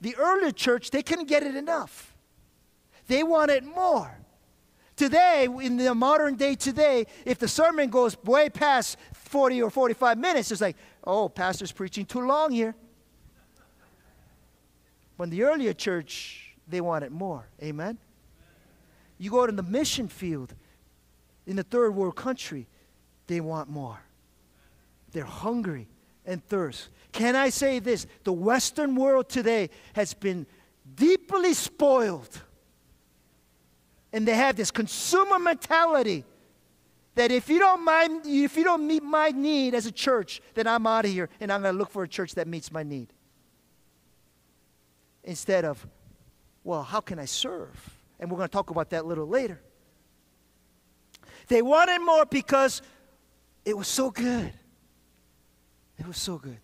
The 0.00 0.16
earlier 0.16 0.50
church, 0.50 0.90
they 0.90 1.02
couldn't 1.02 1.28
get 1.28 1.42
it 1.42 1.54
enough. 1.54 2.14
They 3.08 3.22
wanted 3.22 3.64
more. 3.64 4.18
Today, 4.96 5.46
in 5.62 5.76
the 5.76 5.94
modern 5.94 6.36
day 6.36 6.54
today, 6.54 7.06
if 7.24 7.38
the 7.38 7.48
sermon 7.48 7.90
goes 7.90 8.16
way 8.24 8.48
past 8.48 8.96
40 9.12 9.62
or 9.62 9.70
45 9.70 10.18
minutes, 10.18 10.50
it's 10.50 10.60
like, 10.60 10.76
oh, 11.04 11.28
pastor's 11.28 11.72
preaching 11.72 12.06
too 12.06 12.26
long 12.26 12.50
here. 12.50 12.74
When 15.16 15.30
the 15.30 15.42
earlier 15.44 15.72
church, 15.72 16.56
they 16.66 16.80
wanted 16.80 17.12
more. 17.12 17.46
Amen? 17.62 17.98
You 19.18 19.30
go 19.30 19.46
to 19.46 19.52
the 19.52 19.62
mission 19.62 20.08
field 20.08 20.54
in 21.46 21.56
the 21.56 21.62
third 21.62 21.94
world 21.94 22.16
country, 22.16 22.66
they 23.26 23.40
want 23.40 23.68
more. 23.68 24.00
They're 25.12 25.24
hungry 25.24 25.88
and 26.26 26.44
thirst. 26.44 26.88
Can 27.12 27.36
I 27.36 27.48
say 27.48 27.78
this? 27.78 28.06
The 28.24 28.32
Western 28.32 28.94
world 28.94 29.28
today 29.28 29.70
has 29.94 30.12
been 30.12 30.46
deeply 30.94 31.54
spoiled 31.54 32.42
And 34.12 34.26
they 34.26 34.34
have 34.34 34.56
this 34.56 34.70
consumer 34.70 35.38
mentality 35.38 36.24
that 37.16 37.30
if 37.30 37.50
you 37.50 37.58
don't 37.58 37.84
mind, 37.84 38.22
if 38.24 38.56
you 38.56 38.64
don't 38.64 38.86
meet 38.86 39.02
my 39.02 39.30
need 39.30 39.74
as 39.74 39.86
a 39.86 39.92
church, 39.92 40.40
then 40.54 40.66
I'm 40.66 40.86
out 40.86 41.04
of 41.04 41.10
here 41.10 41.28
and 41.40 41.52
I'm 41.52 41.62
going 41.62 41.74
to 41.74 41.78
look 41.78 41.90
for 41.90 42.02
a 42.02 42.08
church 42.08 42.34
that 42.36 42.46
meets 42.46 42.72
my 42.72 42.82
need. 42.82 43.12
Instead 45.24 45.64
of, 45.64 45.86
well, 46.64 46.82
how 46.82 47.00
can 47.00 47.18
I 47.18 47.24
serve? 47.24 47.76
And 48.18 48.30
we're 48.30 48.38
going 48.38 48.48
to 48.48 48.52
talk 48.52 48.70
about 48.70 48.90
that 48.90 49.04
a 49.04 49.06
little 49.06 49.26
later. 49.28 49.60
They 51.48 51.62
wanted 51.62 52.00
more 52.00 52.24
because 52.24 52.82
it 53.64 53.76
was 53.76 53.88
so 53.88 54.10
good. 54.10 54.52
It 55.98 56.06
was 56.06 56.18
so 56.18 56.38
good. 56.38 56.58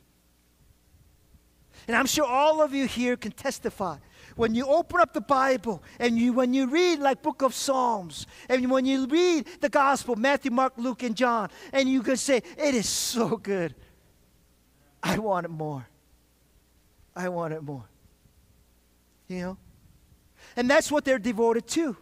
And 1.88 1.96
I'm 1.96 2.06
sure 2.06 2.24
all 2.24 2.62
of 2.62 2.72
you 2.72 2.86
here 2.86 3.16
can 3.16 3.32
testify. 3.32 3.96
When 4.36 4.54
you 4.54 4.66
open 4.66 5.00
up 5.00 5.12
the 5.12 5.20
Bible 5.20 5.82
and 5.98 6.18
you, 6.18 6.32
when 6.32 6.54
you 6.54 6.66
read 6.66 7.00
like 7.00 7.22
book 7.22 7.42
of 7.42 7.54
Psalms, 7.54 8.26
and 8.48 8.70
when 8.70 8.86
you 8.86 9.06
read 9.06 9.46
the 9.60 9.68
gospel, 9.68 10.16
Matthew, 10.16 10.50
Mark, 10.50 10.74
Luke, 10.76 11.02
and 11.02 11.16
John, 11.16 11.50
and 11.72 11.88
you 11.88 12.02
can 12.02 12.16
say, 12.16 12.36
it 12.36 12.74
is 12.74 12.88
so 12.88 13.36
good. 13.36 13.74
I 15.02 15.18
want 15.18 15.46
it 15.46 15.50
more. 15.50 15.88
I 17.16 17.28
want 17.28 17.52
it 17.52 17.62
more. 17.62 17.84
You 19.28 19.40
know? 19.40 19.58
And 20.56 20.70
that's 20.70 20.90
what 20.90 21.04
they're 21.04 21.18
devoted 21.18 21.66
to. 21.68 21.96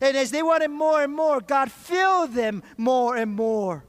And 0.00 0.16
as 0.16 0.30
they 0.30 0.42
wanted 0.42 0.68
more 0.68 1.02
and 1.02 1.12
more, 1.12 1.40
God 1.40 1.70
filled 1.70 2.34
them 2.34 2.62
more 2.76 3.16
and 3.16 3.32
more. 3.32 3.84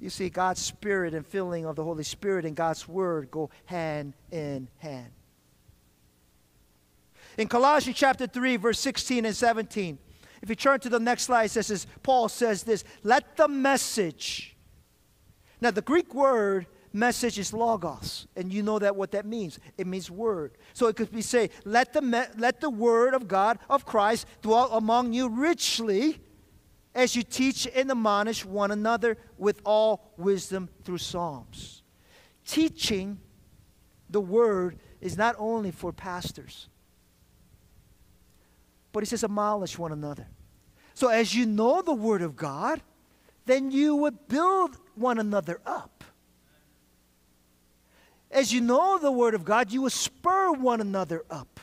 You 0.00 0.10
see, 0.10 0.28
God's 0.28 0.60
Spirit 0.60 1.14
and 1.14 1.26
filling 1.26 1.66
of 1.66 1.76
the 1.76 1.84
Holy 1.84 2.04
Spirit 2.04 2.44
and 2.44 2.54
God's 2.54 2.86
Word 2.86 3.30
go 3.30 3.50
hand 3.66 4.14
in 4.30 4.68
hand. 4.78 5.10
In 7.36 7.48
Colossians 7.48 7.98
chapter 7.98 8.26
3, 8.26 8.56
verse 8.56 8.78
16 8.80 9.24
and 9.24 9.34
17, 9.34 9.98
if 10.42 10.48
you 10.48 10.54
turn 10.54 10.80
to 10.80 10.88
the 10.88 11.00
next 11.00 11.24
slide, 11.24 11.44
it 11.44 11.50
says, 11.50 11.86
Paul 12.02 12.28
says 12.28 12.62
this 12.62 12.84
let 13.02 13.36
the 13.36 13.48
message. 13.48 14.56
Now, 15.60 15.72
the 15.72 15.82
Greek 15.82 16.14
word 16.14 16.66
message 16.92 17.38
is 17.38 17.52
logos, 17.52 18.28
and 18.36 18.52
you 18.52 18.62
know 18.62 18.78
that 18.78 18.94
what 18.94 19.10
that 19.12 19.26
means. 19.26 19.58
It 19.76 19.88
means 19.88 20.10
word. 20.10 20.52
So 20.72 20.86
it 20.86 20.94
could 20.96 21.10
be 21.10 21.22
say, 21.22 21.50
let 21.64 21.92
the, 21.92 22.00
me- 22.00 22.22
let 22.36 22.60
the 22.60 22.70
word 22.70 23.14
of 23.14 23.26
God, 23.26 23.58
of 23.68 23.84
Christ, 23.84 24.26
dwell 24.42 24.70
among 24.72 25.12
you 25.12 25.28
richly 25.28 26.20
as 26.98 27.14
you 27.14 27.22
teach 27.22 27.68
and 27.76 27.92
admonish 27.92 28.44
one 28.44 28.72
another 28.72 29.16
with 29.38 29.60
all 29.64 30.12
wisdom 30.16 30.68
through 30.82 30.98
Psalms. 30.98 31.82
Teaching 32.44 33.20
the 34.10 34.20
word 34.20 34.76
is 35.00 35.16
not 35.16 35.36
only 35.38 35.70
for 35.70 35.92
pastors, 35.92 36.68
but 38.90 39.04
he 39.04 39.06
says, 39.06 39.22
admonish 39.22 39.78
one 39.78 39.92
another. 39.92 40.26
So 40.94 41.06
as 41.06 41.32
you 41.32 41.46
know 41.46 41.82
the 41.82 41.94
word 41.94 42.20
of 42.20 42.34
God, 42.34 42.82
then 43.46 43.70
you 43.70 43.94
would 43.94 44.26
build 44.26 44.76
one 44.96 45.20
another 45.20 45.60
up. 45.64 46.02
As 48.28 48.52
you 48.52 48.60
know 48.60 48.98
the 48.98 49.12
word 49.12 49.34
of 49.34 49.44
God, 49.44 49.70
you 49.70 49.82
will 49.82 49.90
spur 49.90 50.50
one 50.50 50.80
another 50.80 51.22
up. 51.30 51.60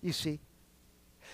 You 0.00 0.12
see? 0.12 0.40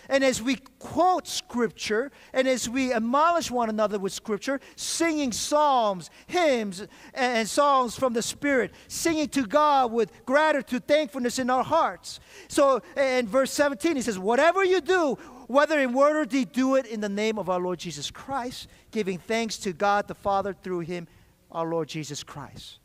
And 0.08 0.24
as 0.24 0.40
we 0.40 0.56
quote 0.78 1.26
Scripture 1.26 2.12
and 2.32 2.46
as 2.46 2.68
we 2.68 2.92
admonish 2.92 3.50
one 3.50 3.68
another 3.68 3.98
with 3.98 4.12
Scripture, 4.12 4.60
singing 4.76 5.32
psalms, 5.32 6.10
hymns, 6.26 6.86
and 7.14 7.48
songs 7.48 7.96
from 7.96 8.12
the 8.12 8.22
Spirit, 8.22 8.72
singing 8.88 9.28
to 9.28 9.46
God 9.46 9.92
with 9.92 10.12
gratitude, 10.24 10.86
thankfulness 10.86 11.38
in 11.38 11.50
our 11.50 11.64
hearts. 11.64 12.20
So 12.48 12.82
in 12.96 13.26
verse 13.26 13.52
17, 13.52 13.96
he 13.96 14.02
says, 14.02 14.18
Whatever 14.18 14.64
you 14.64 14.80
do, 14.80 15.18
whether 15.46 15.78
in 15.78 15.92
word 15.92 16.16
or 16.16 16.24
deed, 16.24 16.52
do 16.52 16.74
it 16.76 16.86
in 16.86 17.00
the 17.00 17.08
name 17.08 17.38
of 17.38 17.48
our 17.48 17.60
Lord 17.60 17.78
Jesus 17.78 18.10
Christ, 18.10 18.68
giving 18.90 19.18
thanks 19.18 19.58
to 19.58 19.72
God 19.72 20.08
the 20.08 20.14
Father 20.14 20.52
through 20.52 20.80
him, 20.80 21.06
our 21.50 21.66
Lord 21.66 21.88
Jesus 21.88 22.22
Christ. 22.22 22.78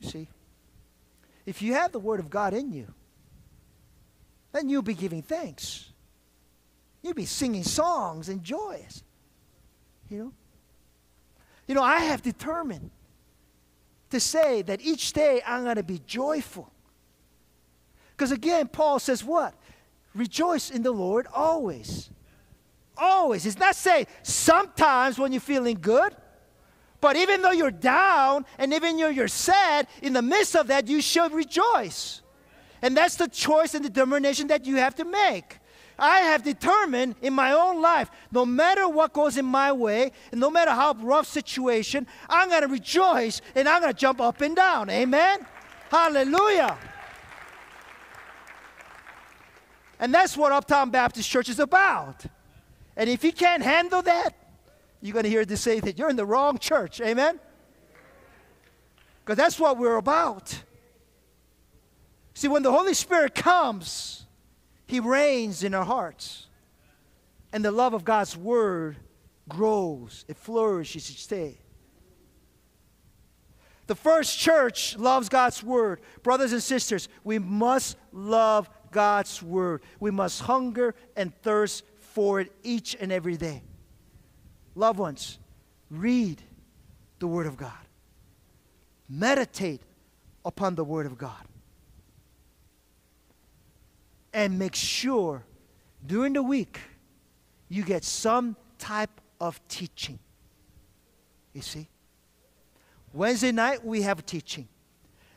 You 0.00 0.08
see? 0.08 0.28
If 1.44 1.62
you 1.62 1.74
have 1.74 1.92
the 1.92 1.98
Word 1.98 2.20
of 2.20 2.30
God 2.30 2.54
in 2.54 2.72
you, 2.72 2.92
then 4.52 4.68
you'll 4.68 4.82
be 4.82 4.94
giving 4.94 5.22
thanks. 5.22 5.87
You'll 7.08 7.14
be 7.14 7.24
singing 7.24 7.64
songs 7.64 8.28
and 8.28 8.44
joyous. 8.44 9.02
You 10.10 10.18
know? 10.18 10.32
You 11.66 11.74
know, 11.74 11.82
I 11.82 12.00
have 12.00 12.20
determined 12.20 12.90
to 14.10 14.20
say 14.20 14.60
that 14.60 14.82
each 14.82 15.14
day 15.14 15.40
I'm 15.46 15.64
going 15.64 15.76
to 15.76 15.82
be 15.82 16.02
joyful. 16.06 16.70
Because 18.14 18.30
again, 18.30 18.68
Paul 18.68 18.98
says 18.98 19.24
what? 19.24 19.54
Rejoice 20.14 20.70
in 20.70 20.82
the 20.82 20.90
Lord 20.90 21.26
always. 21.32 22.10
Always. 22.94 23.46
It's 23.46 23.58
not 23.58 23.74
saying 23.74 24.06
sometimes 24.22 25.18
when 25.18 25.32
you're 25.32 25.40
feeling 25.40 25.78
good. 25.80 26.14
But 27.00 27.16
even 27.16 27.40
though 27.40 27.52
you're 27.52 27.70
down 27.70 28.44
and 28.58 28.74
even 28.74 28.98
though 28.98 29.08
you're 29.08 29.28
sad, 29.28 29.86
in 30.02 30.12
the 30.12 30.20
midst 30.20 30.54
of 30.54 30.66
that, 30.66 30.88
you 30.88 31.00
should 31.00 31.32
rejoice. 31.32 32.20
And 32.82 32.94
that's 32.94 33.16
the 33.16 33.28
choice 33.28 33.72
and 33.72 33.82
determination 33.82 34.48
that 34.48 34.66
you 34.66 34.76
have 34.76 34.94
to 34.96 35.06
make. 35.06 35.58
I 35.98 36.20
have 36.20 36.44
determined 36.44 37.16
in 37.22 37.32
my 37.32 37.52
own 37.52 37.82
life, 37.82 38.10
no 38.30 38.46
matter 38.46 38.88
what 38.88 39.12
goes 39.12 39.36
in 39.36 39.44
my 39.44 39.72
way, 39.72 40.12
and 40.30 40.40
no 40.40 40.50
matter 40.50 40.70
how 40.70 40.94
rough 40.94 41.26
situation, 41.26 42.06
I'm 42.28 42.48
going 42.48 42.62
to 42.62 42.68
rejoice 42.68 43.40
and 43.54 43.68
I'm 43.68 43.82
going 43.82 43.92
to 43.92 43.98
jump 43.98 44.20
up 44.20 44.40
and 44.40 44.54
down. 44.54 44.90
Amen? 44.90 45.44
Hallelujah. 45.90 46.78
And 49.98 50.14
that's 50.14 50.36
what 50.36 50.52
Uptown 50.52 50.90
Baptist 50.90 51.28
Church 51.28 51.48
is 51.48 51.58
about. 51.58 52.24
And 52.96 53.10
if 53.10 53.24
you 53.24 53.32
can't 53.32 53.62
handle 53.62 54.02
that, 54.02 54.34
you're 55.00 55.12
going 55.12 55.24
to 55.24 55.30
hear 55.30 55.44
this 55.44 55.60
say 55.60 55.80
that 55.80 55.98
you're 55.98 56.10
in 56.10 56.16
the 56.16 56.26
wrong 56.26 56.58
church. 56.58 57.00
Amen? 57.00 57.40
Because 59.24 59.36
that's 59.36 59.58
what 59.58 59.78
we're 59.78 59.96
about. 59.96 60.62
See, 62.34 62.46
when 62.46 62.62
the 62.62 62.70
Holy 62.70 62.94
Spirit 62.94 63.34
comes, 63.34 64.26
He 64.88 65.00
reigns 65.00 65.62
in 65.62 65.74
our 65.74 65.84
hearts. 65.84 66.46
And 67.52 67.64
the 67.64 67.70
love 67.70 67.94
of 67.94 68.04
God's 68.04 68.36
Word 68.36 68.96
grows, 69.48 70.24
it 70.28 70.36
flourishes 70.36 71.10
each 71.10 71.28
day. 71.28 71.58
The 73.86 73.94
first 73.94 74.38
church 74.38 74.98
loves 74.98 75.28
God's 75.28 75.62
Word. 75.62 76.00
Brothers 76.22 76.52
and 76.52 76.62
sisters, 76.62 77.08
we 77.24 77.38
must 77.38 77.96
love 78.12 78.68
God's 78.90 79.42
Word. 79.42 79.82
We 80.00 80.10
must 80.10 80.42
hunger 80.42 80.94
and 81.16 81.34
thirst 81.42 81.84
for 81.98 82.40
it 82.40 82.52
each 82.62 82.96
and 82.98 83.12
every 83.12 83.36
day. 83.36 83.62
Loved 84.74 84.98
ones, 84.98 85.38
read 85.90 86.42
the 87.18 87.26
Word 87.26 87.46
of 87.46 87.56
God, 87.56 87.72
meditate 89.08 89.82
upon 90.44 90.74
the 90.74 90.84
Word 90.84 91.06
of 91.06 91.18
God, 91.18 91.47
and 94.32 94.58
make 94.58 94.74
sure 94.74 95.44
during 96.04 96.32
the 96.32 96.42
week 96.42 96.78
you 97.68 97.82
get 97.82 98.04
some 98.04 98.56
type 98.78 99.20
of 99.40 99.60
teaching. 99.68 100.18
You 101.52 101.62
see? 101.62 101.88
Wednesday 103.12 103.52
night, 103.52 103.84
we 103.84 104.02
have 104.02 104.24
teaching. 104.26 104.68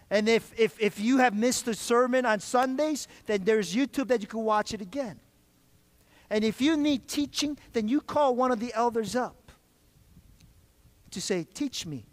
And 0.10 0.28
if, 0.28 0.54
if, 0.60 0.80
if 0.80 1.00
you 1.00 1.20
have 1.20 1.34
missed 1.34 1.66
the 1.66 1.74
sermon 1.74 2.26
on 2.26 2.40
Sundays, 2.42 3.08
then 3.26 3.44
there's 3.44 3.74
YouTube 3.74 4.10
that 4.10 4.22
you 4.22 4.28
can 4.28 4.42
watch 4.42 4.74
it 4.74 4.82
again. 4.82 5.20
And 6.30 6.44
if 6.44 6.62
you 6.62 6.78
need 6.78 7.08
teaching, 7.08 7.58
then 7.74 7.88
you 7.88 8.02
call 8.02 8.36
one 8.36 8.52
of 8.52 8.60
the 8.60 8.74
elders 8.74 9.16
up 9.16 9.52
to 11.12 11.22
say, 11.22 11.46
Teach 11.54 11.86
me. 11.86 12.06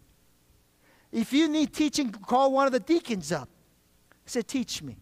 If 1.11 1.33
you 1.33 1.47
need 1.47 1.73
teaching, 1.73 2.11
call 2.11 2.51
one 2.51 2.67
of 2.67 2.73
the 2.73 2.79
deacons 2.79 3.31
up. 3.31 3.49
Say, 4.25 4.41
Teach 4.41 4.81
me. 4.81 4.97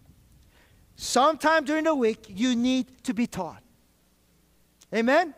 Sometime 1.00 1.64
during 1.64 1.84
the 1.84 1.93
week, 1.93 2.26
you 2.28 2.56
need 2.56 3.04
to 3.04 3.14
be 3.14 3.28
taught. 3.28 3.62
Amen? 4.91 5.36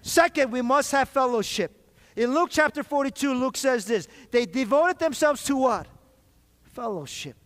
Second, 0.00 0.50
we 0.50 0.62
must 0.62 0.90
have 0.92 1.10
fellowship. 1.10 1.92
In 2.16 2.32
Luke 2.32 2.48
chapter 2.50 2.82
42, 2.82 3.34
Luke 3.34 3.58
says 3.58 3.84
this 3.84 4.08
They 4.30 4.46
devoted 4.46 4.98
themselves 4.98 5.44
to 5.44 5.56
what? 5.56 5.86
Fellowship. 6.62 7.36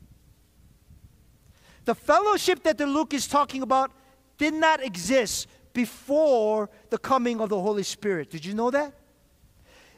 The 1.86 1.94
fellowship 1.96 2.62
that 2.62 2.78
the 2.78 2.86
Luke 2.86 3.12
is 3.14 3.26
talking 3.26 3.62
about 3.62 3.90
did 4.38 4.54
not 4.54 4.80
exist 4.80 5.48
before 5.72 6.70
the 6.90 6.98
coming 6.98 7.40
of 7.40 7.48
the 7.48 7.60
Holy 7.60 7.82
Spirit. 7.82 8.30
Did 8.30 8.44
you 8.44 8.54
know 8.54 8.70
that? 8.70 8.94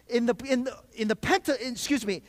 In 0.09 0.25
the, 0.25 0.35
in 0.49 0.65
the, 0.65 0.79
in 0.95 1.09
the 1.09 1.17
Pente, 1.17 1.55
excuse 1.61 2.07
me, 2.07 2.23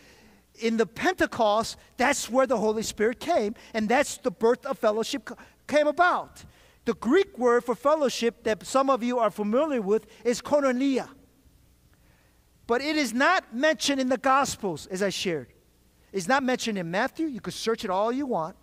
in 0.60 0.78
the 0.78 0.86
Pentecost, 0.86 1.78
that's 1.98 2.30
where 2.30 2.48
the 2.48 2.58
Holy 2.58 2.84
Spirit 2.84 3.20
came, 3.20 3.56
and 3.74 3.90
that's 3.90 4.18
the 4.18 4.32
birth 4.32 4.66
of 4.66 4.78
fellowship 4.78 5.30
came 5.68 5.88
about. 5.88 6.44
The 6.86 6.94
Greek 6.94 7.38
word 7.38 7.64
for 7.64 7.76
fellowship 7.76 8.44
that 8.44 8.66
some 8.66 8.90
of 8.90 9.04
you 9.04 9.20
are 9.20 9.32
familiar 9.32 9.82
with 9.82 10.06
is 10.24 10.42
koinonia. 10.42 11.08
But 12.68 12.82
it 12.82 12.96
is 12.96 13.14
not 13.14 13.56
mentioned 13.56 14.00
in 14.00 14.10
the 14.10 14.18
Gospels, 14.18 14.88
as 14.88 15.02
I 15.02 15.10
shared. 15.10 15.48
It's 16.12 16.28
not 16.28 16.44
mentioned 16.44 16.78
in 16.78 16.92
Matthew. 16.92 17.28
You 17.28 17.42
could 17.42 17.54
search 17.54 17.84
it 17.84 17.90
all 17.90 18.12
you 18.12 18.26
want. 18.26 18.56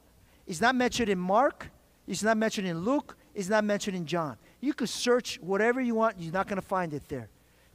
It's 0.46 0.60
not 0.60 0.74
mentioned 0.74 1.08
in 1.08 1.18
Mark. 1.18 1.70
It's 2.06 2.22
not 2.22 2.36
mentioned 2.36 2.66
in 2.66 2.80
Luke. 2.80 3.16
It's 3.34 3.48
not 3.48 3.64
mentioned 3.64 3.96
in 3.96 4.06
John. 4.06 4.36
You 4.60 4.74
could 4.74 4.88
search 4.88 5.38
whatever 5.40 5.80
you 5.80 5.94
want, 5.94 6.16
you're 6.18 6.32
not 6.32 6.46
going 6.46 6.60
to 6.60 6.66
find 6.66 6.92
it 6.92 7.08
there. 7.08 7.28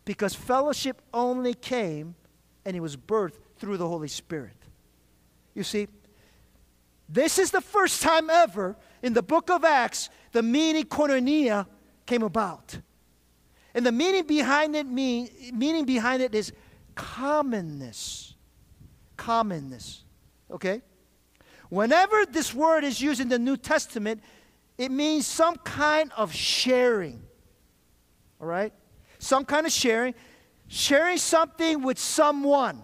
Because 0.03 0.35
fellowship 0.35 1.01
only 1.13 1.53
came 1.53 2.15
and 2.63 2.75
it 2.75 2.79
was 2.79 2.95
birthed 2.95 3.39
through 3.65 3.77
the 3.77 3.87
Holy 3.87 4.07
Spirit. 4.07 4.53
You 5.55 5.63
see, 5.63 5.87
this 7.09 7.39
is 7.39 7.49
the 7.49 7.61
first 7.61 8.03
time 8.03 8.29
ever 8.29 8.75
in 9.01 9.13
the 9.13 9.23
book 9.23 9.49
of 9.49 9.65
Acts 9.65 10.11
the 10.33 10.43
meaning 10.43 10.83
koinonia 10.83 11.65
came 12.05 12.21
about. 12.21 12.77
And 13.73 13.83
the 13.83 13.91
meaning 13.91 14.27
behind 14.27 14.75
it 14.75 14.85
mean, 14.85 15.29
meaning 15.51 15.83
behind 15.83 16.21
it 16.21 16.35
is 16.35 16.53
commonness. 16.93 18.35
Commonness. 19.17 20.03
Okay? 20.51 20.83
Whenever 21.69 22.23
this 22.27 22.53
word 22.53 22.83
is 22.83 23.01
used 23.01 23.19
in 23.19 23.29
the 23.29 23.39
New 23.39 23.57
Testament, 23.57 24.21
it 24.77 24.91
means 24.91 25.25
some 25.25 25.55
kind 25.55 26.11
of 26.15 26.31
sharing. 26.31 27.23
All 28.39 28.45
right? 28.45 28.71
Some 29.17 29.43
kind 29.43 29.65
of 29.65 29.71
sharing. 29.71 30.13
Sharing 30.67 31.17
something 31.17 31.81
with 31.81 31.97
someone. 31.97 32.83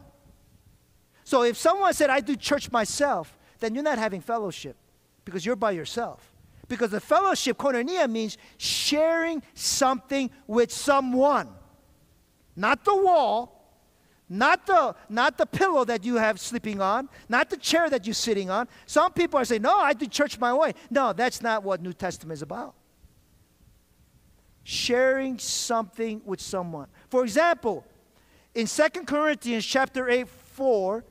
So 1.31 1.43
if 1.43 1.55
someone 1.55 1.93
said, 1.93 2.09
I 2.09 2.19
do 2.19 2.35
church 2.35 2.69
myself, 2.73 3.37
then 3.61 3.73
you're 3.73 3.85
not 3.85 3.97
having 3.97 4.19
fellowship 4.19 4.75
because 5.23 5.45
you're 5.45 5.55
by 5.55 5.71
yourself. 5.71 6.29
Because 6.67 6.91
the 6.91 6.99
fellowship, 6.99 7.57
koinonia, 7.57 8.11
means 8.11 8.37
sharing 8.57 9.41
something 9.53 10.29
with 10.45 10.73
someone. 10.73 11.47
Not 12.53 12.83
the 12.83 12.97
wall, 12.97 13.79
not 14.27 14.67
the, 14.67 14.93
not 15.07 15.37
the 15.37 15.45
pillow 15.45 15.85
that 15.85 16.03
you 16.03 16.15
have 16.15 16.37
sleeping 16.37 16.81
on, 16.81 17.07
not 17.29 17.49
the 17.49 17.55
chair 17.55 17.89
that 17.89 18.05
you're 18.05 18.13
sitting 18.13 18.49
on. 18.49 18.67
Some 18.85 19.13
people 19.13 19.39
are 19.39 19.45
saying, 19.45 19.61
No, 19.61 19.77
I 19.77 19.93
do 19.93 20.07
church 20.07 20.37
my 20.37 20.53
way. 20.53 20.73
No, 20.89 21.13
that's 21.13 21.41
not 21.41 21.63
what 21.63 21.81
New 21.81 21.93
Testament 21.93 22.33
is 22.33 22.41
about. 22.41 22.73
Sharing 24.65 25.39
something 25.39 26.21
with 26.25 26.41
someone. 26.41 26.89
For 27.09 27.23
example, 27.23 27.85
in 28.53 28.67
2 28.67 28.83
Corinthians 29.05 29.65
chapter 29.65 30.09
8, 30.09 30.27
4 30.27 31.05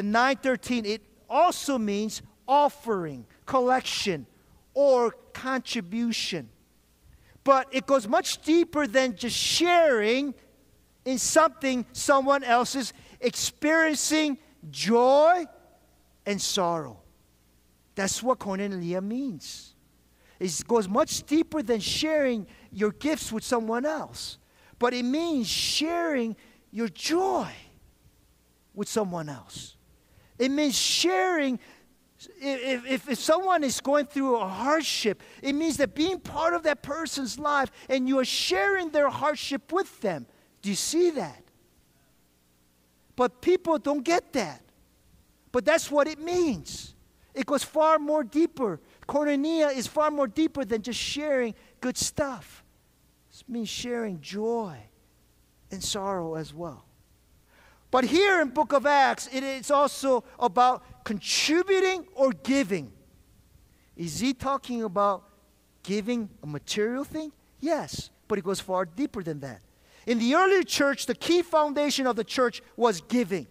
and 0.00 0.12
9, 0.12 0.36
13, 0.36 0.86
it 0.86 1.02
also 1.28 1.76
means 1.76 2.22
offering, 2.48 3.26
collection, 3.44 4.26
or 4.72 5.10
contribution. 5.34 6.48
But 7.44 7.68
it 7.70 7.86
goes 7.86 8.08
much 8.08 8.40
deeper 8.40 8.86
than 8.86 9.14
just 9.14 9.36
sharing 9.36 10.34
in 11.04 11.18
something 11.18 11.84
someone 11.92 12.42
else 12.42 12.74
is 12.74 12.94
experiencing 13.20 14.38
joy 14.70 15.44
and 16.24 16.40
sorrow. 16.40 16.98
That's 17.94 18.22
what 18.22 18.38
koinonia 18.38 19.02
means. 19.02 19.74
It 20.38 20.62
goes 20.66 20.88
much 20.88 21.24
deeper 21.24 21.62
than 21.62 21.80
sharing 21.80 22.46
your 22.72 22.92
gifts 22.92 23.30
with 23.30 23.44
someone 23.44 23.84
else, 23.84 24.38
but 24.78 24.94
it 24.94 25.04
means 25.04 25.46
sharing 25.46 26.36
your 26.70 26.88
joy 26.88 27.50
with 28.74 28.88
someone 28.88 29.28
else. 29.28 29.76
It 30.40 30.50
means 30.50 30.74
sharing. 30.74 31.60
If, 32.40 32.86
if, 32.86 33.08
if 33.10 33.18
someone 33.18 33.62
is 33.62 33.80
going 33.80 34.06
through 34.06 34.36
a 34.36 34.48
hardship, 34.48 35.22
it 35.42 35.52
means 35.52 35.76
that 35.76 35.94
being 35.94 36.18
part 36.18 36.54
of 36.54 36.62
that 36.62 36.82
person's 36.82 37.38
life 37.38 37.70
and 37.90 38.08
you 38.08 38.18
are 38.18 38.24
sharing 38.24 38.88
their 38.88 39.10
hardship 39.10 39.70
with 39.70 40.00
them. 40.00 40.26
Do 40.62 40.70
you 40.70 40.74
see 40.74 41.10
that? 41.10 41.44
But 43.16 43.42
people 43.42 43.78
don't 43.78 44.02
get 44.02 44.32
that. 44.32 44.62
But 45.52 45.66
that's 45.66 45.90
what 45.90 46.08
it 46.08 46.18
means. 46.18 46.94
It 47.34 47.44
goes 47.44 47.62
far 47.62 47.98
more 47.98 48.24
deeper. 48.24 48.80
Koinonia 49.06 49.76
is 49.76 49.86
far 49.86 50.10
more 50.10 50.26
deeper 50.26 50.64
than 50.64 50.80
just 50.80 50.98
sharing 50.98 51.54
good 51.82 51.98
stuff. 51.98 52.64
It 53.30 53.44
means 53.46 53.68
sharing 53.68 54.22
joy 54.22 54.78
and 55.70 55.84
sorrow 55.84 56.36
as 56.36 56.54
well. 56.54 56.86
But 57.90 58.04
here 58.04 58.40
in 58.40 58.48
book 58.48 58.72
of 58.72 58.86
Acts, 58.86 59.28
it 59.32 59.42
is 59.42 59.70
also 59.70 60.24
about 60.38 61.04
contributing 61.04 62.06
or 62.14 62.32
giving. 62.32 62.92
Is 63.96 64.20
he 64.20 64.32
talking 64.32 64.84
about 64.84 65.24
giving 65.82 66.28
a 66.42 66.46
material 66.46 67.04
thing? 67.04 67.32
Yes, 67.58 68.10
but 68.28 68.38
it 68.38 68.44
goes 68.44 68.60
far 68.60 68.84
deeper 68.84 69.22
than 69.22 69.40
that. 69.40 69.60
In 70.06 70.18
the 70.18 70.34
early 70.34 70.64
church, 70.64 71.06
the 71.06 71.14
key 71.14 71.42
foundation 71.42 72.06
of 72.06 72.16
the 72.16 72.24
church 72.24 72.62
was 72.76 73.00
giving. 73.02 73.46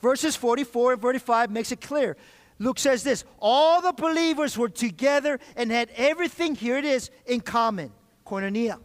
Verses 0.00 0.34
44 0.36 0.94
and 0.94 1.00
45 1.00 1.50
makes 1.50 1.72
it 1.72 1.80
clear. 1.80 2.16
Luke 2.58 2.78
says 2.78 3.02
this 3.02 3.24
All 3.38 3.80
the 3.80 3.92
believers 3.92 4.58
were 4.58 4.68
together 4.68 5.38
and 5.56 5.70
had 5.70 5.90
everything, 5.96 6.54
here 6.54 6.76
it 6.76 6.84
is, 6.84 7.10
in 7.26 7.40
common. 7.40 7.92
Koinonia. 8.26 8.78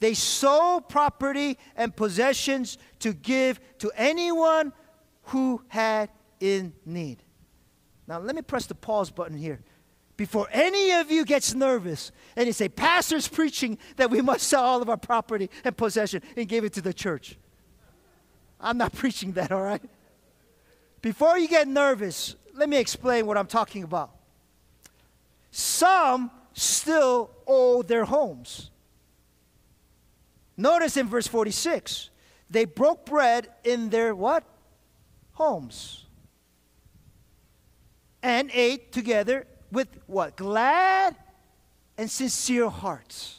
They 0.00 0.14
sold 0.14 0.88
property 0.88 1.58
and 1.76 1.94
possessions 1.94 2.78
to 3.00 3.12
give 3.12 3.60
to 3.78 3.90
anyone 3.96 4.72
who 5.24 5.62
had 5.68 6.10
in 6.40 6.72
need. 6.86 7.22
Now, 8.06 8.18
let 8.18 8.34
me 8.34 8.42
press 8.42 8.66
the 8.66 8.74
pause 8.74 9.10
button 9.10 9.36
here. 9.36 9.60
Before 10.16 10.48
any 10.50 10.92
of 10.92 11.10
you 11.10 11.24
gets 11.24 11.54
nervous 11.54 12.10
and 12.34 12.46
you 12.46 12.52
say, 12.52 12.68
Pastor's 12.68 13.28
preaching 13.28 13.78
that 13.96 14.10
we 14.10 14.20
must 14.20 14.48
sell 14.48 14.64
all 14.64 14.82
of 14.82 14.88
our 14.88 14.96
property 14.96 15.50
and 15.64 15.76
possession 15.76 16.22
and 16.36 16.48
give 16.48 16.64
it 16.64 16.72
to 16.72 16.80
the 16.80 16.92
church. 16.92 17.36
I'm 18.60 18.78
not 18.78 18.92
preaching 18.94 19.32
that, 19.32 19.52
all 19.52 19.62
right? 19.62 19.82
Before 21.02 21.38
you 21.38 21.46
get 21.46 21.68
nervous, 21.68 22.34
let 22.54 22.68
me 22.68 22.78
explain 22.78 23.26
what 23.26 23.36
I'm 23.36 23.46
talking 23.46 23.84
about. 23.84 24.10
Some 25.50 26.30
still 26.52 27.30
owe 27.46 27.82
their 27.82 28.04
homes. 28.04 28.70
Notice 30.58 30.96
in 30.96 31.06
verse 31.06 31.28
46, 31.28 32.10
they 32.50 32.64
broke 32.64 33.06
bread 33.06 33.48
in 33.62 33.90
their 33.90 34.12
what? 34.12 34.42
Homes. 35.34 36.04
And 38.24 38.50
ate 38.52 38.90
together 38.90 39.46
with 39.70 39.88
what? 40.08 40.36
Glad 40.36 41.14
and 41.96 42.10
sincere 42.10 42.68
hearts. 42.68 43.38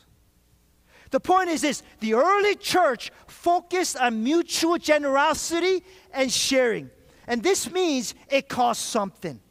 The 1.11 1.19
point 1.19 1.49
is 1.49 1.61
this 1.61 1.83
the 1.99 2.13
early 2.13 2.55
church 2.55 3.11
focused 3.27 3.97
on 3.97 4.23
mutual 4.23 4.77
generosity 4.77 5.83
and 6.13 6.31
sharing. 6.31 6.89
And 7.27 7.43
this 7.43 7.69
means 7.69 8.15
it 8.29 8.47
costs 8.47 8.85
something. 8.85 9.41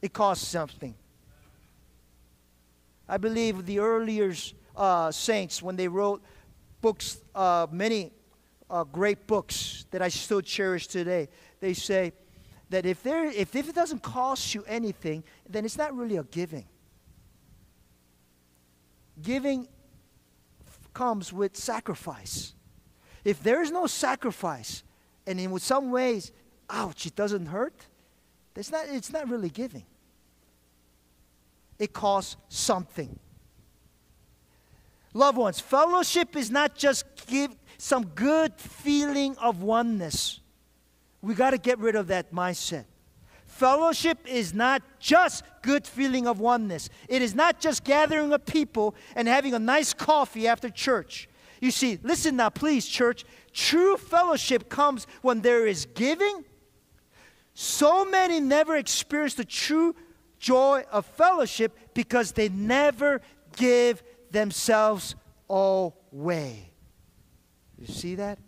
It 0.00 0.12
costs 0.12 0.48
something. 0.48 0.96
I 3.08 3.18
believe 3.18 3.64
the 3.64 3.78
earlier 3.78 4.34
uh, 4.76 5.10
saints, 5.10 5.62
when 5.62 5.76
they 5.76 5.88
wrote 5.88 6.22
books, 6.82 7.22
uh, 7.34 7.66
many 7.70 8.12
uh, 8.68 8.84
great 8.84 9.26
books 9.26 9.86
that 9.90 10.02
I 10.02 10.08
still 10.08 10.42
cherish 10.42 10.86
today, 10.86 11.28
they 11.60 11.72
say 11.72 12.12
that 12.68 12.84
if, 12.84 13.02
there, 13.02 13.26
if, 13.26 13.54
if 13.56 13.68
it 13.68 13.74
doesn't 13.74 14.02
cost 14.02 14.54
you 14.54 14.64
anything, 14.66 15.24
then 15.48 15.64
it's 15.64 15.78
not 15.78 15.96
really 15.96 16.16
a 16.16 16.24
giving. 16.24 16.66
Giving 19.22 19.68
comes 20.92 21.32
with 21.32 21.56
sacrifice. 21.56 22.54
If 23.24 23.42
there 23.42 23.62
is 23.62 23.70
no 23.70 23.86
sacrifice, 23.86 24.82
and 25.26 25.38
in 25.38 25.58
some 25.58 25.90
ways, 25.90 26.32
ouch, 26.68 27.06
it 27.06 27.14
doesn't 27.14 27.46
hurt, 27.46 27.86
it's 28.56 28.70
not, 28.70 28.86
it's 28.88 29.12
not 29.12 29.28
really 29.28 29.48
giving. 29.48 29.84
It 31.78 31.92
costs 31.92 32.36
something. 32.48 33.18
Loved 35.14 35.38
ones, 35.38 35.60
fellowship 35.60 36.36
is 36.36 36.50
not 36.50 36.74
just 36.74 37.04
give 37.26 37.54
some 37.78 38.06
good 38.06 38.54
feeling 38.56 39.36
of 39.38 39.62
oneness. 39.62 40.40
We 41.20 41.34
got 41.34 41.50
to 41.50 41.58
get 41.58 41.78
rid 41.78 41.96
of 41.96 42.08
that 42.08 42.32
mindset. 42.32 42.84
Fellowship 43.44 44.18
is 44.26 44.54
not 44.54 44.82
just 44.98 45.44
good 45.60 45.86
feeling 45.86 46.26
of 46.26 46.40
oneness. 46.40 46.88
It 47.08 47.20
is 47.20 47.34
not 47.34 47.60
just 47.60 47.84
gathering 47.84 48.32
of 48.32 48.46
people 48.46 48.94
and 49.14 49.28
having 49.28 49.52
a 49.52 49.58
nice 49.58 49.92
coffee 49.92 50.48
after 50.48 50.70
church. 50.70 51.28
You 51.60 51.70
see, 51.70 51.98
listen 52.02 52.36
now, 52.36 52.48
please, 52.48 52.86
church. 52.86 53.24
True 53.52 53.96
fellowship 53.98 54.68
comes 54.68 55.06
when 55.20 55.42
there 55.42 55.66
is 55.66 55.86
giving. 55.94 56.44
So 57.54 58.04
many 58.04 58.40
never 58.40 58.76
experience 58.76 59.34
the 59.34 59.44
true 59.44 59.94
joy 60.38 60.84
of 60.90 61.04
fellowship 61.04 61.76
because 61.94 62.32
they 62.32 62.48
never 62.48 63.20
give 63.56 64.02
themselves 64.32 65.14
away. 65.48 66.70
You 67.78 67.86
see 67.86 68.14
that? 68.16 68.38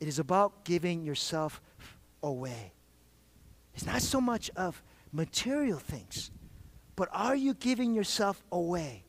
It 0.00 0.08
is 0.08 0.18
about 0.18 0.64
giving 0.64 1.04
yourself 1.04 1.60
away. 2.22 2.72
It's 3.74 3.86
not 3.86 4.02
so 4.02 4.20
much 4.20 4.50
of 4.56 4.82
material 5.12 5.78
things, 5.78 6.30
but 6.96 7.08
are 7.12 7.36
you 7.36 7.54
giving 7.54 7.94
yourself 7.94 8.42
away? 8.52 9.04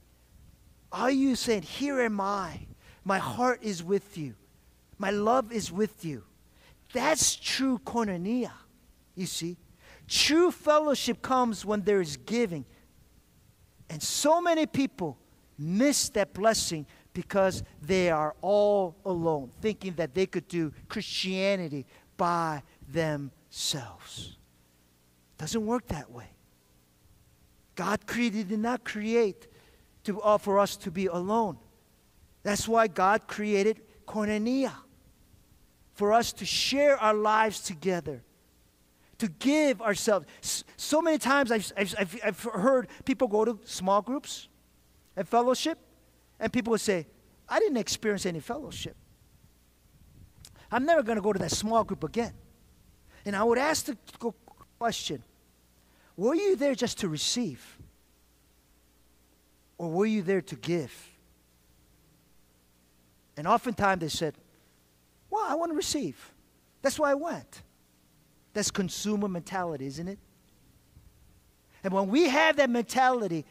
Are 0.91 1.11
you 1.11 1.35
saying, 1.35 1.63
Here 1.63 2.01
am 2.01 2.19
I? 2.19 2.67
My 3.03 3.19
heart 3.19 3.59
is 3.63 3.83
with 3.83 4.17
you. 4.17 4.35
My 4.97 5.11
love 5.11 5.51
is 5.51 5.71
with 5.71 6.03
you. 6.03 6.23
That's 6.93 7.35
true 7.35 7.79
koinonia, 7.85 8.51
you 9.15 9.25
see. 9.25 9.57
True 10.07 10.51
fellowship 10.51 11.21
comes 11.21 11.63
when 11.63 11.83
there 11.83 12.01
is 12.01 12.17
giving. 12.17 12.65
And 13.89 14.01
so 14.01 14.41
many 14.41 14.65
people 14.65 15.17
miss 15.57 16.09
that 16.09 16.33
blessing 16.33 16.85
because 17.13 17.63
they 17.81 18.09
are 18.09 18.35
all 18.41 18.95
alone, 19.03 19.51
thinking 19.61 19.93
that 19.93 20.13
they 20.13 20.25
could 20.25 20.47
do 20.47 20.71
Christianity 20.87 21.85
by 22.17 22.61
themselves. 22.87 24.37
Doesn't 25.37 25.65
work 25.65 25.87
that 25.87 26.11
way. 26.11 26.29
God 27.75 28.05
created, 28.05 28.49
did 28.49 28.59
not 28.59 28.83
create 28.83 29.47
to, 30.03 30.21
uh, 30.21 30.37
for 30.37 30.59
us 30.59 30.75
to 30.77 30.91
be 30.91 31.07
alone. 31.07 31.57
That's 32.43 32.67
why 32.67 32.87
God 32.87 33.27
created 33.27 33.81
koinonia, 34.07 34.73
for 35.93 36.13
us 36.13 36.33
to 36.33 36.45
share 36.45 36.97
our 36.97 37.13
lives 37.13 37.61
together, 37.61 38.23
to 39.19 39.27
give 39.27 39.81
ourselves. 39.81 40.25
So 40.75 41.01
many 41.01 41.17
times 41.17 41.51
I've, 41.51 41.71
I've, 41.77 42.19
I've, 42.23 42.43
heard 42.43 42.87
people 43.05 43.27
go 43.27 43.45
to 43.45 43.59
small 43.65 44.01
groups 44.01 44.47
and 45.15 45.27
fellowship, 45.27 45.77
and 46.39 46.51
people 46.51 46.71
would 46.71 46.81
say, 46.81 47.05
I 47.47 47.59
didn't 47.59 47.77
experience 47.77 48.25
any 48.25 48.39
fellowship. 48.39 48.95
I'm 50.71 50.85
never 50.85 51.03
going 51.03 51.17
to 51.17 51.21
go 51.21 51.33
to 51.33 51.39
that 51.39 51.51
small 51.51 51.83
group 51.83 52.03
again. 52.03 52.33
And 53.25 53.35
I 53.35 53.43
would 53.43 53.57
ask 53.57 53.85
the 53.85 53.97
question 54.79 55.23
Were 56.15 56.35
you 56.35 56.55
there 56.55 56.75
just 56.75 56.99
to 56.99 57.09
receive? 57.09 57.77
Or 59.77 59.89
were 59.89 60.05
you 60.05 60.21
there 60.21 60.41
to 60.41 60.55
give? 60.55 60.93
And 63.35 63.47
oftentimes 63.47 64.01
they 64.01 64.09
said, 64.09 64.35
Well, 65.29 65.45
I 65.47 65.55
want 65.55 65.71
to 65.71 65.75
receive. 65.75 66.33
That's 66.81 66.97
why 66.97 67.11
I 67.11 67.15
went. 67.15 67.63
That's 68.59 68.71
consumer 68.71 69.29
mentality, 69.29 69.85
isn't 69.85 70.09
it? 70.09 70.19
And 71.81 71.93
when 71.93 72.09
we 72.09 72.27
have 72.27 72.57
that 72.57 72.69
mentality, 72.69 73.45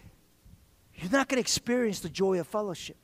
you're 0.94 1.10
not 1.10 1.28
going 1.28 1.36
to 1.36 1.40
experience 1.40 2.00
the 2.00 2.10
joy 2.10 2.38
of 2.38 2.46
fellowship. 2.46 2.98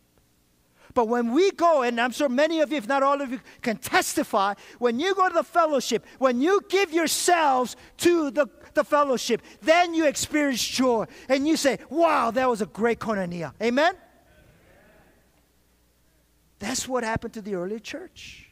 But 0.93 1.09
when 1.09 1.33
we 1.33 1.51
go, 1.53 1.81
and 1.81 1.99
I'm 1.99 2.11
sure 2.11 2.29
many 2.29 2.61
of 2.61 2.71
you, 2.71 2.77
if 2.77 2.87
not 2.87 3.03
all 3.03 3.23
of 3.23 3.33
you, 3.33 3.41
can 3.63 3.79
testify, 3.79 4.53
when 4.79 5.01
you 5.01 5.15
go 5.15 5.31
to 5.31 5.35
the 5.35 5.43
fellowship, 5.43 6.05
when 6.19 6.43
you 6.43 6.61
give 6.69 6.93
yourselves 6.93 7.75
to 7.97 8.31
the, 8.31 8.49
the 8.75 8.85
fellowship, 8.85 9.41
then 9.63 9.95
you 9.95 10.05
experience 10.05 10.63
joy. 10.63 11.07
And 11.31 11.49
you 11.49 11.57
say, 11.57 11.79
wow, 11.89 12.31
that 12.33 12.51
was 12.51 12.61
a 12.61 12.67
great 12.67 12.99
koinonia. 12.99 13.55
Amen? 13.63 13.95
That's 16.59 16.87
what 16.87 17.03
happened 17.03 17.33
to 17.33 17.41
the 17.41 17.55
early 17.55 17.81
church. 17.81 18.44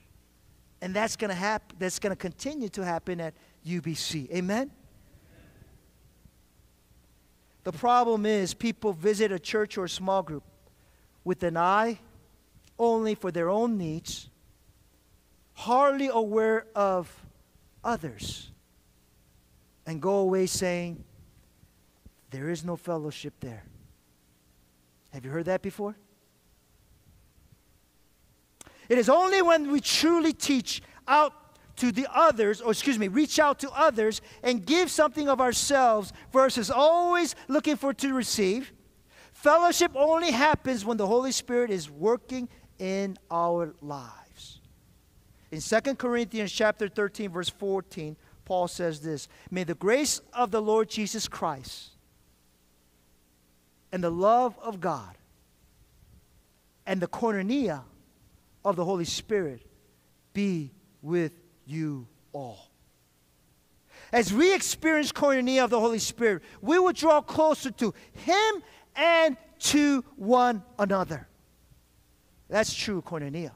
And 0.82 0.92
that's 0.92 1.14
going 1.14 1.28
to 1.30 1.34
happen, 1.34 1.76
that's 1.78 2.00
going 2.00 2.10
to 2.10 2.16
continue 2.16 2.68
to 2.70 2.84
happen 2.84 3.20
at 3.20 3.34
UBC. 3.64 4.30
Amen? 4.32 4.72
The 7.62 7.70
problem 7.70 8.26
is 8.26 8.52
people 8.52 8.92
visit 8.92 9.30
a 9.30 9.38
church 9.38 9.78
or 9.78 9.84
a 9.84 9.88
small 9.88 10.24
group 10.24 10.42
with 11.22 11.44
an 11.44 11.56
eye 11.56 12.00
only 12.80 13.14
for 13.14 13.30
their 13.30 13.48
own 13.48 13.78
needs, 13.78 14.28
hardly 15.52 16.08
aware 16.12 16.66
of 16.74 17.08
others, 17.84 18.50
and 19.86 20.02
go 20.02 20.16
away 20.16 20.46
saying, 20.46 21.04
There 22.30 22.50
is 22.50 22.64
no 22.64 22.74
fellowship 22.74 23.34
there. 23.38 23.62
Have 25.12 25.24
you 25.24 25.30
heard 25.30 25.44
that 25.44 25.62
before? 25.62 25.94
It 28.88 28.98
is 28.98 29.08
only 29.08 29.42
when 29.42 29.70
we 29.70 29.80
truly 29.80 30.32
teach 30.32 30.82
out 31.06 31.32
to 31.76 31.90
the 31.90 32.06
others, 32.12 32.60
or 32.60 32.70
excuse 32.70 32.98
me, 32.98 33.08
reach 33.08 33.38
out 33.38 33.58
to 33.60 33.70
others 33.70 34.20
and 34.42 34.64
give 34.64 34.90
something 34.90 35.28
of 35.28 35.40
ourselves 35.40 36.12
versus 36.32 36.70
always 36.70 37.34
looking 37.48 37.76
for 37.76 37.94
to 37.94 38.12
receive. 38.14 38.72
Fellowship 39.32 39.92
only 39.94 40.30
happens 40.30 40.84
when 40.84 40.96
the 40.96 41.06
Holy 41.06 41.32
Spirit 41.32 41.70
is 41.70 41.90
working 41.90 42.48
in 42.78 43.16
our 43.30 43.74
lives. 43.80 44.60
In 45.50 45.60
2 45.60 45.94
Corinthians 45.96 46.52
chapter 46.52 46.88
13 46.88 47.30
verse 47.30 47.48
14, 47.48 48.16
Paul 48.44 48.68
says 48.68 49.00
this, 49.00 49.28
"May 49.50 49.64
the 49.64 49.74
grace 49.74 50.20
of 50.32 50.50
the 50.50 50.62
Lord 50.62 50.88
Jesus 50.88 51.28
Christ 51.28 51.90
and 53.90 54.02
the 54.02 54.10
love 54.10 54.58
of 54.60 54.80
God 54.80 55.16
and 56.86 57.00
the 57.00 57.06
koinonia 57.06 57.82
of 58.64 58.76
the 58.76 58.84
Holy 58.84 59.04
Spirit 59.04 59.62
be 60.32 60.72
with 61.00 61.32
you 61.66 62.06
all. 62.32 62.70
As 64.12 64.32
we 64.32 64.54
experience 64.54 65.10
koinonia 65.10 65.64
of 65.64 65.70
the 65.70 65.80
Holy 65.80 65.98
Spirit, 65.98 66.42
we 66.60 66.78
will 66.78 66.92
draw 66.92 67.20
closer 67.20 67.70
to 67.72 67.94
Him 68.12 68.62
and 68.94 69.36
to 69.58 70.04
one 70.16 70.62
another. 70.78 71.28
That's 72.48 72.74
true 72.74 73.00
koinonia. 73.02 73.52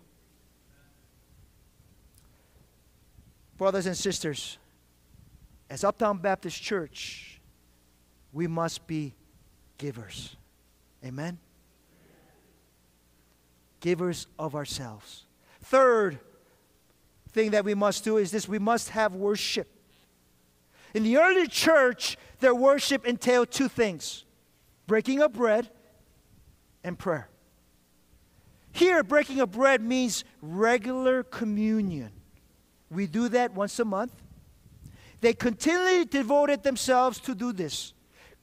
Brothers 3.59 3.87
and 3.87 3.97
sisters, 3.97 4.59
as 5.69 5.85
Uptown 5.85 6.19
Baptist 6.19 6.63
Church, 6.63 7.41
we 8.33 8.47
must 8.47 8.87
be 8.87 9.15
givers. 9.79 10.37
Amen? 11.05 11.39
Givers 13.81 14.27
of 14.39 14.55
ourselves. 14.55 15.25
Third 15.63 16.19
thing 17.33 17.51
that 17.51 17.65
we 17.65 17.75
must 17.75 18.05
do 18.05 18.17
is 18.17 18.31
this 18.31 18.49
we 18.49 18.59
must 18.59 18.91
have 18.91 19.15
worship. 19.15 19.69
In 20.95 21.03
the 21.03 21.19
early 21.19 21.47
church, 21.47 22.17
their 22.41 22.55
worship 22.55 23.07
entailed 23.07 23.51
two 23.51 23.69
things 23.69 24.25
breaking 24.87 25.21
of 25.21 25.33
bread 25.33 25.69
and 26.83 26.99
prayer. 26.99 27.29
Here, 28.73 29.03
breaking 29.03 29.41
of 29.41 29.53
bread 29.53 29.81
means 29.81 30.25
regular 30.41 31.23
communion. 31.23 32.13
We 32.91 33.07
do 33.07 33.29
that 33.31 33.55
once 33.55 33.79
a 33.79 33.85
month. 33.85 34.13
They 35.21 35.33
continually 35.33 36.05
devoted 36.05 36.63
themselves 36.63 37.19
to 37.21 37.35
do 37.35 37.53
this. 37.53 37.95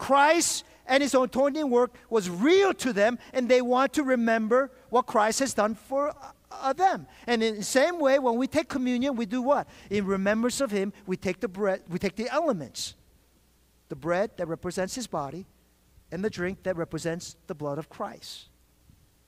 Christ 0.04 0.66
and 0.86 1.02
his 1.02 1.14
atoning 1.14 1.70
work 1.70 1.96
was 2.10 2.30
real 2.30 2.74
to 2.74 2.92
them, 2.92 3.18
and 3.32 3.48
they 3.48 3.62
want 3.62 3.94
to 3.94 4.04
remember 4.04 4.70
what 4.90 5.06
Christ 5.06 5.40
has 5.40 5.54
done 5.54 5.76
for 5.76 6.14
uh, 6.52 6.74
them. 6.74 7.08
And 7.26 7.42
in 7.42 7.56
the 7.56 7.64
same 7.64 8.00
way, 8.00 8.20
when 8.20 8.36
we 8.36 8.48
take 8.48 8.68
communion, 8.68 9.16
we 9.16 9.26
do 9.26 9.42
what? 9.42 9.66
In 9.90 10.06
remembrance 10.06 10.60
of 10.60 10.72
him, 10.72 10.92
we 11.06 11.16
take 11.16 11.40
the 11.40 11.48
bread, 11.48 11.84
we 11.88 12.00
take 12.00 12.18
the 12.18 12.28
elements. 12.30 12.96
The 13.88 13.96
bread 13.96 14.32
that 14.36 14.50
represents 14.50 14.94
his 14.94 15.08
body, 15.08 15.46
and 16.12 16.22
the 16.22 16.30
drink 16.30 16.64
that 16.64 16.76
represents 16.76 17.38
the 17.48 17.56
blood 17.56 17.78
of 17.78 17.88
Christ. 17.88 18.50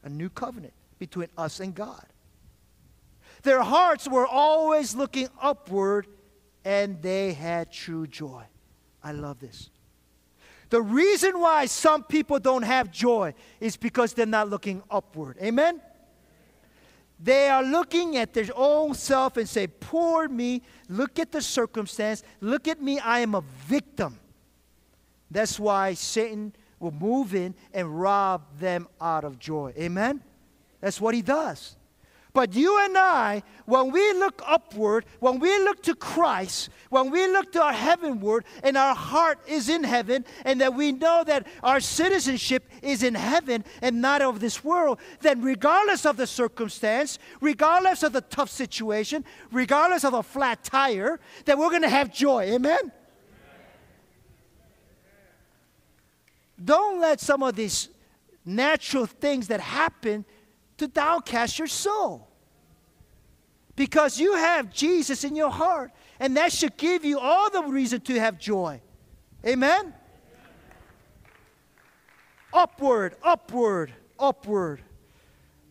A 0.03 0.09
new 0.09 0.29
covenant 0.29 0.73
between 0.99 1.29
us 1.37 1.61
and 1.61 1.73
God. 1.73 2.05
Their 3.43 3.61
hearts 3.61 4.09
were 4.09 4.27
always 4.27 4.93
looking 4.93 5.29
upward, 5.41 6.07
and 6.65 7.01
they 7.01 7.31
had 7.31 7.71
true 7.71 8.07
joy. 8.07 8.43
I 9.01 9.13
love 9.13 9.39
this. 9.39 9.69
The 10.69 10.81
reason 10.81 11.39
why 11.39 11.65
some 11.65 12.03
people 12.03 12.39
don't 12.39 12.63
have 12.63 12.91
joy 12.91 13.33
is 13.59 13.77
because 13.77 14.13
they're 14.13 14.25
not 14.25 14.49
looking 14.49 14.81
upward. 14.89 15.37
Amen? 15.41 15.81
They 17.19 17.49
are 17.49 17.63
looking 17.63 18.17
at 18.17 18.33
their 18.33 18.49
own 18.55 18.93
self 18.93 19.37
and 19.37 19.47
say, 19.47 19.67
Poor 19.67 20.27
me, 20.27 20.61
look 20.89 21.17
at 21.19 21.31
the 21.31 21.41
circumstance, 21.41 22.23
look 22.41 22.67
at 22.67 22.81
me, 22.81 22.99
I 22.99 23.19
am 23.19 23.35
a 23.35 23.43
victim. 23.67 24.19
That's 25.31 25.59
why 25.59 25.93
Satan 25.93 26.53
will 26.79 26.91
move 26.91 27.33
in 27.33 27.55
and 27.73 27.99
rob 27.99 28.43
them 28.59 28.87
out 28.99 29.23
of 29.23 29.39
joy. 29.39 29.73
Amen? 29.77 30.21
That's 30.81 30.99
what 30.99 31.15
he 31.15 31.21
does. 31.21 31.77
But 32.35 32.53
you 32.53 32.77
and 32.83 32.97
I, 32.97 33.43
when 33.65 33.91
we 33.91 34.11
look 34.11 34.43
upward, 34.45 35.05
when 35.21 35.39
we 35.39 35.57
look 35.59 35.81
to 35.83 35.95
Christ, 35.95 36.69
when 36.89 37.09
we 37.09 37.25
look 37.27 37.53
to 37.53 37.63
our 37.63 37.71
heavenward, 37.71 38.43
and 38.61 38.75
our 38.75 38.93
heart 38.93 39.39
is 39.47 39.69
in 39.69 39.85
heaven, 39.85 40.25
and 40.43 40.59
that 40.59 40.73
we 40.73 40.91
know 40.91 41.23
that 41.25 41.47
our 41.63 41.79
citizenship 41.79 42.69
is 42.81 43.03
in 43.03 43.15
heaven 43.15 43.63
and 43.81 44.01
not 44.01 44.21
of 44.21 44.41
this 44.41 44.65
world, 44.65 44.99
then 45.21 45.41
regardless 45.41 46.05
of 46.05 46.17
the 46.17 46.27
circumstance, 46.27 47.19
regardless 47.39 48.03
of 48.03 48.11
the 48.11 48.19
tough 48.19 48.49
situation, 48.49 49.23
regardless 49.49 50.03
of 50.03 50.13
a 50.13 50.21
flat 50.21 50.61
tire, 50.61 51.21
that 51.45 51.57
we're 51.57 51.69
going 51.69 51.83
to 51.83 51.89
have 51.89 52.13
joy. 52.13 52.43
Amen? 52.53 52.91
Don't 56.61 56.99
let 56.99 57.21
some 57.21 57.41
of 57.43 57.55
these 57.55 57.87
natural 58.43 59.05
things 59.05 59.47
that 59.47 59.61
happen 59.61 60.25
to 60.77 60.87
downcast 60.87 61.57
your 61.59 61.67
soul. 61.67 62.24
Because 63.75 64.19
you 64.19 64.35
have 64.35 64.71
Jesus 64.71 65.23
in 65.23 65.35
your 65.35 65.49
heart, 65.49 65.91
and 66.19 66.37
that 66.37 66.51
should 66.51 66.77
give 66.77 67.03
you 67.03 67.19
all 67.19 67.49
the 67.49 67.63
reason 67.63 67.99
to 68.01 68.19
have 68.19 68.39
joy. 68.39 68.81
Amen? 69.45 69.93
Upward, 72.53 73.15
upward, 73.21 73.93
upward. 74.17 74.81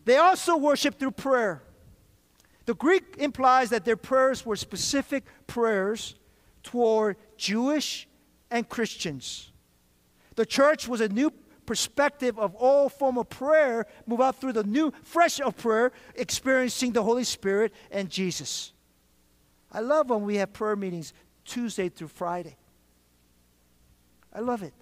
They 0.05 0.17
also 0.17 0.55
worship 0.55 0.99
through 0.99 1.11
prayer. 1.11 1.63
The 2.65 2.75
Greek 2.75 3.15
implies 3.17 3.69
that 3.71 3.85
their 3.85 3.97
prayers 3.97 4.45
were 4.45 4.55
specific 4.55 5.25
prayers 5.47 6.15
toward 6.61 7.17
Jewish 7.37 8.07
and 8.51 8.67
Christians. 8.67 9.51
The 10.35 10.45
church 10.45 10.87
was 10.87 11.01
a 11.01 11.09
new 11.09 11.31
perspective 11.65 12.37
of 12.39 12.55
all 12.55 12.89
form 12.89 13.17
of 13.17 13.29
prayer, 13.29 13.87
move 14.05 14.21
out 14.21 14.39
through 14.39 14.53
the 14.53 14.63
new, 14.63 14.91
fresh 15.03 15.39
of 15.39 15.57
prayer, 15.57 15.91
experiencing 16.15 16.91
the 16.91 17.03
Holy 17.03 17.23
Spirit 17.23 17.73
and 17.91 18.09
Jesus. 18.09 18.73
I 19.71 19.79
love 19.79 20.09
when 20.09 20.23
we 20.23 20.37
have 20.37 20.53
prayer 20.53 20.75
meetings 20.75 21.13
Tuesday 21.43 21.89
through 21.89 22.07
Friday. 22.07 22.55
I 24.33 24.39
love 24.39 24.63
it. 24.63 24.73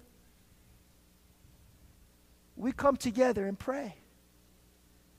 We 2.56 2.72
come 2.72 2.96
together 2.96 3.46
and 3.46 3.58
pray. 3.58 3.96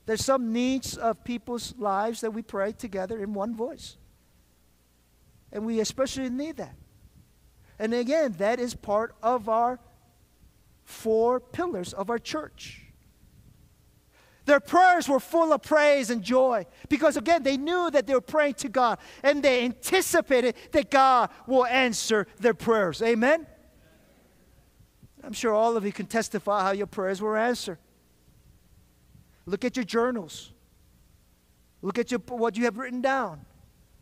There's 0.05 0.23
some 0.23 0.53
needs 0.53 0.97
of 0.97 1.23
people's 1.23 1.73
lives 1.77 2.21
that 2.21 2.31
we 2.31 2.41
pray 2.41 2.71
together 2.71 3.21
in 3.21 3.33
one 3.33 3.55
voice. 3.55 3.97
And 5.51 5.65
we 5.65 5.79
especially 5.79 6.29
need 6.29 6.57
that. 6.57 6.75
And 7.79 7.93
again, 7.93 8.33
that 8.37 8.59
is 8.59 8.73
part 8.73 9.15
of 9.21 9.49
our 9.49 9.79
four 10.85 11.39
pillars 11.39 11.91
of 11.93 12.09
our 12.09 12.19
church. 12.19 12.81
Their 14.45 14.59
prayers 14.59 15.09
were 15.09 15.19
full 15.19 15.51
of 15.51 15.63
praise 15.63 16.11
and 16.11 16.21
joy 16.21 16.67
because, 16.87 17.17
again, 17.17 17.41
they 17.41 17.57
knew 17.57 17.89
that 17.89 18.05
they 18.05 18.13
were 18.13 18.21
praying 18.21 18.53
to 18.55 18.69
God 18.69 18.99
and 19.23 19.41
they 19.41 19.65
anticipated 19.65 20.55
that 20.71 20.91
God 20.91 21.31
will 21.47 21.65
answer 21.65 22.27
their 22.39 22.53
prayers. 22.53 23.01
Amen? 23.01 23.47
I'm 25.23 25.33
sure 25.33 25.53
all 25.53 25.75
of 25.75 25.83
you 25.83 25.91
can 25.91 26.05
testify 26.05 26.61
how 26.61 26.71
your 26.71 26.85
prayers 26.85 27.19
were 27.19 27.35
answered. 27.35 27.79
Look 29.47 29.65
at 29.65 29.75
your 29.75 29.83
journals. 29.83 30.51
Look 31.81 31.97
at 31.97 32.11
your, 32.11 32.19
what 32.27 32.55
you 32.55 32.65
have 32.65 32.77
written 32.77 33.01
down, 33.01 33.45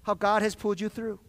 how 0.04 0.14
God 0.14 0.42
has 0.42 0.56
pulled 0.56 0.82
you 0.82 0.90
through. 0.90 1.20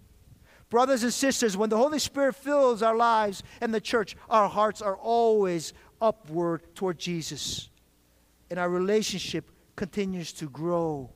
Brothers 0.70 1.03
and 1.03 1.12
sisters, 1.12 1.57
when 1.57 1.70
the 1.70 1.77
Holy 1.77 1.99
Spirit 1.99 2.35
fills 2.35 2.82
our 2.82 2.97
lives 2.97 3.43
and 3.61 3.73
the 3.73 3.81
church, 3.81 4.16
our 4.28 4.49
hearts 4.49 4.82
are 4.82 4.97
always 4.97 5.73
upward 6.01 6.62
toward 6.74 6.99
Jesus. 6.99 7.69
And 8.51 8.59
our 8.59 8.69
relationship 8.69 9.51
continues 9.77 10.32
to 10.35 10.49
grow 10.49 11.11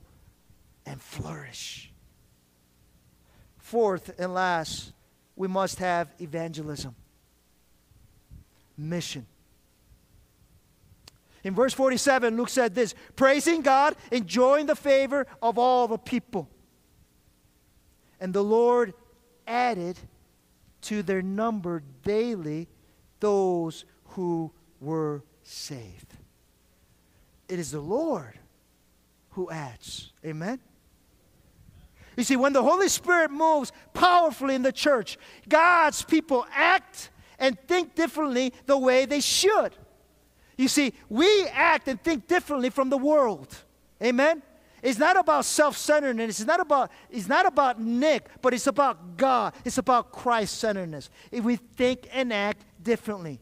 and 0.87 1.01
flourish. 1.01 1.93
Fourth 3.59 4.19
and 4.19 4.33
last, 4.33 4.93
we 5.37 5.49
must 5.49 5.79
have 5.79 6.09
evangelism, 6.21 6.95
mission. 8.77 9.27
In 11.45 11.55
verse 11.55 11.73
47, 11.73 12.37
Luke 12.37 12.49
said 12.49 12.75
this 12.75 12.95
praising 13.15 13.63
God, 13.63 13.95
enjoying 14.11 14.67
the 14.67 14.75
favor 14.75 15.27
of 15.41 15.59
all 15.59 15.87
the 15.87 15.99
people. 15.99 16.49
And 18.21 18.35
the 18.35 18.43
Lord 18.43 18.95
added 19.49 19.99
to 20.83 21.03
their 21.03 21.23
number 21.23 21.83
daily 22.05 22.69
those 23.19 23.85
who 24.11 24.53
were 24.81 25.25
saved. 25.43 26.15
It 27.49 27.59
is 27.59 27.73
the 27.73 27.81
Lord 27.81 28.39
who 29.31 29.51
adds. 29.51 30.13
Amen? 30.25 30.61
You 32.17 32.25
see, 32.25 32.37
when 32.37 32.53
the 32.53 32.63
Holy 32.63 32.89
Spirit 32.89 33.31
moves 33.31 33.73
powerfully 33.95 34.55
in 34.55 34.63
the 34.63 34.73
church, 34.73 35.19
God's 35.49 36.03
people 36.03 36.45
act 36.53 37.11
and 37.39 37.59
think 37.69 37.95
differently 37.95 38.53
the 38.67 38.77
way 38.77 39.07
they 39.07 39.21
should. 39.21 39.73
You 40.57 40.67
see, 40.67 40.93
we 41.09 41.47
act 41.53 41.87
and 41.87 42.03
think 42.03 42.27
differently 42.27 42.71
from 42.71 42.91
the 42.91 42.99
world. 42.99 43.57
Amen? 44.03 44.43
It's 44.83 44.99
not 44.99 45.17
about 45.17 45.45
self-centeredness. 45.45 46.41
It's 46.41 46.47
not 46.47 46.61
about, 46.61 46.91
it's 47.11 47.29
not 47.29 47.47
about 47.47 47.81
Nick, 47.81 48.29
but 48.41 48.55
it's 48.55 48.67
about 48.67 49.17
God. 49.17 49.55
It's 49.65 49.79
about 49.79 50.13
Christ-centeredness. 50.13 51.11
If 51.33 51.45
we 51.45 51.57
think 51.57 52.09
and 52.13 52.33
act 52.33 52.65
differently. 52.83 53.41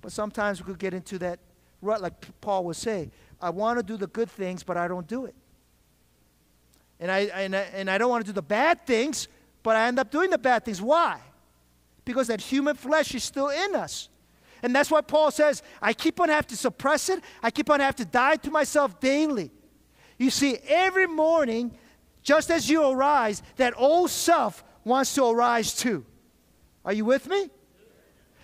But 0.00 0.12
sometimes 0.12 0.60
we 0.60 0.66
could 0.66 0.78
get 0.78 0.94
into 0.94 1.18
that 1.18 1.38
rut, 1.80 2.00
like 2.00 2.14
Paul 2.40 2.64
would 2.64 2.76
say. 2.76 3.10
I 3.40 3.50
want 3.50 3.78
to 3.78 3.82
do 3.82 3.96
the 3.96 4.06
good 4.06 4.30
things, 4.30 4.62
but 4.62 4.76
I 4.76 4.88
don't 4.88 5.06
do 5.06 5.26
it. 5.26 5.34
And 6.98 7.10
I, 7.10 7.20
and 7.20 7.56
I, 7.56 7.60
and 7.74 7.90
I 7.90 7.98
don't 7.98 8.10
want 8.10 8.24
to 8.24 8.30
do 8.30 8.34
the 8.34 8.42
bad 8.42 8.86
things, 8.86 9.28
but 9.62 9.76
I 9.76 9.86
end 9.88 9.98
up 9.98 10.10
doing 10.10 10.30
the 10.30 10.38
bad 10.38 10.64
things. 10.64 10.80
Why? 10.80 11.20
Because 12.04 12.28
that 12.28 12.40
human 12.40 12.76
flesh 12.76 13.14
is 13.14 13.24
still 13.24 13.48
in 13.48 13.74
us. 13.74 14.08
And 14.62 14.74
that's 14.74 14.90
why 14.90 15.00
Paul 15.00 15.30
says, 15.30 15.62
I 15.80 15.92
keep 15.92 16.20
on 16.20 16.28
having 16.28 16.48
to 16.48 16.56
suppress 16.56 17.08
it. 17.08 17.22
I 17.42 17.50
keep 17.50 17.68
on 17.68 17.80
having 17.80 18.04
to 18.04 18.10
die 18.10 18.36
to 18.36 18.50
myself 18.50 19.00
daily. 19.00 19.50
You 20.18 20.30
see, 20.30 20.56
every 20.68 21.06
morning, 21.06 21.76
just 22.22 22.50
as 22.50 22.70
you 22.70 22.84
arise, 22.84 23.42
that 23.56 23.74
old 23.76 24.10
self 24.10 24.62
wants 24.84 25.14
to 25.16 25.24
arise 25.26 25.74
too. 25.74 26.04
Are 26.84 26.92
you 26.92 27.04
with 27.04 27.28
me? 27.28 27.50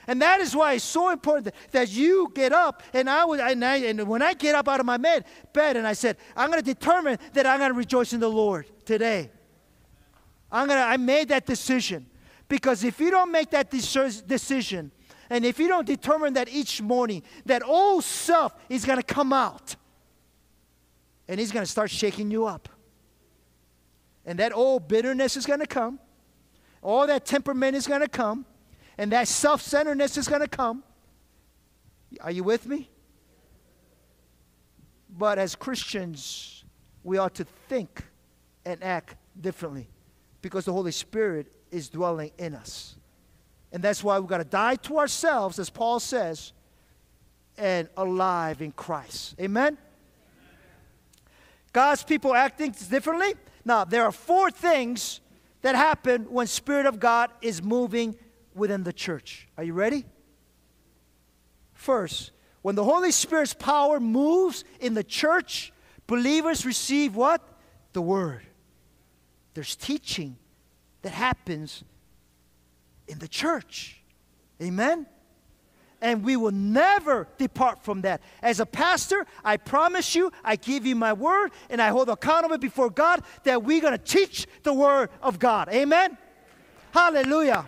And 0.09 0.23
that 0.23 0.41
is 0.41 0.57
why 0.57 0.73
it's 0.73 0.85
so 0.85 1.11
important 1.11 1.45
that, 1.45 1.55
that 1.73 1.91
you 1.91 2.33
get 2.35 2.53
up. 2.53 2.83
And 2.95 3.11
I 3.11 3.25
would, 3.25 3.41
and, 3.41 3.63
I, 3.63 3.77
and 3.77 4.09
when 4.09 4.23
I 4.23 4.33
get 4.33 4.55
up 4.55 4.67
out 4.67 4.81
of 4.81 4.87
my 4.87 4.97
bed, 4.97 5.27
bed, 5.53 5.77
and 5.77 5.87
I 5.87 5.93
said, 5.93 6.17
I'm 6.35 6.51
going 6.51 6.63
to 6.63 6.75
determine 6.75 7.19
that 7.35 7.47
I'm 7.47 7.59
going 7.59 7.71
to 7.71 7.77
rejoice 7.77 8.15
in 8.15 8.21
the 8.21 8.31
Lord 8.31 8.67
today. 8.87 9.31
I'm 10.51 10.67
gonna. 10.67 10.81
I 10.81 10.97
made 10.97 11.29
that 11.29 11.47
decision 11.47 12.07
because 12.49 12.85
if 12.85 13.01
you 13.01 13.11
don't 13.11 13.31
make 13.31 13.51
that 13.51 13.71
decision, 13.71 14.91
and 15.31 15.45
if 15.45 15.59
you 15.59 15.69
don't 15.69 15.87
determine 15.87 16.35
that 16.35 16.49
each 16.49 16.81
morning, 16.81 17.23
that 17.47 17.63
old 17.63 18.05
self 18.05 18.55
is 18.69 18.85
going 18.85 18.99
to 18.99 19.05
come 19.05 19.33
out 19.33 19.77
and 21.29 21.39
he's 21.39 21.53
going 21.53 21.65
to 21.65 21.71
start 21.71 21.91
shaking 21.91 22.31
you 22.31 22.47
up. 22.47 22.69
And 24.25 24.39
that 24.39 24.53
old 24.53 24.89
bitterness 24.89 25.37
is 25.37 25.47
going 25.47 25.61
to 25.61 25.67
come. 25.67 25.99
All 26.83 27.07
that 27.07 27.25
temperament 27.25 27.77
is 27.77 27.87
going 27.87 28.01
to 28.01 28.09
come. 28.09 28.47
And 28.97 29.13
that 29.13 29.29
self 29.29 29.63
centeredness 29.63 30.17
is 30.17 30.27
going 30.27 30.41
to 30.41 30.49
come. 30.49 30.83
Are 32.21 32.31
you 32.31 32.43
with 32.43 32.67
me? 32.67 32.91
But 35.11 35.39
as 35.39 35.55
Christians, 35.55 36.65
we 37.05 37.19
ought 37.19 37.35
to 37.37 37.45
think 37.69 38.05
and 38.65 38.83
act 38.83 39.17
differently 39.41 39.89
because 40.43 40.65
the 40.65 40.73
Holy 40.73 40.93
Spirit 40.93 41.53
is 41.71 41.89
dwelling 41.89 42.31
in 42.39 42.55
us. 42.55 42.98
And 43.73 43.83
that's 43.83 44.03
why 44.03 44.19
we've 44.19 44.29
got 44.29 44.39
to 44.39 44.45
die 44.45 44.77
to 44.77 44.99
ourselves, 44.99 45.59
as 45.59 45.71
Paul 45.71 46.01
says, 46.01 46.53
and 47.57 47.89
alive 47.97 48.63
in 48.63 48.73
Christ. 48.73 49.35
Amen? 49.41 49.77
God's 51.73 52.03
people 52.03 52.35
acting 52.35 52.75
differently. 52.89 53.35
Now, 53.65 53.85
there 53.85 54.05
are 54.05 54.13
four 54.13 54.51
things 54.51 55.21
that 55.63 55.75
happen 55.75 56.25
when 56.31 56.47
Spirit 56.47 56.87
of 56.87 56.99
God 56.99 57.31
is 57.43 57.63
moving 57.63 58.17
within 58.55 58.85
the 58.85 58.93
church. 58.93 59.49
Are 59.57 59.65
you 59.65 59.75
ready? 59.75 60.05
First, 61.75 62.33
when 62.63 62.75
the 62.75 62.85
Holy 62.85 63.13
Spirit's 63.13 63.55
power 63.55 64.01
moves 64.01 64.65
in 64.81 64.95
the 64.95 65.05
church, 65.05 65.73
believers 66.07 66.65
receive 66.65 67.15
what? 67.15 67.43
The 67.93 68.03
Word. 68.03 68.43
There's 69.55 69.77
teaching 69.77 70.37
that 71.03 71.13
happens 71.13 71.85
in 73.09 73.19
the 73.19 73.29
church. 73.29 74.01
Amen? 74.63 75.07
And 76.01 76.23
we 76.23 76.37
will 76.37 76.53
never 76.53 77.27
depart 77.39 77.83
from 77.83 78.03
that. 78.03 78.21
As 78.41 78.61
a 78.61 78.67
pastor, 78.67 79.27
I 79.45 79.57
promise 79.57 80.15
you, 80.15 80.31
I 80.45 80.57
give 80.57 80.87
you 80.87 80.95
my 80.95 81.13
word, 81.13 81.51
and 81.71 81.83
I 81.83 81.89
hold 81.89 82.09
accountable 82.09 82.59
before 82.59 82.91
God 82.91 83.23
that 83.43 83.65
we're 83.65 83.81
going 83.81 83.99
to 83.99 83.99
teach 83.99 84.47
the 84.63 84.73
word 84.73 85.11
of 85.21 85.39
God. 85.39 85.69
Amen? 85.71 86.17
Hallelujah. 86.93 87.67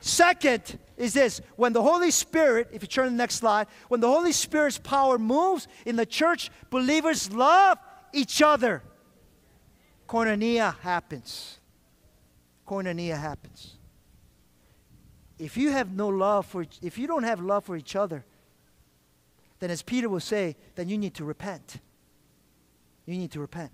Second 0.00 0.78
is 0.96 1.14
this 1.14 1.40
when 1.56 1.72
the 1.72 1.82
Holy 1.82 2.10
Spirit, 2.10 2.68
if 2.72 2.82
you 2.82 2.88
turn 2.88 3.06
to 3.06 3.10
the 3.10 3.16
next 3.16 3.36
slide, 3.36 3.66
when 3.88 4.00
the 4.00 4.08
Holy 4.08 4.32
Spirit's 4.32 4.78
power 4.78 5.18
moves 5.18 5.66
in 5.84 5.96
the 5.96 6.06
church, 6.06 6.50
believers 6.70 7.32
love 7.32 7.78
each 8.12 8.40
other. 8.40 8.82
Koinonia 10.08 10.78
happens 10.80 11.59
koinonia 12.70 13.18
happens. 13.18 13.76
If 15.38 15.56
you 15.56 15.72
have 15.72 15.92
no 15.92 16.08
love 16.08 16.46
for, 16.46 16.64
if 16.80 16.98
you 16.98 17.06
don't 17.06 17.24
have 17.24 17.40
love 17.40 17.64
for 17.64 17.76
each 17.76 17.96
other, 17.96 18.24
then 19.58 19.70
as 19.70 19.82
Peter 19.82 20.08
will 20.08 20.20
say, 20.20 20.54
then 20.76 20.88
you 20.88 20.96
need 20.96 21.14
to 21.14 21.24
repent. 21.24 21.80
You 23.06 23.18
need 23.18 23.32
to 23.32 23.40
repent. 23.40 23.72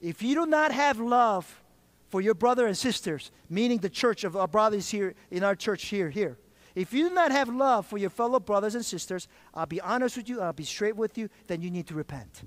If 0.00 0.22
you 0.22 0.34
do 0.34 0.46
not 0.46 0.72
have 0.72 0.98
love 0.98 1.60
for 2.08 2.20
your 2.20 2.34
brother 2.34 2.66
and 2.66 2.76
sisters, 2.76 3.30
meaning 3.50 3.78
the 3.78 3.90
church 3.90 4.24
of 4.24 4.36
our 4.36 4.48
brothers 4.48 4.88
here 4.88 5.14
in 5.30 5.44
our 5.44 5.54
church 5.54 5.86
here, 5.86 6.08
here. 6.08 6.38
If 6.74 6.92
you 6.92 7.08
do 7.08 7.14
not 7.14 7.32
have 7.32 7.48
love 7.48 7.84
for 7.84 7.98
your 7.98 8.10
fellow 8.10 8.40
brothers 8.40 8.74
and 8.74 8.84
sisters, 8.84 9.28
I'll 9.52 9.66
be 9.66 9.80
honest 9.80 10.16
with 10.16 10.28
you, 10.28 10.40
I'll 10.40 10.52
be 10.52 10.64
straight 10.64 10.96
with 10.96 11.18
you, 11.18 11.28
then 11.48 11.60
you 11.60 11.70
need 11.70 11.86
to 11.88 11.94
repent. 11.94 12.42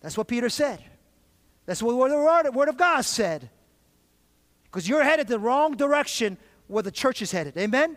That's 0.00 0.16
what 0.16 0.26
Peter 0.26 0.48
said. 0.48 0.82
That's 1.66 1.82
what 1.82 1.92
the 1.92 1.98
word, 1.98 2.54
word 2.54 2.68
of 2.68 2.76
God 2.76 3.02
said. 3.02 3.50
Because 4.70 4.88
you're 4.88 5.02
headed 5.02 5.26
the 5.26 5.38
wrong 5.38 5.76
direction 5.76 6.38
where 6.68 6.82
the 6.82 6.92
church 6.92 7.22
is 7.22 7.32
headed. 7.32 7.56
Amen? 7.56 7.96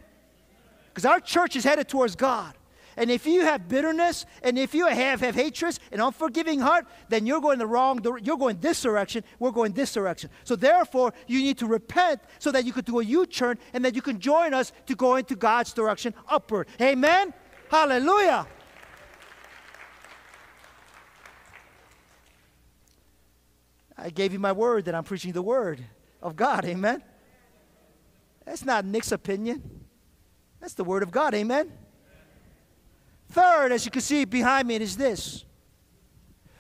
Because 0.90 1.06
our 1.06 1.20
church 1.20 1.56
is 1.56 1.64
headed 1.64 1.88
towards 1.88 2.16
God. 2.16 2.56
And 2.96 3.10
if 3.10 3.26
you 3.26 3.42
have 3.42 3.68
bitterness, 3.68 4.26
and 4.44 4.58
if 4.58 4.76
you 4.76 4.88
have, 4.88 5.20
have 5.22 5.34
hatred, 5.34 5.80
and 5.92 6.00
unforgiving 6.00 6.60
heart, 6.60 6.86
then 7.10 7.26
you're 7.26 7.42
going 7.42 7.58
the 7.58 7.66
wrong, 7.66 8.00
you're 8.22 8.38
going 8.38 8.60
this 8.60 8.82
direction, 8.82 9.24
we're 9.40 9.52
going 9.52 9.74
this 9.74 9.94
direction. 9.94 10.30
So 10.44 10.56
therefore, 10.56 11.14
you 11.26 11.40
need 11.42 11.58
to 11.60 11.66
repent 11.66 12.22
so 12.38 12.52
that 12.52 12.66
you 12.66 12.74
could 12.74 12.86
do 12.86 13.00
a 13.00 13.04
U-turn, 13.04 13.58
and 13.74 13.84
that 13.84 13.96
you 13.96 14.02
can 14.02 14.20
join 14.20 14.54
us 14.54 14.72
to 14.86 14.96
go 14.96 15.16
into 15.16 15.36
God's 15.36 15.74
direction 15.74 16.14
upward. 16.28 16.68
Amen? 16.80 17.34
Hallelujah. 17.70 18.46
I 23.98 24.10
gave 24.12 24.34
you 24.34 24.40
my 24.40 24.52
word 24.52 24.86
that 24.86 24.94
I'm 24.94 25.04
preaching 25.04 25.32
the 25.32 25.42
word 25.42 25.84
of 26.24 26.36
God. 26.36 26.66
Amen. 26.66 27.04
That's 28.46 28.66
not 28.66 28.86
Nick's 28.86 29.12
opinion. 29.12 29.86
That's 30.60 30.74
the 30.74 30.84
word 30.84 31.04
of 31.04 31.12
God. 31.12 31.36
Amen. 31.36 31.72
Third, 33.30 33.72
as 33.72 33.86
you 33.86 33.92
can 33.92 34.02
see 34.02 34.26
behind 34.26 34.68
me, 34.68 34.76
it 34.76 34.82
is 34.82 34.98
this. 34.98 35.46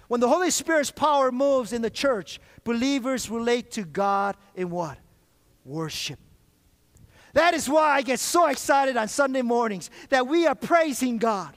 When 0.07 0.19
the 0.19 0.27
Holy 0.27 0.51
Spirit's 0.51 0.91
power 0.91 1.31
moves 1.31 1.73
in 1.73 1.81
the 1.81 1.89
church, 1.89 2.39
believers 2.63 3.29
relate 3.29 3.71
to 3.71 3.83
God 3.83 4.35
in 4.53 4.69
what? 4.69 4.97
Worship. 5.65 6.19
That 7.33 7.53
is 7.53 7.67
why 7.67 7.95
I 7.95 8.01
get 8.01 8.19
so 8.19 8.47
excited 8.47 8.95
on 8.95 9.07
Sunday 9.07 9.41
mornings 9.41 9.89
that 10.09 10.27
we 10.27 10.45
are 10.45 10.55
praising 10.55 11.17
God, 11.17 11.55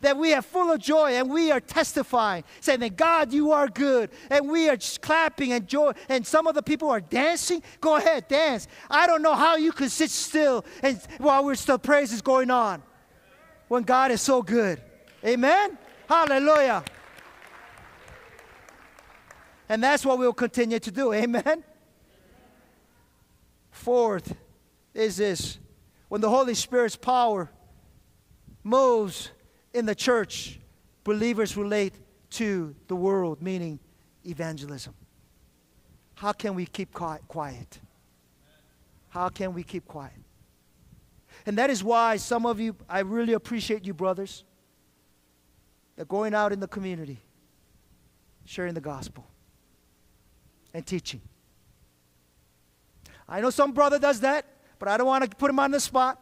that 0.00 0.16
we 0.16 0.32
are 0.32 0.42
full 0.42 0.70
of 0.70 0.80
joy 0.80 1.12
and 1.12 1.30
we 1.30 1.50
are 1.50 1.60
testifying, 1.60 2.44
saying 2.60 2.80
that 2.80 2.96
God, 2.96 3.32
you 3.32 3.52
are 3.52 3.68
good. 3.68 4.10
And 4.30 4.48
we 4.48 4.68
are 4.68 4.78
clapping 5.00 5.52
and 5.52 5.66
joy. 5.66 5.92
And 6.08 6.26
some 6.26 6.46
of 6.46 6.54
the 6.54 6.62
people 6.62 6.90
are 6.90 7.00
dancing. 7.00 7.62
Go 7.80 7.96
ahead, 7.96 8.28
dance. 8.28 8.68
I 8.90 9.06
don't 9.06 9.22
know 9.22 9.34
how 9.34 9.56
you 9.56 9.72
can 9.72 9.88
sit 9.88 10.10
still 10.10 10.64
and 10.82 11.00
while 11.18 11.44
we're 11.44 11.54
still 11.54 11.78
praise 11.78 12.12
is 12.12 12.22
going 12.22 12.50
on 12.50 12.82
when 13.68 13.82
God 13.82 14.10
is 14.10 14.22
so 14.22 14.42
good. 14.42 14.80
Amen? 15.24 15.76
Hallelujah. 16.08 16.84
And 19.68 19.82
that's 19.82 20.06
what 20.06 20.18
we'll 20.18 20.32
continue 20.32 20.78
to 20.78 20.90
do. 20.90 21.12
Amen? 21.12 21.64
Fourth 23.70 24.34
is 24.94 25.18
this 25.18 25.58
when 26.08 26.20
the 26.20 26.30
Holy 26.30 26.54
Spirit's 26.54 26.96
power 26.96 27.50
moves 28.64 29.30
in 29.78 29.86
the 29.86 29.94
church, 29.94 30.58
believers 31.04 31.56
relate 31.56 31.94
to 32.30 32.74
the 32.88 32.96
world, 32.96 33.40
meaning 33.40 33.78
evangelism. 34.26 34.94
How 36.14 36.32
can 36.32 36.54
we 36.54 36.66
keep 36.66 36.92
quiet? 36.92 37.78
How 39.08 39.28
can 39.28 39.54
we 39.54 39.62
keep 39.62 39.86
quiet? 39.86 40.12
And 41.46 41.56
that 41.56 41.70
is 41.70 41.82
why 41.82 42.16
some 42.16 42.44
of 42.44 42.60
you, 42.60 42.76
I 42.88 43.00
really 43.00 43.32
appreciate 43.32 43.86
you, 43.86 43.94
brothers, 43.94 44.44
that 45.96 46.08
going 46.08 46.34
out 46.34 46.52
in 46.52 46.60
the 46.60 46.68
community, 46.68 47.18
sharing 48.44 48.74
the 48.74 48.80
gospel, 48.80 49.24
and 50.74 50.84
teaching. 50.84 51.20
I 53.28 53.40
know 53.40 53.50
some 53.50 53.72
brother 53.72 53.98
does 53.98 54.20
that, 54.20 54.44
but 54.78 54.88
I 54.88 54.96
don't 54.96 55.06
want 55.06 55.28
to 55.28 55.36
put 55.36 55.50
him 55.50 55.58
on 55.58 55.70
the 55.70 55.80
spot. 55.80 56.20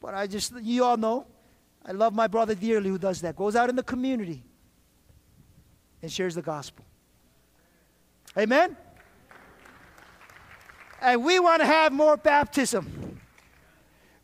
But 0.00 0.14
I 0.14 0.26
just, 0.26 0.52
you 0.60 0.84
all 0.84 0.96
know, 0.96 1.26
I 1.84 1.92
love 1.92 2.14
my 2.14 2.26
brother 2.26 2.54
dearly 2.54 2.88
who 2.88 2.98
does 2.98 3.20
that. 3.22 3.36
Goes 3.36 3.56
out 3.56 3.68
in 3.68 3.76
the 3.76 3.82
community 3.82 4.42
and 6.00 6.10
shares 6.10 6.34
the 6.34 6.42
gospel. 6.42 6.84
Amen? 8.36 8.76
And 11.00 11.24
we 11.24 11.40
want 11.40 11.60
to 11.60 11.66
have 11.66 11.92
more 11.92 12.16
baptism. 12.16 13.20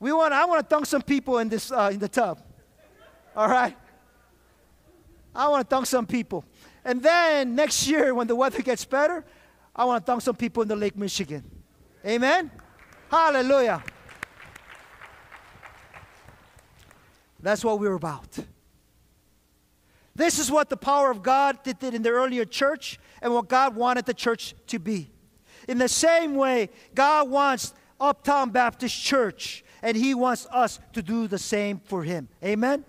We 0.00 0.12
want, 0.12 0.32
I 0.32 0.44
want 0.44 0.68
to 0.68 0.74
dunk 0.74 0.86
some 0.86 1.02
people 1.02 1.38
in, 1.38 1.48
this, 1.48 1.72
uh, 1.72 1.90
in 1.92 1.98
the 1.98 2.08
tub. 2.08 2.40
All 3.36 3.48
right? 3.48 3.76
I 5.34 5.48
want 5.48 5.68
to 5.68 5.74
dunk 5.74 5.86
some 5.86 6.06
people. 6.06 6.44
And 6.84 7.02
then 7.02 7.54
next 7.54 7.88
year, 7.88 8.14
when 8.14 8.28
the 8.28 8.36
weather 8.36 8.62
gets 8.62 8.84
better, 8.84 9.24
I 9.74 9.84
want 9.84 10.04
to 10.04 10.10
dunk 10.10 10.22
some 10.22 10.36
people 10.36 10.62
in 10.62 10.68
the 10.68 10.76
Lake 10.76 10.96
Michigan. 10.96 11.44
Amen? 12.06 12.50
Hallelujah. 13.10 13.82
That's 17.40 17.64
what 17.64 17.80
we're 17.80 17.94
about. 17.94 18.38
This 20.14 20.40
is 20.40 20.50
what 20.50 20.68
the 20.68 20.76
power 20.76 21.10
of 21.10 21.22
God 21.22 21.58
did 21.62 21.94
in 21.94 22.02
the 22.02 22.10
earlier 22.10 22.44
church 22.44 22.98
and 23.22 23.32
what 23.32 23.48
God 23.48 23.76
wanted 23.76 24.04
the 24.04 24.14
church 24.14 24.54
to 24.66 24.78
be. 24.80 25.10
In 25.68 25.78
the 25.78 25.88
same 25.88 26.34
way, 26.34 26.70
God 26.94 27.30
wants 27.30 27.72
Uptown 28.00 28.50
Baptist 28.50 29.00
Church, 29.00 29.64
and 29.82 29.96
He 29.96 30.14
wants 30.14 30.46
us 30.50 30.80
to 30.94 31.02
do 31.02 31.28
the 31.28 31.38
same 31.38 31.78
for 31.78 32.02
Him. 32.02 32.28
Amen? 32.42 32.84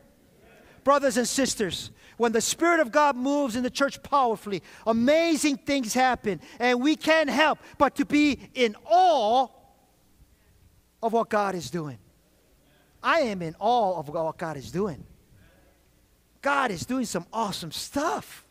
Brothers 0.83 1.17
and 1.17 1.27
sisters, 1.27 1.91
when 2.17 2.31
the 2.31 2.41
Spirit 2.41 2.79
of 2.79 2.91
God 2.91 3.15
moves 3.15 3.55
in 3.55 3.63
the 3.63 3.69
church 3.69 4.01
powerfully, 4.01 4.63
amazing 4.87 5.57
things 5.57 5.93
happen, 5.93 6.41
and 6.59 6.81
we 6.81 6.95
can't 6.95 7.29
help 7.29 7.59
but 7.77 7.95
to 7.95 8.05
be 8.05 8.39
in 8.55 8.75
awe 8.85 9.47
of 11.03 11.13
what 11.13 11.29
God 11.29 11.53
is 11.53 11.69
doing. 11.69 11.97
I 13.01 13.21
am 13.21 13.41
in 13.41 13.55
awe 13.59 13.97
of 13.97 14.09
what 14.09 14.37
God 14.37 14.57
is 14.57 14.71
doing. 14.71 15.03
God 16.41 16.71
is 16.71 16.85
doing 16.85 17.05
some 17.05 17.25
awesome 17.33 17.71
stuff. 17.71 18.45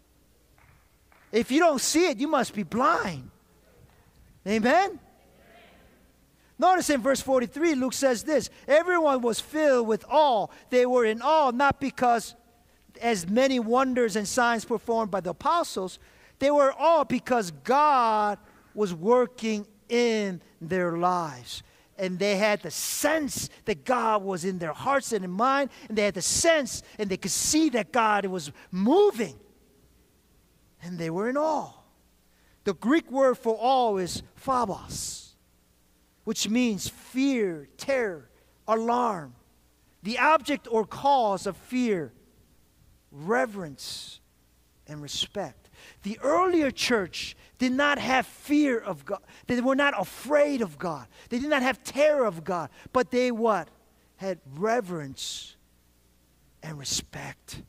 If 1.32 1.50
you 1.50 1.60
don't 1.60 1.80
see 1.80 2.08
it, 2.08 2.18
you 2.18 2.28
must 2.28 2.54
be 2.54 2.62
blind. 2.62 3.30
Amen? 4.46 4.98
Notice 6.58 6.90
in 6.90 7.00
verse 7.00 7.20
43, 7.20 7.74
Luke 7.74 7.92
says 7.92 8.24
this 8.24 8.50
Everyone 8.66 9.20
was 9.20 9.40
filled 9.40 9.86
with 9.86 10.04
awe. 10.08 10.48
They 10.70 10.86
were 10.86 11.04
in 11.04 11.22
awe 11.22 11.50
not 11.50 11.80
because 11.80 12.34
as 13.00 13.28
many 13.28 13.60
wonders 13.60 14.16
and 14.16 14.26
signs 14.26 14.64
performed 14.64 15.10
by 15.10 15.20
the 15.20 15.30
apostles, 15.30 15.98
they 16.38 16.50
were 16.50 16.72
awe 16.72 17.04
because 17.04 17.50
God 17.50 18.38
was 18.74 18.92
working 18.92 19.66
in 19.88 20.40
their 20.60 20.96
lives. 20.96 21.62
And 21.98 22.18
they 22.18 22.36
had 22.36 22.62
the 22.62 22.70
sense 22.70 23.50
that 23.64 23.84
God 23.84 24.22
was 24.22 24.44
in 24.44 24.58
their 24.58 24.72
hearts 24.72 25.12
and 25.12 25.24
in 25.24 25.30
mind, 25.30 25.70
and 25.88 25.98
they 25.98 26.04
had 26.04 26.14
the 26.14 26.22
sense 26.22 26.82
and 26.98 27.10
they 27.10 27.16
could 27.16 27.32
see 27.32 27.68
that 27.70 27.92
God 27.92 28.24
was 28.26 28.52
moving. 28.70 29.36
And 30.82 30.98
they 30.98 31.10
were 31.10 31.28
in 31.28 31.36
awe. 31.36 31.72
The 32.64 32.74
Greek 32.74 33.10
word 33.10 33.36
for 33.36 33.56
awe 33.58 33.96
is 33.96 34.22
phobos, 34.36 35.34
which 36.24 36.48
means 36.48 36.88
fear, 36.88 37.68
terror, 37.76 38.28
alarm, 38.68 39.34
the 40.02 40.18
object 40.18 40.68
or 40.70 40.84
cause 40.84 41.46
of 41.46 41.56
fear, 41.56 42.12
reverence, 43.10 44.20
and 44.86 45.02
respect. 45.02 45.70
The 46.02 46.18
earlier 46.22 46.70
church 46.70 47.36
did 47.58 47.72
not 47.72 47.98
have 47.98 48.26
fear 48.26 48.78
of 48.78 49.04
God. 49.04 49.20
They 49.46 49.60
were 49.60 49.74
not 49.74 50.00
afraid 50.00 50.62
of 50.62 50.78
God. 50.78 51.06
They 51.28 51.38
did 51.38 51.50
not 51.50 51.62
have 51.62 51.82
terror 51.82 52.24
of 52.24 52.44
God. 52.44 52.70
But 52.92 53.10
they 53.10 53.30
what? 53.30 53.68
Had 54.16 54.38
reverence 54.56 55.56
and 56.62 56.78
respect. 56.78 57.62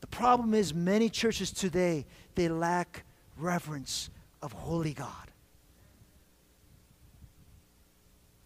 The 0.00 0.06
problem 0.06 0.54
is 0.54 0.72
many 0.72 1.10
churches 1.10 1.50
today, 1.50 2.06
they 2.34 2.48
lack 2.48 3.04
reverence 3.36 4.10
of 4.40 4.52
holy 4.52 4.94
God. 4.94 5.12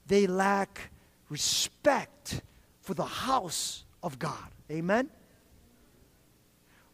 They 0.07 0.27
lack 0.27 0.91
respect 1.29 2.43
for 2.81 2.95
the 2.95 3.05
house 3.05 3.85
of 4.03 4.19
God. 4.19 4.49
Amen? 4.71 5.09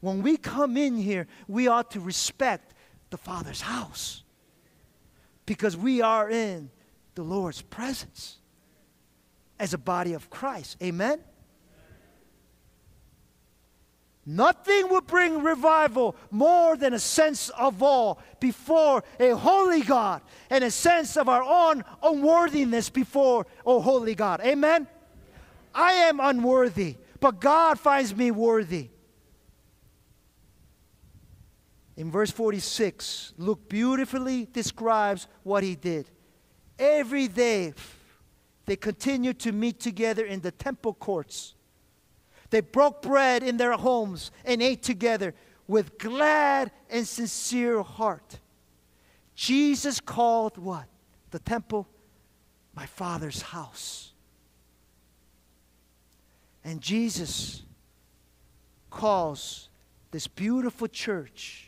When 0.00 0.22
we 0.22 0.36
come 0.36 0.76
in 0.76 0.96
here, 0.96 1.26
we 1.46 1.68
ought 1.68 1.90
to 1.92 2.00
respect 2.00 2.74
the 3.10 3.16
Father's 3.16 3.60
house 3.60 4.22
because 5.46 5.76
we 5.76 6.02
are 6.02 6.30
in 6.30 6.70
the 7.14 7.22
Lord's 7.22 7.62
presence 7.62 8.38
as 9.58 9.74
a 9.74 9.78
body 9.78 10.12
of 10.12 10.30
Christ. 10.30 10.76
Amen? 10.82 11.20
Nothing 14.24 14.90
will 14.90 15.00
bring 15.00 15.42
revival 15.42 16.14
more 16.30 16.76
than 16.76 16.92
a 16.92 16.98
sense 16.98 17.48
of 17.48 17.82
awe 17.82 18.16
before 18.40 19.02
a 19.18 19.30
holy 19.30 19.80
God 19.80 20.20
and 20.50 20.62
a 20.62 20.70
sense 20.70 21.16
of 21.16 21.30
our 21.30 21.42
own 21.42 21.82
unworthiness 22.02 22.90
before 22.90 23.46
a 23.66 23.80
holy 23.80 24.14
God. 24.14 24.42
Amen? 24.42 24.86
I 25.74 25.92
am 25.92 26.20
unworthy, 26.20 26.96
but 27.20 27.40
God 27.40 27.80
finds 27.80 28.14
me 28.14 28.30
worthy. 28.30 28.90
In 31.98 32.12
verse 32.12 32.30
46, 32.30 33.34
Luke 33.38 33.68
beautifully 33.68 34.46
describes 34.52 35.26
what 35.42 35.64
he 35.64 35.74
did. 35.74 36.08
Every 36.78 37.26
day, 37.26 37.74
they 38.66 38.76
continued 38.76 39.40
to 39.40 39.50
meet 39.50 39.80
together 39.80 40.24
in 40.24 40.40
the 40.40 40.52
temple 40.52 40.94
courts. 40.94 41.56
They 42.50 42.60
broke 42.60 43.02
bread 43.02 43.42
in 43.42 43.56
their 43.56 43.72
homes 43.72 44.30
and 44.44 44.62
ate 44.62 44.84
together 44.84 45.34
with 45.66 45.98
glad 45.98 46.70
and 46.88 47.04
sincere 47.04 47.82
heart. 47.82 48.38
Jesus 49.34 49.98
called 49.98 50.56
what? 50.56 50.86
The 51.32 51.40
temple, 51.40 51.88
my 52.76 52.86
Father's 52.86 53.42
house. 53.42 54.12
And 56.62 56.80
Jesus 56.80 57.62
calls 58.88 59.68
this 60.12 60.28
beautiful 60.28 60.86
church, 60.86 61.67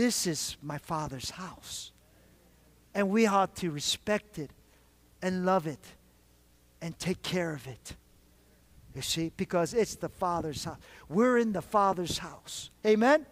this 0.00 0.26
is 0.26 0.56
my 0.62 0.78
Father's 0.78 1.28
house. 1.28 1.92
And 2.94 3.10
we 3.10 3.26
ought 3.26 3.54
to 3.56 3.70
respect 3.70 4.38
it 4.38 4.50
and 5.20 5.44
love 5.44 5.66
it 5.66 5.84
and 6.80 6.98
take 6.98 7.20
care 7.20 7.52
of 7.52 7.66
it. 7.66 7.96
You 8.94 9.02
see, 9.02 9.30
because 9.36 9.74
it's 9.74 9.96
the 9.96 10.08
Father's 10.08 10.64
house. 10.64 10.78
We're 11.10 11.36
in 11.36 11.52
the 11.52 11.60
Father's 11.60 12.16
house. 12.16 12.70
Amen? 12.86 13.26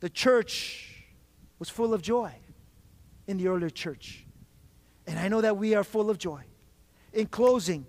The 0.00 0.08
church 0.08 1.04
was 1.58 1.68
full 1.68 1.92
of 1.92 2.00
joy 2.00 2.32
in 3.26 3.36
the 3.36 3.48
earlier 3.48 3.68
church. 3.68 4.24
And 5.06 5.18
I 5.18 5.28
know 5.28 5.42
that 5.42 5.58
we 5.58 5.74
are 5.74 5.84
full 5.84 6.08
of 6.08 6.16
joy. 6.16 6.44
In 7.12 7.26
closing, 7.26 7.84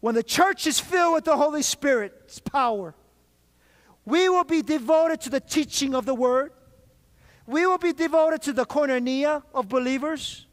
when 0.00 0.16
the 0.16 0.24
church 0.24 0.66
is 0.66 0.80
filled 0.80 1.14
with 1.14 1.24
the 1.24 1.36
Holy 1.36 1.62
Spirit's 1.62 2.40
power, 2.40 2.96
we 4.06 4.28
will 4.28 4.44
be 4.44 4.62
devoted 4.62 5.20
to 5.22 5.30
the 5.30 5.40
teaching 5.40 5.94
of 5.94 6.06
the 6.06 6.14
Word. 6.14 6.52
We 7.46 7.66
will 7.66 7.78
be 7.78 7.92
devoted 7.92 8.40
to 8.42 8.52
the 8.52 8.64
koinonia 8.64 9.42
of 9.52 9.68
believers. 9.68 10.46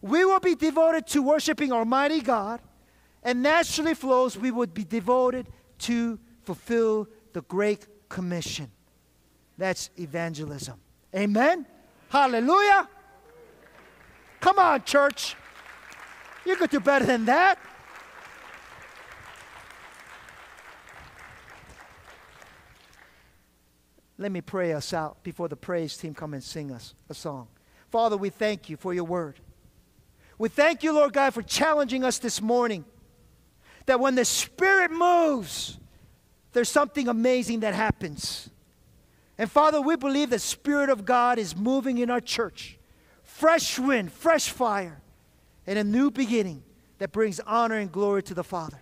We 0.00 0.24
will 0.24 0.40
be 0.40 0.54
devoted 0.54 1.06
to 1.08 1.22
worshiping 1.22 1.70
Almighty 1.70 2.20
God. 2.20 2.60
And 3.22 3.42
naturally 3.42 3.94
flows, 3.94 4.36
we 4.36 4.50
would 4.50 4.74
be 4.74 4.84
devoted 4.84 5.46
to 5.80 6.18
fulfill 6.42 7.08
the 7.32 7.42
Great 7.42 7.86
Commission. 8.08 8.70
That's 9.56 9.90
evangelism. 9.98 10.78
Amen? 11.14 11.66
Hallelujah. 12.08 12.88
Come 14.40 14.58
on, 14.58 14.82
church. 14.84 15.36
You 16.44 16.56
could 16.56 16.70
do 16.70 16.80
better 16.80 17.06
than 17.06 17.24
that. 17.26 17.58
Let 24.16 24.30
me 24.30 24.40
pray 24.40 24.72
us 24.72 24.92
out 24.92 25.22
before 25.22 25.48
the 25.48 25.56
praise 25.56 25.96
team 25.96 26.14
come 26.14 26.34
and 26.34 26.42
sing 26.42 26.70
us 26.70 26.94
a 27.08 27.14
song. 27.14 27.48
Father, 27.90 28.16
we 28.16 28.30
thank 28.30 28.68
you 28.68 28.76
for 28.76 28.94
your 28.94 29.04
word. 29.04 29.40
We 30.38 30.48
thank 30.48 30.82
you, 30.82 30.92
Lord 30.92 31.12
God, 31.12 31.34
for 31.34 31.42
challenging 31.42 32.04
us 32.04 32.18
this 32.18 32.40
morning 32.40 32.84
that 33.86 34.00
when 34.00 34.14
the 34.14 34.24
Spirit 34.24 34.90
moves, 34.90 35.78
there's 36.52 36.68
something 36.68 37.08
amazing 37.08 37.60
that 37.60 37.74
happens. 37.74 38.50
And 39.36 39.50
Father, 39.50 39.80
we 39.80 39.96
believe 39.96 40.30
the 40.30 40.38
Spirit 40.38 40.90
of 40.90 41.04
God 41.04 41.38
is 41.38 41.56
moving 41.56 41.98
in 41.98 42.10
our 42.10 42.20
church. 42.20 42.78
Fresh 43.22 43.78
wind, 43.78 44.12
fresh 44.12 44.48
fire, 44.48 45.00
and 45.66 45.78
a 45.78 45.84
new 45.84 46.10
beginning 46.10 46.62
that 46.98 47.10
brings 47.12 47.40
honor 47.40 47.76
and 47.76 47.90
glory 47.90 48.22
to 48.22 48.34
the 48.34 48.44
Father. 48.44 48.80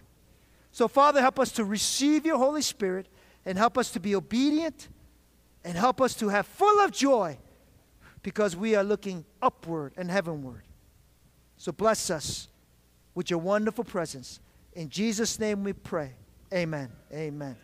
So, 0.72 0.88
Father, 0.88 1.20
help 1.20 1.38
us 1.38 1.52
to 1.52 1.64
receive 1.64 2.24
your 2.26 2.38
Holy 2.38 2.62
Spirit 2.62 3.08
and 3.44 3.58
help 3.58 3.76
us 3.76 3.90
to 3.92 4.00
be 4.00 4.14
obedient 4.14 4.88
and 5.64 5.76
help 5.76 6.00
us 6.00 6.14
to 6.14 6.28
have 6.28 6.46
full 6.46 6.80
of 6.80 6.90
joy 6.90 7.38
because 8.22 8.56
we 8.56 8.74
are 8.74 8.84
looking 8.84 9.24
upward 9.40 9.92
and 9.96 10.10
heavenward. 10.10 10.62
So, 11.56 11.72
bless 11.72 12.10
us 12.10 12.48
with 13.14 13.30
your 13.30 13.38
wonderful 13.38 13.84
presence. 13.84 14.40
In 14.72 14.88
Jesus' 14.88 15.38
name 15.38 15.64
we 15.64 15.72
pray. 15.72 16.12
Amen. 16.52 16.90
Amen. 17.12 17.56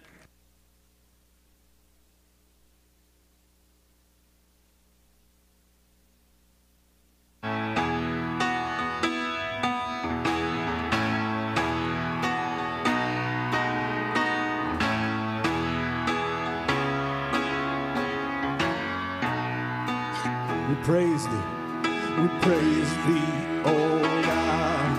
Praise 20.89 21.27
thee, 21.27 21.49
we 22.19 22.29
praise 22.41 22.93
thee, 23.07 23.35
O 23.67 24.01
God, 24.25 24.91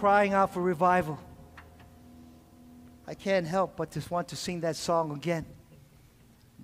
crying 0.00 0.32
out 0.32 0.54
for 0.54 0.62
revival. 0.62 1.18
I 3.06 3.12
can't 3.12 3.46
help 3.46 3.76
but 3.76 3.90
just 3.90 4.10
want 4.10 4.28
to 4.28 4.36
sing 4.36 4.60
that 4.60 4.76
song 4.76 5.12
again. 5.12 5.44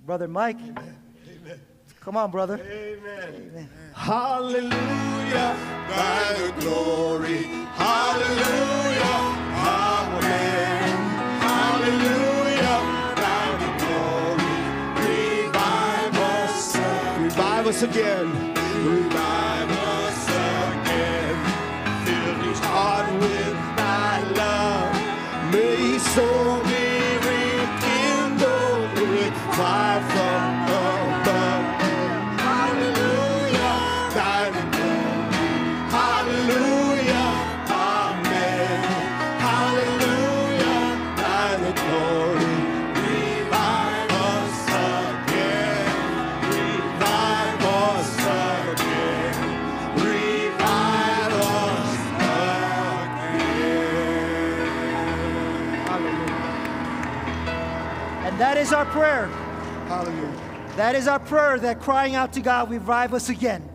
Brother 0.07 0.27
Mike. 0.27 0.57
Come 1.99 2.17
on, 2.17 2.31
brother. 2.31 2.57
Hallelujah, 3.93 4.71
thy 5.87 6.33
the 6.33 6.61
glory. 6.61 7.43
Hallelujah, 7.77 9.17
amen. 9.61 10.97
Hallelujah, 11.45 12.77
thy 13.21 13.43
the 13.61 13.69
glory. 13.85 14.53
Revive 15.45 16.17
us, 16.17 16.75
revive 16.75 17.21
revive 17.21 17.67
us 17.67 17.83
again. 17.83 18.27
Revive 18.83 19.46
fire 29.57 30.01
from 30.11 30.36
prayer. 58.97 59.27
Hallelujah. 59.87 60.33
That 60.75 60.95
is 60.95 61.07
our 61.07 61.19
prayer 61.19 61.59
that 61.59 61.81
crying 61.81 62.15
out 62.15 62.33
to 62.33 62.41
God, 62.41 62.71
revive 62.71 63.13
us 63.13 63.29
again. 63.29 63.69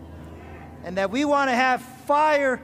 And 0.83 0.99
that 0.99 1.13
we 1.13 1.25
want 1.25 1.49
to 1.49 1.55
have 1.55 1.81
fire 1.81 2.61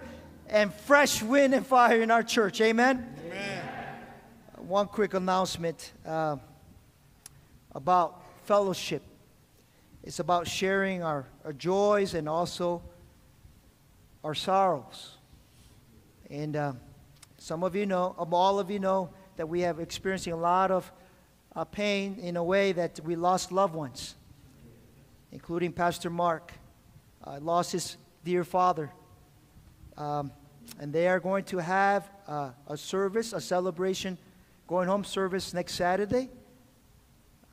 and 0.48 0.74
fresh 0.74 1.22
wind 1.22 1.54
and 1.54 1.64
fire 1.64 2.02
in 2.02 2.10
our 2.10 2.24
church. 2.24 2.60
Amen? 2.60 3.14
Amen. 3.26 3.64
One 4.56 4.88
quick 4.88 5.14
announcement 5.14 5.92
uh, 6.04 6.38
about 7.76 8.24
fellowship. 8.44 9.02
It's 10.02 10.18
about 10.18 10.48
sharing 10.48 11.04
our, 11.04 11.26
our 11.44 11.52
joys 11.52 12.14
and 12.14 12.28
also 12.28 12.82
our 14.24 14.34
sorrows. 14.34 15.16
And 16.28 16.56
uh, 16.56 16.72
some 17.36 17.62
of 17.62 17.76
you 17.76 17.86
know, 17.86 18.16
all 18.18 18.58
of 18.58 18.68
you 18.68 18.80
know, 18.80 19.10
that 19.36 19.48
we 19.48 19.60
have 19.60 19.78
experiencing 19.78 20.32
a 20.32 20.36
lot 20.36 20.72
of 20.72 20.90
uh, 21.58 21.64
pain 21.64 22.16
in 22.22 22.36
a 22.36 22.44
way 22.44 22.70
that 22.70 23.00
we 23.02 23.16
lost 23.16 23.50
loved 23.50 23.74
ones, 23.74 24.14
including 25.32 25.72
Pastor 25.72 26.08
Mark. 26.08 26.52
Uh, 27.24 27.40
lost 27.42 27.72
his 27.72 27.96
dear 28.24 28.44
father. 28.44 28.92
Um, 29.96 30.30
and 30.78 30.92
they 30.92 31.08
are 31.08 31.18
going 31.18 31.42
to 31.44 31.58
have 31.58 32.08
uh, 32.28 32.50
a 32.68 32.76
service, 32.76 33.32
a 33.32 33.40
celebration, 33.40 34.16
going 34.68 34.86
home 34.86 35.02
service 35.02 35.52
next 35.52 35.74
Saturday. 35.74 36.30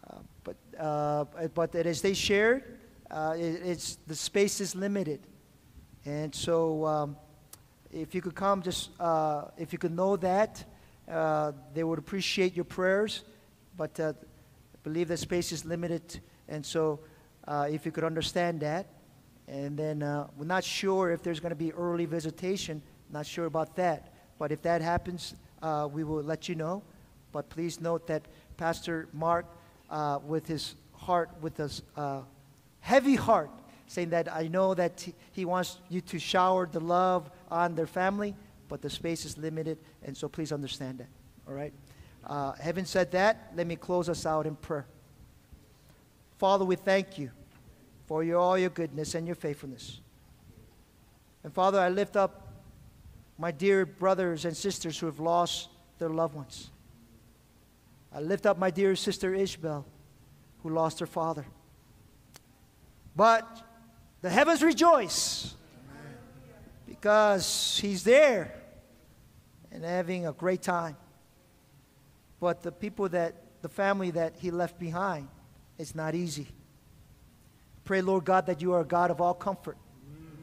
Uh, 0.08 0.18
but, 0.44 0.56
uh, 0.80 1.26
but 1.56 1.74
as 1.74 2.04
they 2.04 2.14
shared, 2.14 2.64
uh, 3.10 3.34
it, 3.36 3.62
it's, 3.66 3.98
the 4.06 4.16
space 4.16 4.62
is 4.62 4.76
limited. 4.76 5.20
And 6.06 6.34
so 6.36 6.86
um, 6.86 7.18
if 7.92 8.14
you 8.14 8.22
could 8.22 8.36
come, 8.36 8.62
just 8.62 8.92
uh, 9.00 9.46
if 9.58 9.74
you 9.74 9.80
could 9.80 9.96
know 9.96 10.16
that, 10.18 10.64
uh, 11.10 11.54
they 11.74 11.84
would 11.84 11.98
appreciate 11.98 12.56
your 12.56 12.66
prayers. 12.66 13.24
But 13.78 14.00
uh, 14.00 14.14
I 14.14 14.78
believe 14.84 15.08
the 15.08 15.18
space 15.18 15.52
is 15.52 15.66
limited. 15.66 16.20
And 16.48 16.66
so 16.66 17.00
uh, 17.48 17.68
if 17.70 17.86
you 17.86 17.92
could 17.92 18.04
understand 18.04 18.62
that. 18.62 18.88
And 19.48 19.78
then 19.78 20.02
uh, 20.02 20.28
we're 20.38 20.46
not 20.46 20.64
sure 20.64 21.12
if 21.12 21.22
there's 21.22 21.40
going 21.40 21.52
to 21.52 21.56
be 21.56 21.72
early 21.74 22.06
visitation. 22.06 22.82
Not 23.12 23.26
sure 23.26 23.46
about 23.46 23.76
that. 23.76 24.14
But 24.40 24.52
if 24.52 24.62
that 24.64 24.82
happens, 24.82 25.36
we 25.92 26.04
will 26.04 26.24
let 26.24 26.50
you 26.50 26.56
know. 26.56 26.84
But 27.32 27.50
please 27.50 27.80
note 27.80 28.08
that 28.08 28.24
Pastor 28.58 29.08
Mark, 29.14 29.46
with 30.26 30.48
his 30.48 30.76
heart, 30.94 31.30
with 31.42 31.58
his 31.58 31.84
heavy 32.80 33.16
heart, 33.16 33.52
saying 33.88 34.10
that 34.10 34.34
I 34.34 34.48
know 34.48 34.74
that 34.74 35.08
he 35.32 35.46
wants 35.46 35.80
you 35.90 36.02
to 36.02 36.20
shower 36.20 36.66
the 36.66 36.80
love 36.80 37.30
on 37.52 37.76
their 37.76 37.88
family, 37.88 38.36
but 38.68 38.82
the 38.82 38.90
space 38.90 39.26
is 39.26 39.38
limited, 39.38 39.78
and 40.04 40.18
so 40.18 40.28
please 40.28 40.52
understand 40.52 40.98
that. 40.98 41.08
All 41.48 41.54
right? 41.54 41.74
Uh, 42.26 42.54
having 42.54 42.86
said 42.86 43.12
that, 43.12 43.52
let 43.56 43.68
me 43.68 43.76
close 43.76 44.10
us 44.10 44.26
out 44.26 44.48
in 44.48 44.56
prayer. 44.56 44.86
Father, 46.38 46.66
we 46.66 46.76
thank 46.76 47.18
you 47.18 47.32
for 48.08 48.24
your, 48.24 48.40
all 48.40 48.58
your 48.58 48.70
goodness 48.70 49.16
and 49.16 49.28
your 49.28 49.36
faithfulness. 49.36 50.00
And 51.44 51.54
Father, 51.54 51.80
I 51.80 51.90
lift 51.90 52.16
up 52.16 52.54
my 53.38 53.52
dear 53.52 53.86
brothers 53.86 54.46
and 54.46 54.56
sisters 54.56 54.98
who 54.98 55.06
have 55.06 55.20
lost 55.20 55.70
their 56.00 56.10
loved 56.10 56.36
ones. 56.36 56.72
I 58.12 58.22
lift 58.22 58.46
up 58.46 58.58
my 58.58 58.72
dear 58.72 58.96
sister 58.96 59.32
Ishbel, 59.32 59.84
who 60.64 60.70
lost 60.70 61.00
her 61.00 61.06
father. 61.06 61.46
But 63.16 63.64
the 64.22 64.30
heavens 64.30 64.64
rejoice 64.64 65.54
because 66.88 67.78
he's 67.82 68.04
there 68.04 68.56
and 69.72 69.84
having 69.84 70.26
a 70.26 70.34
great 70.34 70.62
time. 70.62 70.98
But 72.40 72.62
the 72.62 72.72
people 72.72 73.10
that, 73.10 73.36
the 73.62 73.70
family 73.70 74.12
that 74.12 74.36
he 74.38 74.52
left 74.52 74.80
behind, 74.80 75.28
it's 75.78 75.96
not 75.96 76.16
easy. 76.16 76.48
Pray, 77.84 78.02
Lord 78.02 78.26
God, 78.26 78.48
that 78.48 78.62
you 78.62 78.74
are 78.74 78.82
a 78.82 78.86
God 78.86 79.12
of 79.12 79.22
all 79.22 79.34
comfort. 79.34 79.78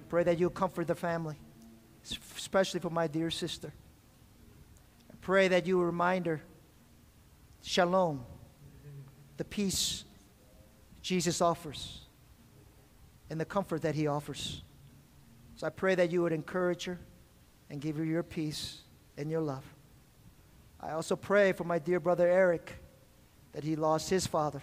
Pray 0.08 0.22
that 0.24 0.38
you'll 0.38 0.50
comfort 0.50 0.86
the 0.86 0.94
family, 0.94 1.36
especially 2.36 2.80
for 2.80 2.90
my 2.90 3.06
dear 3.06 3.30
sister. 3.30 3.72
Pray 5.22 5.48
that 5.48 5.66
you 5.66 5.80
remind 5.80 6.26
her 6.26 6.42
shalom, 7.62 8.24
the 9.36 9.44
peace 9.44 10.04
Jesus 11.00 11.40
offers, 11.40 12.00
and 13.30 13.40
the 13.40 13.44
comfort 13.44 13.82
that 13.82 13.94
he 13.94 14.06
offers. 14.06 14.62
So 15.56 15.66
I 15.66 15.70
pray 15.70 15.94
that 15.94 16.10
you 16.10 16.22
would 16.22 16.32
encourage 16.32 16.84
her 16.84 16.98
and 17.70 17.80
give 17.80 17.96
her 17.96 18.04
your 18.04 18.22
peace 18.22 18.80
and 19.16 19.30
your 19.30 19.40
love. 19.40 19.64
I 20.82 20.92
also 20.92 21.14
pray 21.14 21.52
for 21.52 21.64
my 21.64 21.78
dear 21.78 22.00
brother 22.00 22.26
Eric 22.26 22.74
that 23.52 23.62
he 23.62 23.76
lost 23.76 24.10
his 24.10 24.26
father. 24.26 24.62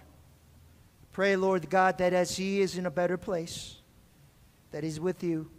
Pray, 1.13 1.35
Lord 1.35 1.69
God, 1.69 1.97
that 1.99 2.13
as 2.13 2.35
he 2.35 2.61
is 2.61 2.77
in 2.77 2.85
a 2.85 2.91
better 2.91 3.17
place, 3.17 3.77
that 4.71 4.83
he's 4.83 4.99
with 4.99 5.23
you. 5.23 5.49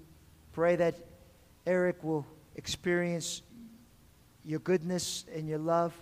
Pray 0.53 0.77
that 0.77 0.95
Eric 1.67 2.05
will 2.05 2.27
experience 2.57 3.43
your 4.45 4.59
goodness 4.61 5.25
and 5.35 5.49
your 5.49 5.59
love 5.59 5.95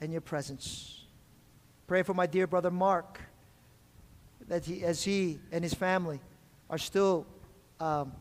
and 0.00 0.12
your 0.12 0.20
presence. 0.20 1.04
Pray 1.86 2.02
for 2.02 2.14
my 2.14 2.26
dear 2.26 2.46
brother 2.46 2.70
Mark, 2.70 3.20
that 4.48 4.64
he, 4.64 4.84
as 4.84 5.02
he 5.02 5.38
and 5.50 5.64
his 5.64 5.74
family 5.74 6.20
are 6.68 6.78
still 6.78 7.26
um, 7.80 8.12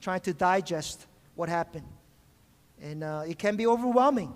trying 0.00 0.20
to 0.20 0.32
digest 0.32 1.06
what 1.34 1.48
happened. 1.48 1.86
And 2.82 3.04
uh, 3.04 3.22
it 3.26 3.38
can 3.38 3.54
be 3.54 3.66
overwhelming. 3.66 4.34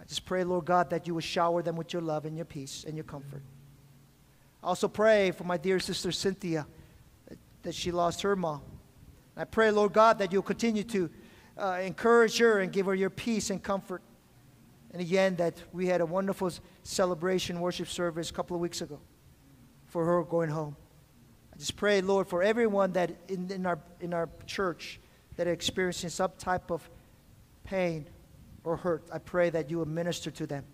I 0.00 0.04
just 0.04 0.24
pray, 0.24 0.44
Lord 0.44 0.64
God, 0.64 0.90
that 0.90 1.08
you 1.08 1.14
will 1.14 1.20
shower 1.20 1.60
them 1.60 1.74
with 1.74 1.92
your 1.92 2.00
love 2.00 2.24
and 2.24 2.36
your 2.36 2.44
peace 2.44 2.84
and 2.86 2.96
your 2.96 3.04
comfort. 3.04 3.42
I 4.62 4.68
also 4.68 4.86
pray 4.86 5.32
for 5.32 5.42
my 5.42 5.56
dear 5.56 5.80
sister 5.80 6.12
Cynthia 6.12 6.66
that, 7.62 7.74
she 7.74 7.90
lost 7.90 8.22
her 8.22 8.36
mom. 8.36 8.62
I 9.36 9.44
pray, 9.44 9.70
Lord 9.70 9.92
God, 9.92 10.18
that 10.20 10.32
you'll 10.32 10.42
continue 10.42 10.84
to 10.84 11.10
uh, 11.58 11.80
encourage 11.82 12.38
her 12.38 12.60
and 12.60 12.72
give 12.72 12.86
her 12.86 12.94
your 12.94 13.10
peace 13.10 13.50
and 13.50 13.62
comfort. 13.62 14.02
And 14.92 15.02
again, 15.02 15.36
that 15.36 15.60
we 15.72 15.86
had 15.86 16.00
a 16.00 16.06
wonderful 16.06 16.50
celebration 16.84 17.60
worship 17.60 17.88
service 17.88 18.30
a 18.30 18.32
couple 18.32 18.54
of 18.54 18.62
weeks 18.62 18.80
ago 18.80 19.00
for 19.86 20.04
her 20.04 20.22
going 20.22 20.48
home. 20.48 20.76
I 21.52 21.58
just 21.58 21.76
pray, 21.76 22.00
Lord, 22.00 22.28
for 22.28 22.42
everyone 22.42 22.92
that 22.92 23.10
in, 23.28 23.50
in, 23.50 23.66
our, 23.66 23.80
in 24.00 24.14
our 24.14 24.28
church 24.46 25.00
that 25.36 25.46
are 25.46 25.52
experiencing 25.52 26.10
some 26.10 26.30
type 26.38 26.70
of 26.70 26.88
pain 27.68 28.06
or 28.64 28.76
hurt, 28.76 29.04
I 29.12 29.18
pray 29.18 29.50
that 29.50 29.70
you 29.70 29.78
will 29.78 29.86
minister 29.86 30.30
to 30.30 30.46
them 30.46 30.64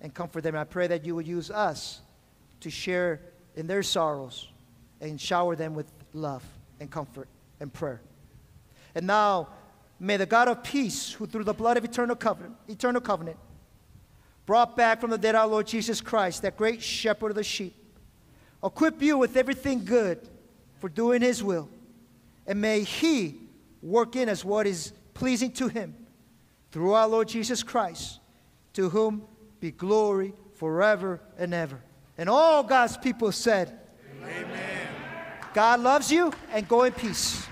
and 0.00 0.12
comfort 0.12 0.42
them. 0.42 0.56
I 0.56 0.64
pray 0.64 0.86
that 0.88 1.04
you 1.04 1.14
will 1.14 1.22
use 1.22 1.50
us 1.50 2.00
to 2.60 2.70
share 2.70 3.20
in 3.54 3.66
their 3.66 3.82
sorrows 3.82 4.48
and 5.00 5.20
shower 5.20 5.56
them 5.56 5.74
with 5.74 5.90
love 6.12 6.42
and 6.80 6.90
comfort 6.90 7.28
and 7.60 7.72
prayer. 7.72 8.00
And 8.94 9.06
now, 9.06 9.48
may 10.00 10.16
the 10.16 10.26
God 10.26 10.48
of 10.48 10.62
peace, 10.62 11.12
who 11.12 11.26
through 11.26 11.44
the 11.44 11.54
blood 11.54 11.76
of 11.76 11.84
eternal 11.84 12.16
covenant, 12.16 12.56
eternal 12.68 13.00
covenant, 13.00 13.36
brought 14.46 14.76
back 14.76 15.00
from 15.00 15.10
the 15.10 15.18
dead 15.18 15.34
our 15.34 15.46
Lord 15.46 15.66
Jesus 15.66 16.00
Christ, 16.00 16.42
that 16.42 16.56
great 16.56 16.82
shepherd 16.82 17.30
of 17.30 17.36
the 17.36 17.44
sheep, 17.44 17.74
equip 18.64 19.00
you 19.00 19.16
with 19.16 19.36
everything 19.36 19.84
good 19.84 20.28
for 20.80 20.88
doing 20.88 21.22
his 21.22 21.42
will. 21.42 21.68
And 22.46 22.60
may 22.60 22.82
he 22.82 23.36
work 23.82 24.16
in 24.16 24.28
us 24.28 24.44
what 24.44 24.66
is 24.66 24.92
pleasing 25.14 25.52
to 25.52 25.68
him 25.68 25.94
through 26.76 26.92
our 26.92 27.08
Lord 27.08 27.26
Jesus 27.26 27.62
Christ, 27.62 28.20
to 28.74 28.90
whom 28.90 29.22
be 29.60 29.70
glory 29.70 30.34
forever 30.56 31.22
and 31.38 31.54
ever. 31.54 31.80
And 32.18 32.28
all 32.28 32.62
God's 32.62 32.98
people 32.98 33.32
said, 33.32 33.80
Amen. 34.22 34.86
God 35.54 35.80
loves 35.80 36.12
you 36.12 36.30
and 36.52 36.68
go 36.68 36.82
in 36.82 36.92
peace. 36.92 37.46